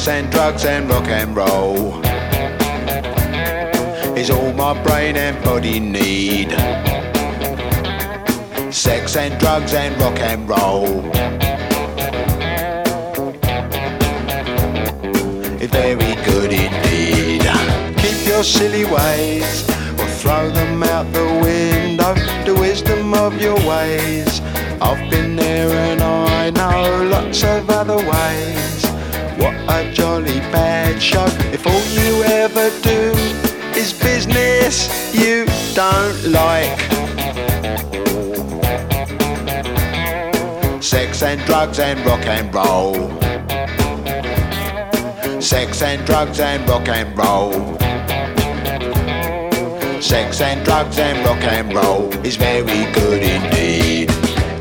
Sex 0.00 0.08
and 0.08 0.32
drugs 0.32 0.64
and 0.64 0.88
rock 0.88 1.08
and 1.08 1.36
roll 1.36 2.00
is 4.16 4.30
all 4.30 4.50
my 4.54 4.72
brain 4.82 5.14
and 5.18 5.36
body 5.44 5.78
need. 5.78 6.52
Sex 8.72 9.16
and 9.16 9.38
drugs 9.38 9.74
and 9.74 9.94
rock 10.00 10.18
and 10.20 10.48
roll. 10.48 11.04
It's 15.60 15.70
very 15.70 16.14
good 16.24 16.50
indeed. 16.50 17.42
Keep 17.98 18.26
your 18.26 18.42
silly 18.42 18.86
ways 18.86 19.68
or 20.00 20.06
throw 20.06 20.48
them 20.48 20.82
out 20.82 21.12
the 21.12 21.26
window. 21.44 22.14
The 22.46 22.58
wisdom 22.58 23.12
of 23.12 23.38
your 23.38 23.56
ways. 23.68 24.40
I've 24.80 25.10
been 25.10 25.36
there 25.36 25.68
and 25.68 26.00
I 26.00 26.48
know 26.48 27.04
lots 27.04 27.44
of 27.44 27.68
other 27.68 27.98
ways 27.98 28.79
a 29.70 29.92
jolly 29.92 30.40
bad 30.52 31.00
show. 31.00 31.26
If 31.52 31.66
all 31.66 31.84
you 31.98 32.22
ever 32.24 32.70
do 32.82 33.00
is 33.78 33.92
business 33.92 34.76
you 35.14 35.46
don't 35.74 36.20
like. 36.30 36.80
Sex 40.82 41.22
and 41.22 41.40
drugs 41.46 41.78
and 41.78 42.04
rock 42.04 42.26
and 42.26 42.54
roll. 42.54 42.94
Sex 45.40 45.82
and 45.82 46.04
drugs 46.04 46.40
and 46.40 46.68
rock 46.68 46.88
and 46.88 47.16
roll. 47.16 47.52
Sex 50.00 50.40
and 50.40 50.64
drugs 50.64 50.98
and 50.98 51.24
rock 51.24 51.42
and 51.42 51.72
roll 51.72 52.12
is 52.26 52.36
very 52.36 52.82
good 52.92 53.22
indeed. 53.22 54.10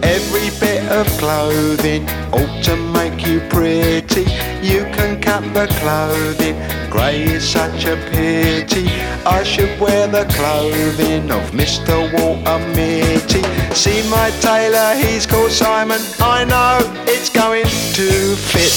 Every 0.03 0.49
bit 0.59 0.83
of 0.91 1.07
clothing 1.17 2.07
ought 2.31 2.63
to 2.65 2.88
make 3.19 3.27
you 3.27 3.39
pretty. 3.49 4.21
You 4.61 4.83
can 4.95 5.21
cut 5.21 5.41
the 5.53 5.67
clothing, 5.79 6.55
grey 6.89 7.23
is 7.23 7.47
such 7.47 7.85
a 7.85 7.95
pity. 8.11 8.87
I 9.25 9.43
should 9.43 9.79
wear 9.79 10.07
the 10.07 10.25
clothing 10.25 11.31
of 11.31 11.51
Mr. 11.51 12.11
Walter 12.13 12.59
Mitty. 12.75 13.43
See 13.73 14.07
my 14.09 14.31
tailor, 14.41 14.95
he's 14.95 15.25
called 15.25 15.51
Simon. 15.51 16.01
I 16.19 16.45
know 16.45 16.79
it's 17.07 17.29
going 17.29 17.65
to 17.65 18.35
fit. 18.35 18.73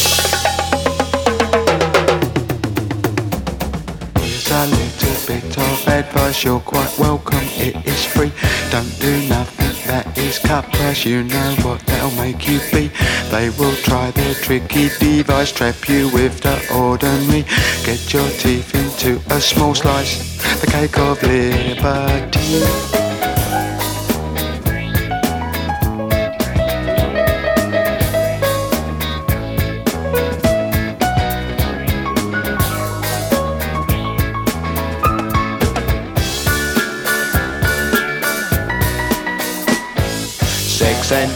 Here's 4.16 4.50
a 4.50 4.66
little 4.66 5.01
bit 5.26 5.58
of 5.58 5.88
advice, 5.88 6.44
you're 6.44 6.60
quite 6.60 6.98
welcome, 6.98 7.38
it 7.56 7.76
is 7.86 8.04
free. 8.04 8.32
Don't 8.70 9.00
do 9.00 9.28
nothing 9.28 9.86
that 9.86 10.16
is 10.16 10.38
cut 10.38 10.64
price, 10.72 11.04
you 11.04 11.24
know 11.24 11.56
what 11.62 11.80
that'll 11.86 12.10
make 12.12 12.48
you 12.48 12.60
be. 12.72 12.90
They 13.30 13.50
will 13.50 13.74
try 13.76 14.10
their 14.10 14.34
tricky 14.34 14.88
device, 14.98 15.52
trap 15.52 15.88
you 15.88 16.10
with 16.12 16.40
the 16.40 16.56
ordinary. 16.74 17.44
Get 17.84 18.12
your 18.12 18.28
teeth 18.30 18.74
into 18.74 19.20
a 19.34 19.40
small 19.40 19.74
slice, 19.74 20.38
the 20.60 20.66
cake 20.66 20.98
of 20.98 21.22
liberty. 21.22 23.31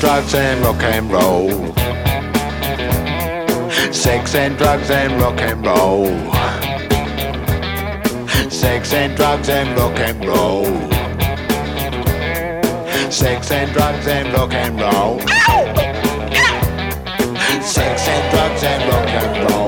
Drugs 0.01 0.35
and 0.35 0.61
rock 0.61 0.83
and 0.83 1.11
roll. 1.11 1.51
Sex 3.93 4.35
and 4.35 4.57
drugs 4.59 4.91
and 4.91 5.21
rock 5.21 5.41
and 5.41 5.65
roll. 5.65 6.07
Sex 8.51 8.93
and 8.93 9.17
drugs 9.17 9.49
and 9.49 9.79
rock 9.79 9.99
and 9.99 10.25
roll. 10.25 10.65
Sex 13.11 13.51
and 13.51 13.73
drugs 13.73 14.07
and 14.07 14.33
rock 14.35 14.53
and 14.53 14.81
roll. 14.81 15.21
Sex 17.63 18.09
and 18.09 18.31
drugs 18.33 18.63
and 18.65 18.93
rock 18.93 19.09
and 19.09 19.51
roll. 19.51 19.66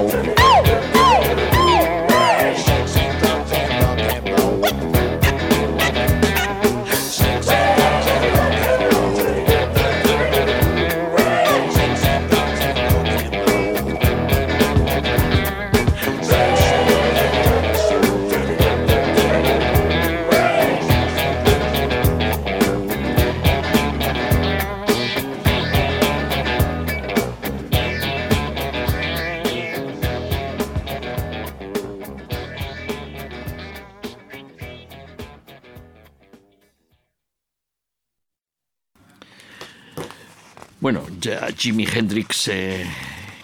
Jimi 41.58 41.88
Hendrix 41.90 42.46
eh, 42.54 42.86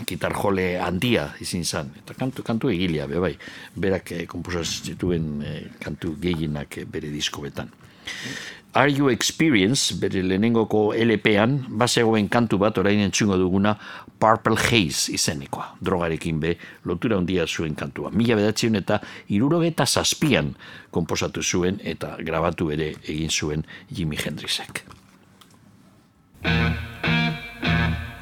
gitar 0.06 0.34
jole 0.36 0.74
handia 0.78 1.28
izin 1.42 1.64
zan, 1.64 1.92
eta 1.98 2.14
kantu, 2.18 2.44
kantu 2.46 2.70
egilea, 2.72 3.08
be 3.10 3.20
bai, 3.22 3.34
berak 3.74 4.12
eh, 4.14 4.24
komposaz 4.30 4.68
zituen 4.86 5.42
eh, 5.42 5.62
kantu 5.82 6.14
gehienak 6.22 6.78
eh, 6.78 6.86
bere 6.86 7.10
disko 7.12 7.44
betan. 7.44 7.72
Are 8.74 8.90
You 8.90 9.08
Experience, 9.10 9.94
bere 10.02 10.22
lehenengoko 10.26 10.88
LP-an, 10.98 11.60
bazegoen 11.78 12.26
kantu 12.28 12.58
bat 12.58 12.78
orain 12.82 13.04
entzungo 13.04 13.38
duguna 13.38 13.76
Purple 14.18 14.58
Haze 14.58 15.14
izenekoa, 15.14 15.76
drogarekin 15.82 16.40
be, 16.42 16.56
lotura 16.90 17.18
handia 17.18 17.46
zuen 17.46 17.78
kantua. 17.78 18.10
Mila 18.10 18.38
bedatzion 18.38 18.74
eta 18.78 18.98
irurogeta 19.30 19.86
zazpian 19.86 20.54
komposatu 20.90 21.42
zuen 21.42 21.78
eta 21.82 22.16
grabatu 22.18 22.72
ere 22.74 22.96
egin 23.06 23.30
zuen 23.30 23.66
Jimi 23.94 24.18
Hendrixek. 24.18 24.82
Thank 27.64 27.98
you. 27.98 28.13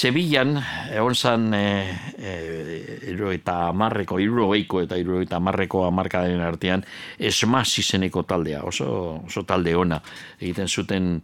Sevillan, 0.00 0.54
egon 0.96 1.14
zan, 1.14 1.50
e, 1.52 1.64
e, 2.16 3.12
eta 3.34 3.56
amarreko, 3.68 4.16
irurogeiko 4.22 4.80
eta 4.86 4.96
irurogeita 4.96 5.36
amarreko 5.36 5.82
amarkadaren 5.84 6.40
artean, 6.40 6.84
esmaz 7.18 7.68
izeneko 7.82 8.22
taldea, 8.24 8.62
oso, 8.64 8.88
oso 9.26 9.42
talde 9.44 9.74
ona. 9.76 9.98
Egiten 10.38 10.72
zuten 10.72 11.18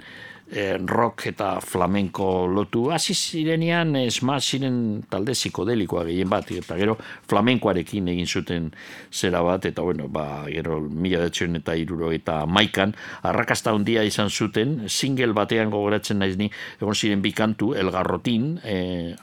e, 0.50 0.76
rock 0.78 1.26
eta 1.32 1.60
flamenko 1.60 2.46
lotu, 2.46 2.86
hasi 2.94 3.14
zirenean 3.14 3.96
esmaz 3.98 4.42
ziren 4.44 4.78
talde 5.10 5.34
psikodelikoa 5.34 6.04
gehien 6.08 6.30
bat, 6.30 6.50
eta 6.54 6.76
gero 6.78 6.96
flamenkoarekin 7.28 8.08
egin 8.14 8.26
zuten 8.26 8.70
zera 9.12 9.42
bat, 9.46 9.66
eta 9.66 9.82
bueno, 9.82 10.08
ba, 10.12 10.44
gero 10.50 10.80
mila 10.80 11.24
detxen 11.26 11.58
eta 11.60 11.74
irurogeita 11.78 12.44
maikan, 12.46 12.94
arrakasta 13.26 13.74
handia 13.74 14.04
izan 14.06 14.30
zuten, 14.30 14.84
single 14.88 15.34
batean 15.36 15.72
gogoratzen 15.74 16.20
naiz 16.22 16.36
ni, 16.38 16.50
egon 16.80 16.94
ziren 16.94 17.24
bikantu, 17.24 17.74
elgarrotin, 17.74 18.52
e, 18.64 18.76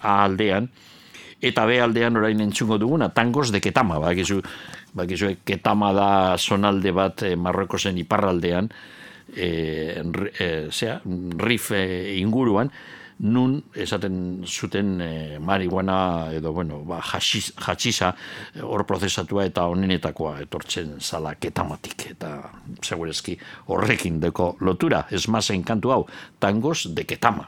A 0.04 0.24
aldean, 0.24 0.68
eta 1.44 1.66
B 1.68 1.80
aldean 1.84 2.18
orain 2.20 2.40
entzungo 2.44 2.78
duguna, 2.80 3.10
tangos 3.16 3.52
de 3.52 3.62
ketama, 3.64 4.00
bakizu, 4.00 4.42
bakizu, 4.96 5.34
ketama 5.48 5.92
da 5.96 6.10
zonalde 6.38 6.92
bat 6.96 7.24
e, 7.24 7.36
Marrokozen 7.36 7.98
iparraldean, 8.00 8.70
e, 9.36 10.02
e, 10.40 10.50
zera, 10.72 11.00
rif 11.40 11.72
e, 11.72 12.18
inguruan, 12.20 12.72
nun 13.24 13.56
esaten 13.76 14.44
zuten 14.48 15.02
e, 15.02 15.40
marihuana 15.40 16.32
edo, 16.34 16.52
bueno, 16.54 16.82
ba, 16.88 17.00
jatxiza 17.04 18.12
hor 18.66 18.86
prozesatua 18.90 19.46
eta 19.48 19.68
onenetakoa 19.72 20.40
etortzen 20.44 20.98
zala 21.00 21.36
ketamatik 21.36 22.10
eta 22.16 22.34
segurezki 22.82 23.38
horrekin 23.68 24.20
deko 24.24 24.56
lotura, 24.62 25.06
ez 25.12 25.28
mazen 25.28 25.64
kantu 25.64 25.94
hau, 25.94 26.04
tangos 26.40 26.88
de 26.96 27.06
ketama. 27.06 27.48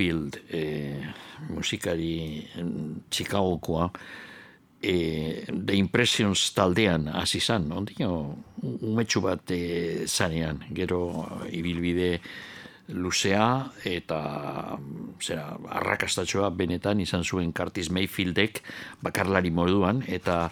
Mayfield, 0.00 0.40
e, 0.50 1.02
musikari 1.50 2.48
em, 2.56 3.02
Chicagokoa, 3.10 3.90
e, 4.80 5.44
The 5.46 5.76
Impressions 5.76 6.52
taldean 6.54 7.08
hasi 7.08 7.40
zan, 7.40 7.70
ondino, 7.72 8.36
umetxu 8.62 9.20
bat 9.20 9.50
e, 9.52 10.06
zanean, 10.06 10.64
gero 10.72 11.28
ibilbide 11.52 12.20
luzea 12.88 13.70
eta 13.84 14.78
mm, 14.78 15.20
zera, 15.20 15.52
arrakastatxoa 15.68 16.50
benetan 16.50 17.00
izan 17.00 17.22
zuen 17.22 17.52
Curtis 17.52 17.90
Mayfieldek 17.90 18.64
bakarlari 19.04 19.52
moduan 19.52 20.02
eta 20.08 20.48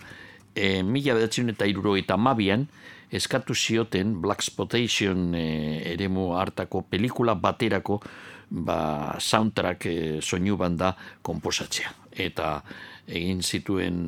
e, 0.55 0.83
mila 0.83 1.17
bedatzen 1.17 1.51
eta 1.51 1.67
iruro 1.67 1.97
eta 1.97 2.17
mabian 2.17 2.69
eskatu 3.11 3.57
zioten 3.57 4.21
Black 4.21 4.45
Spotation 4.45 5.35
e, 5.35 5.83
eremu 5.95 6.35
hartako 6.37 6.85
pelikula 6.85 7.35
baterako 7.35 8.03
ba, 8.51 9.17
soundtrack 9.21 9.87
e, 9.87 9.97
soinu 10.21 10.57
banda 10.57 10.95
komposatzea. 11.23 11.93
Eta 12.19 12.59
egin 13.09 13.41
zituen 13.43 13.99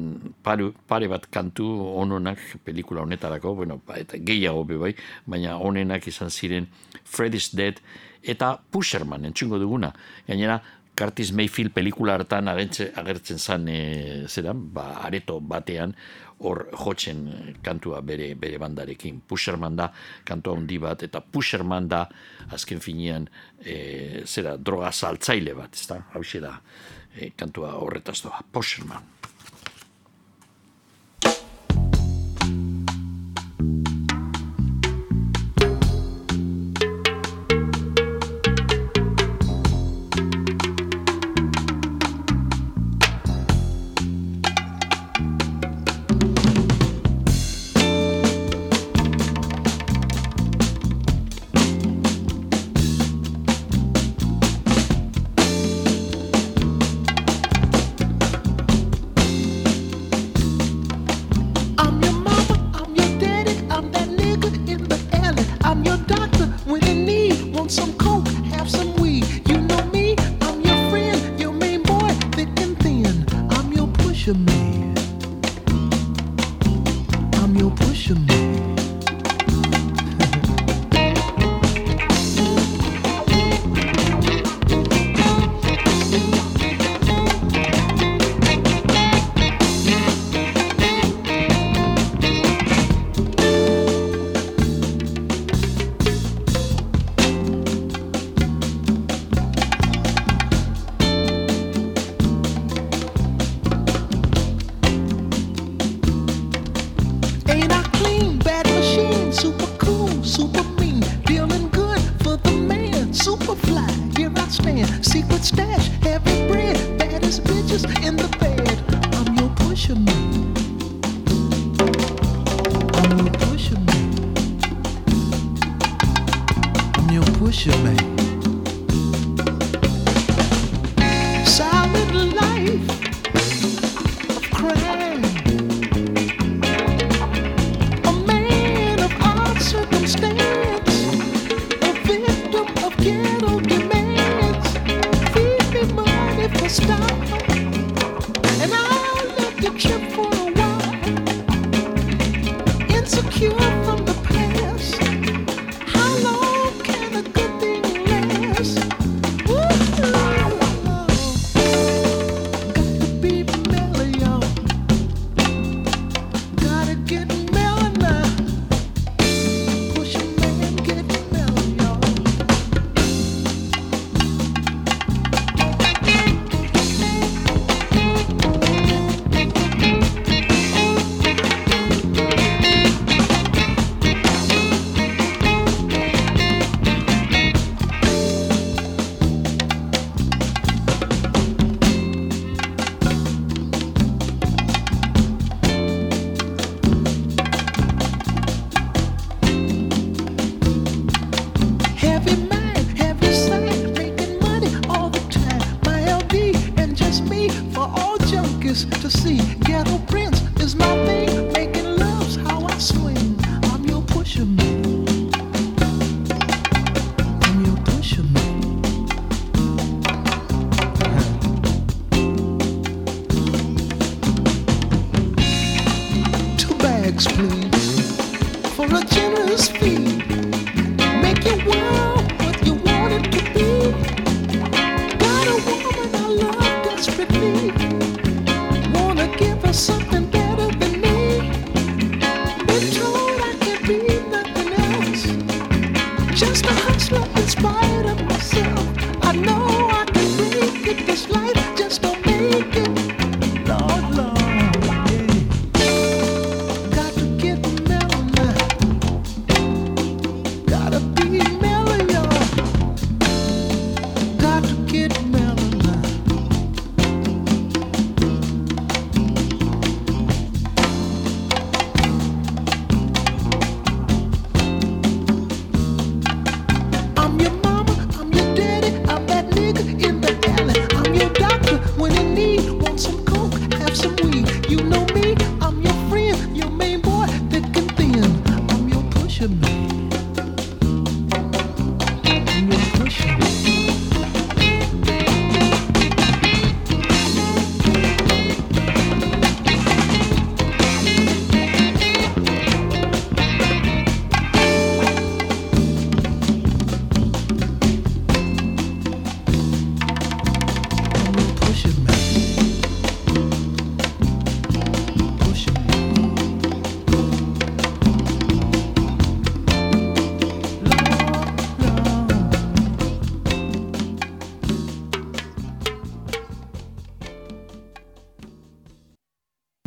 paru, 0.44 0.72
pare 0.88 1.08
bat 1.08 1.26
kantu 1.32 1.68
ononak 2.00 2.40
pelikula 2.64 3.04
honetarako, 3.04 3.54
bueno, 3.62 3.80
ba, 3.86 4.00
eta 4.00 4.18
gehiago 4.18 4.64
be 4.68 4.80
bai, 4.80 4.92
baina 5.26 5.56
onenak 5.58 6.06
izan 6.10 6.30
ziren 6.30 6.68
Freddy's 7.04 7.50
Dead 7.54 7.80
eta 8.22 8.56
Pusherman 8.70 9.24
entzungo 9.24 9.58
duguna. 9.58 9.92
Gainera, 10.26 10.60
Curtis 11.00 11.32
Mayfield 11.32 11.72
pelikula 11.72 12.18
hartan 12.18 12.50
agertzen, 12.52 12.90
agertzen 13.00 13.38
zan 13.38 13.68
e, 13.72 14.26
zeran, 14.28 14.66
ba, 14.74 14.90
areto 15.06 15.38
batean 15.40 15.94
hor 16.40 16.64
jotzen 16.72 17.24
kantua 17.62 18.00
bere 18.00 18.34
bere 18.34 18.58
bandarekin. 18.58 19.20
Pusherman 19.28 19.76
da 19.76 19.90
kantua 20.24 20.56
handi 20.56 20.78
bat 20.78 21.02
eta 21.06 21.20
Pusherman 21.20 21.88
da 21.88 22.06
azken 22.56 22.80
finean 22.80 23.28
e, 23.60 24.24
zera 24.26 24.56
droga 24.56 24.92
saltzaile 24.92 25.54
bat, 25.54 25.74
ezta? 25.74 26.00
Hau 26.14 26.24
da 26.40 26.56
e, 27.14 27.30
kantua 27.36 27.76
horretaz 27.80 28.22
doa. 28.24 28.44
Pusherman. 28.52 29.19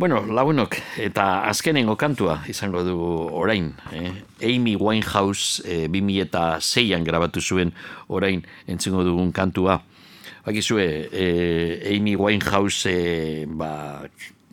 Bueno, 0.04 0.20
lagunok, 0.28 0.74
eta 1.00 1.46
azkenengo 1.48 1.94
kantua 1.96 2.34
izango 2.52 2.82
du 2.84 2.96
orain. 3.40 3.70
Eh? 3.88 4.10
Amy 4.44 4.74
Winehouse 4.76 5.62
eh, 5.64 5.86
2006an 5.88 7.06
grabatu 7.08 7.40
zuen 7.40 7.72
orain 8.12 8.42
entzungo 8.68 9.00
dugun 9.00 9.32
kantua. 9.32 9.78
Bakizue, 10.44 11.08
eh, 11.08 11.96
Amy 11.96 12.18
Winehouse 12.20 12.92
eh, 12.92 13.46
ba, 13.48 14.04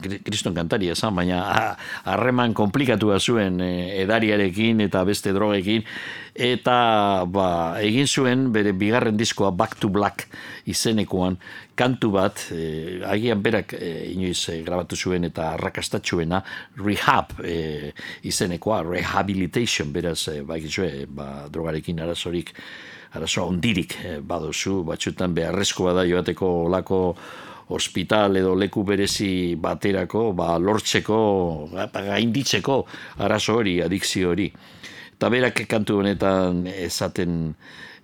kriston 0.02 0.56
kantaria 0.58 0.96
esan, 0.98 1.16
baina 1.16 1.42
ha- 1.46 1.78
harreman 2.14 2.54
komplikatua 2.58 3.20
zuen 3.20 3.62
eh, 3.62 4.02
edariarekin 4.04 4.82
eta 4.88 5.04
beste 5.08 5.34
drogekin, 5.36 5.84
eta 6.36 7.26
ba, 7.28 7.48
egin 7.84 8.08
zuen 8.08 8.50
bere 8.54 8.74
bigarren 8.74 9.18
diskoa 9.20 9.52
Back 9.52 9.80
to 9.80 9.90
Black 9.90 10.28
izenekoan. 10.66 11.38
Kantu 11.76 12.12
bat, 12.14 12.46
eh, 12.54 13.02
agian 13.08 13.42
berak 13.42 13.74
eh, 13.80 14.12
inoiz 14.14 14.44
eh, 14.54 14.62
grabatu 14.66 14.96
zuen 14.96 15.26
eta 15.26 15.54
arrakastatxuena 15.56 16.44
Rehab 16.84 17.38
eh, 17.44 17.92
izenekoa, 18.28 18.84
Rehabilitation, 18.86 19.92
beraz, 19.94 20.28
eh, 20.30 20.42
bakizue, 20.46 21.06
ba, 21.10 21.48
drogarekin 21.50 22.00
arazorik 22.04 22.54
arazo 23.12 23.44
ondirik 23.50 23.98
eh, 24.06 24.20
badozu, 24.24 24.82
batxutan 24.88 25.34
beharrezkoa 25.36 25.94
da 25.98 26.06
joateko 26.08 26.48
olako 26.70 27.00
ospital 27.72 28.38
edo 28.38 28.56
leku 28.56 28.84
berezi 28.88 29.56
baterako, 29.56 30.32
ba, 30.38 30.58
lortzeko, 30.60 31.22
ba, 31.72 31.88
gainditzeko 31.94 32.82
arazo 33.24 33.60
hori, 33.62 33.80
adikzio 33.82 34.34
hori. 34.34 34.52
Eta 35.16 35.30
berak 35.30 35.64
kantu 35.70 36.02
honetan 36.02 36.66
esaten 36.68 37.56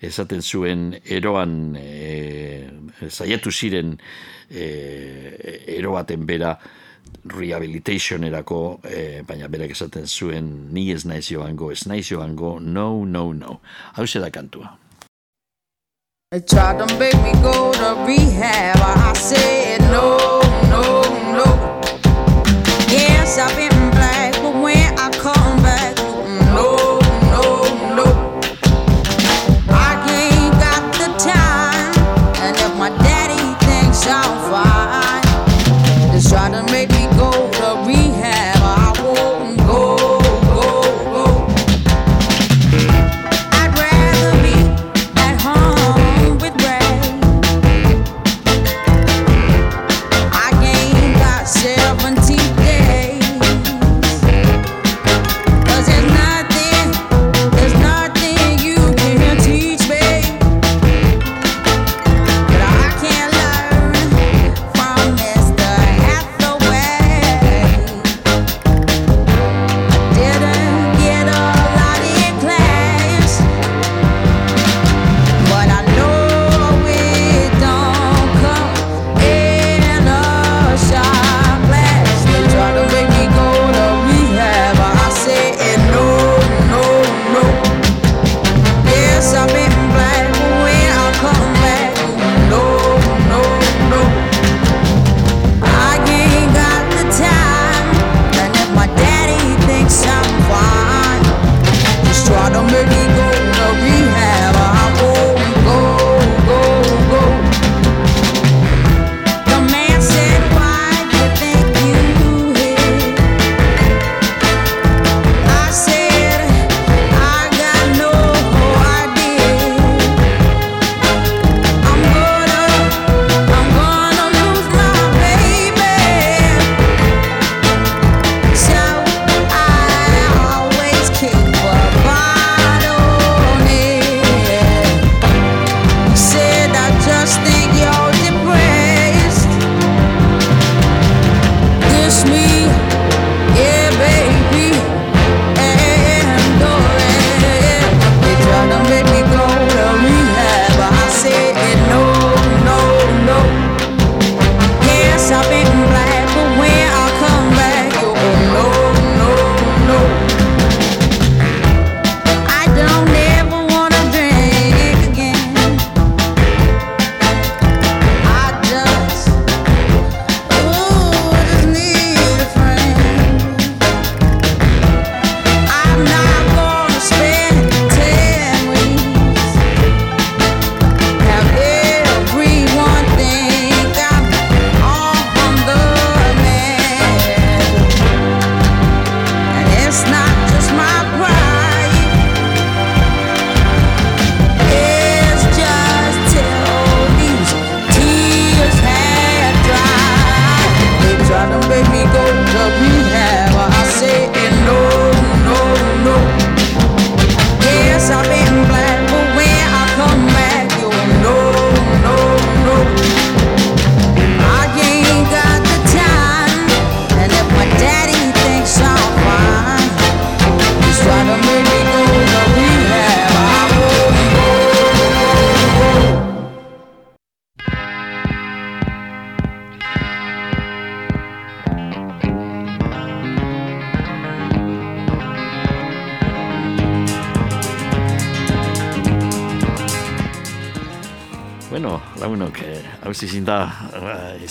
esaten 0.01 0.41
zuen 0.41 0.91
eroan 1.05 1.75
e, 1.79 2.69
saiatu 3.09 3.51
ziren 3.51 3.95
e, 4.49 4.67
ero 5.77 5.95
baten 5.95 6.25
bera 6.29 6.53
rehabilitationerako, 7.27 8.59
e, 8.85 9.21
baina 9.27 9.49
berak 9.51 9.73
esaten 9.75 10.07
zuen 10.07 10.51
ni 10.73 10.91
ez 10.93 11.05
naiz 11.05 11.25
joango, 11.31 11.71
ez 11.71 11.87
naiz 11.87 12.05
joango, 12.11 12.59
no, 12.59 13.05
no, 13.05 13.31
no. 13.33 13.61
Hau 13.95 14.05
da 14.05 14.29
kantua. 14.31 14.77
They 16.29 16.41
tried 16.41 16.85
to 16.85 16.99
make 16.99 17.15
me 17.23 17.31
go 17.41 17.71
to 17.71 18.03
rehab. 18.05 18.75
I 18.81 19.13
said 19.13 19.79
no, 19.83 20.41
no, 20.67 21.01
no. 21.31 21.81
Yes, 22.91 23.37
I've 23.37 23.55
been 23.55 23.76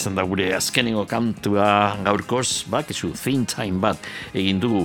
izan 0.07 0.15
da 0.15 0.23
gure 0.23 0.53
azkenengo 0.55 1.03
kantua. 1.11 1.97
Gaurkoz, 2.07 2.69
bak, 2.71 2.93
ezu, 2.95 3.11
theme 3.19 3.47
time 3.51 3.81
bat, 3.83 3.99
egin 4.35 4.61
dugu, 4.63 4.85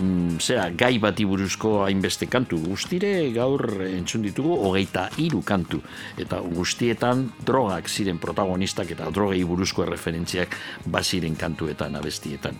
mm, 0.00 0.38
zera, 0.40 0.70
gai 0.70 0.96
bati 0.98 1.26
buruzko 1.28 1.84
hainbeste 1.84 2.26
kantu, 2.26 2.56
guztire 2.70 3.30
gaur 3.34 3.82
entzun 3.84 4.22
ditugu, 4.24 4.56
hogeita 4.64 5.10
hiru 5.18 5.42
kantu, 5.44 5.82
eta 6.16 6.40
guztietan 6.40 7.28
drogak 7.44 7.88
ziren 7.88 8.18
protagonistak 8.18 8.90
eta 8.96 9.10
drogei 9.10 9.44
buruzko 9.44 9.84
referentziak 9.84 10.56
baziren 10.86 11.36
kantuetan, 11.36 11.94
abestietan. 11.96 12.56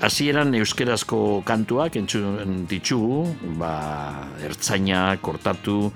Hasieran 0.00 0.54
euskerazko 0.56 1.42
kantuak 1.44 1.96
entzun 2.00 2.64
ditugu, 2.64 3.26
ba, 3.60 4.30
ertzaina, 4.40 5.18
kortatu, 5.20 5.92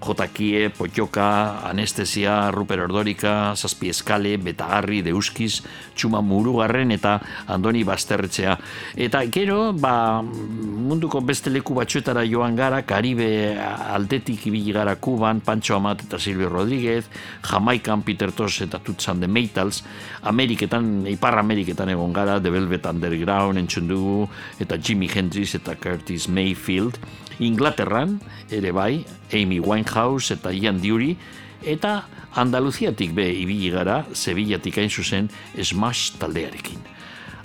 jotakie, 0.00 0.70
potioka, 0.72 1.60
anestesia, 1.68 2.50
ruper 2.54 2.80
ordorika, 2.86 3.52
zazpi 3.56 3.90
eskale, 3.92 4.36
betagarri, 4.40 5.02
deuskiz, 5.04 5.60
txuma 5.94 6.22
murugarren 6.24 6.90
eta 6.94 7.18
andoni 7.52 7.84
basterretzea. 7.84 8.56
Eta 8.96 9.22
gero, 9.32 9.72
ba, 9.76 10.22
munduko 10.24 11.20
beste 11.20 11.52
leku 11.52 11.76
batzuetara 11.76 12.24
joan 12.28 12.56
gara, 12.56 12.82
Karibe 12.82 13.30
aldetik 13.60 14.46
ibili 14.48 14.72
gara 14.72 14.96
Kuban, 14.96 15.44
Pancho 15.44 15.76
Amat 15.76 16.06
eta 16.06 16.18
Silvio 16.18 16.48
Rodríguez, 16.48 17.04
Jamaikan 17.46 18.02
Peter 18.02 18.32
Tosh 18.32 18.62
eta 18.66 18.80
Tutsan 18.80 19.20
de 19.20 19.28
Meitals, 19.28 19.84
Ameriketan, 20.22 21.06
Ipar 21.12 21.38
Ameriketan 21.38 21.92
egon 21.92 22.12
gara, 22.16 22.40
The 22.40 22.50
Velvet 22.50 22.86
Underground 22.86 23.60
entzun 23.60 23.88
dugu, 23.88 24.28
eta 24.60 24.80
Jimi 24.80 25.10
Hendrix 25.12 25.54
eta 25.60 25.76
Curtis 25.76 26.28
Mayfield, 26.28 26.98
Inglaterran, 27.40 28.18
ere 28.52 28.72
bai, 28.72 29.04
Amy 29.32 29.60
Winehouse 29.60 30.36
eta 30.36 30.52
Ian 30.52 30.80
Dury, 30.82 31.16
eta 31.64 32.04
Andaluziatik 32.40 33.12
be 33.16 33.26
ibili 33.34 33.72
gara, 33.74 34.04
Sevillatik 34.14 34.78
hain 34.78 34.90
zuzen, 34.90 35.30
Smash 35.56 36.12
taldearekin. 36.20 36.78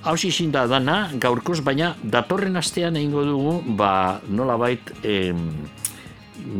Hau 0.05 0.13
izin 0.21 0.51
da 0.53 0.67
dana, 0.69 1.09
gaurkoz, 1.17 1.63
baina 1.65 1.95
datorren 2.03 2.59
astean 2.59 2.99
egingo 2.99 3.23
dugu, 3.25 3.55
ba, 3.77 4.21
nolabait, 4.29 4.91
em, 5.01 5.47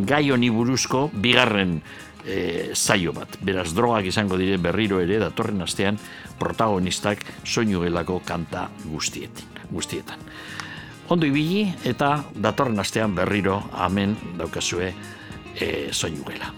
gai 0.10 0.32
honi 0.32 0.50
buruzko 0.50 1.12
bigarren 1.14 1.78
e, 2.26 2.72
zaio 2.74 3.14
bat. 3.14 3.38
Beraz, 3.46 3.70
drogak 3.78 4.10
izango 4.10 4.40
dire 4.42 4.58
berriro 4.58 4.98
ere, 5.04 5.20
datorren 5.22 5.62
astean, 5.62 6.00
protagonistak 6.40 7.22
soinu 7.46 7.84
gelako 7.86 8.22
kanta 8.26 8.70
guztietin, 8.90 9.62
guztietan. 9.70 10.26
Ondo 11.10 11.26
ibili 11.26 11.68
eta 11.86 12.24
datorren 12.42 12.80
astean 12.82 13.14
berriro 13.16 13.60
amen 13.72 14.18
daukazue 14.40 14.94
e, 15.60 15.68
soinu 15.92 16.26
gela. 16.26 16.54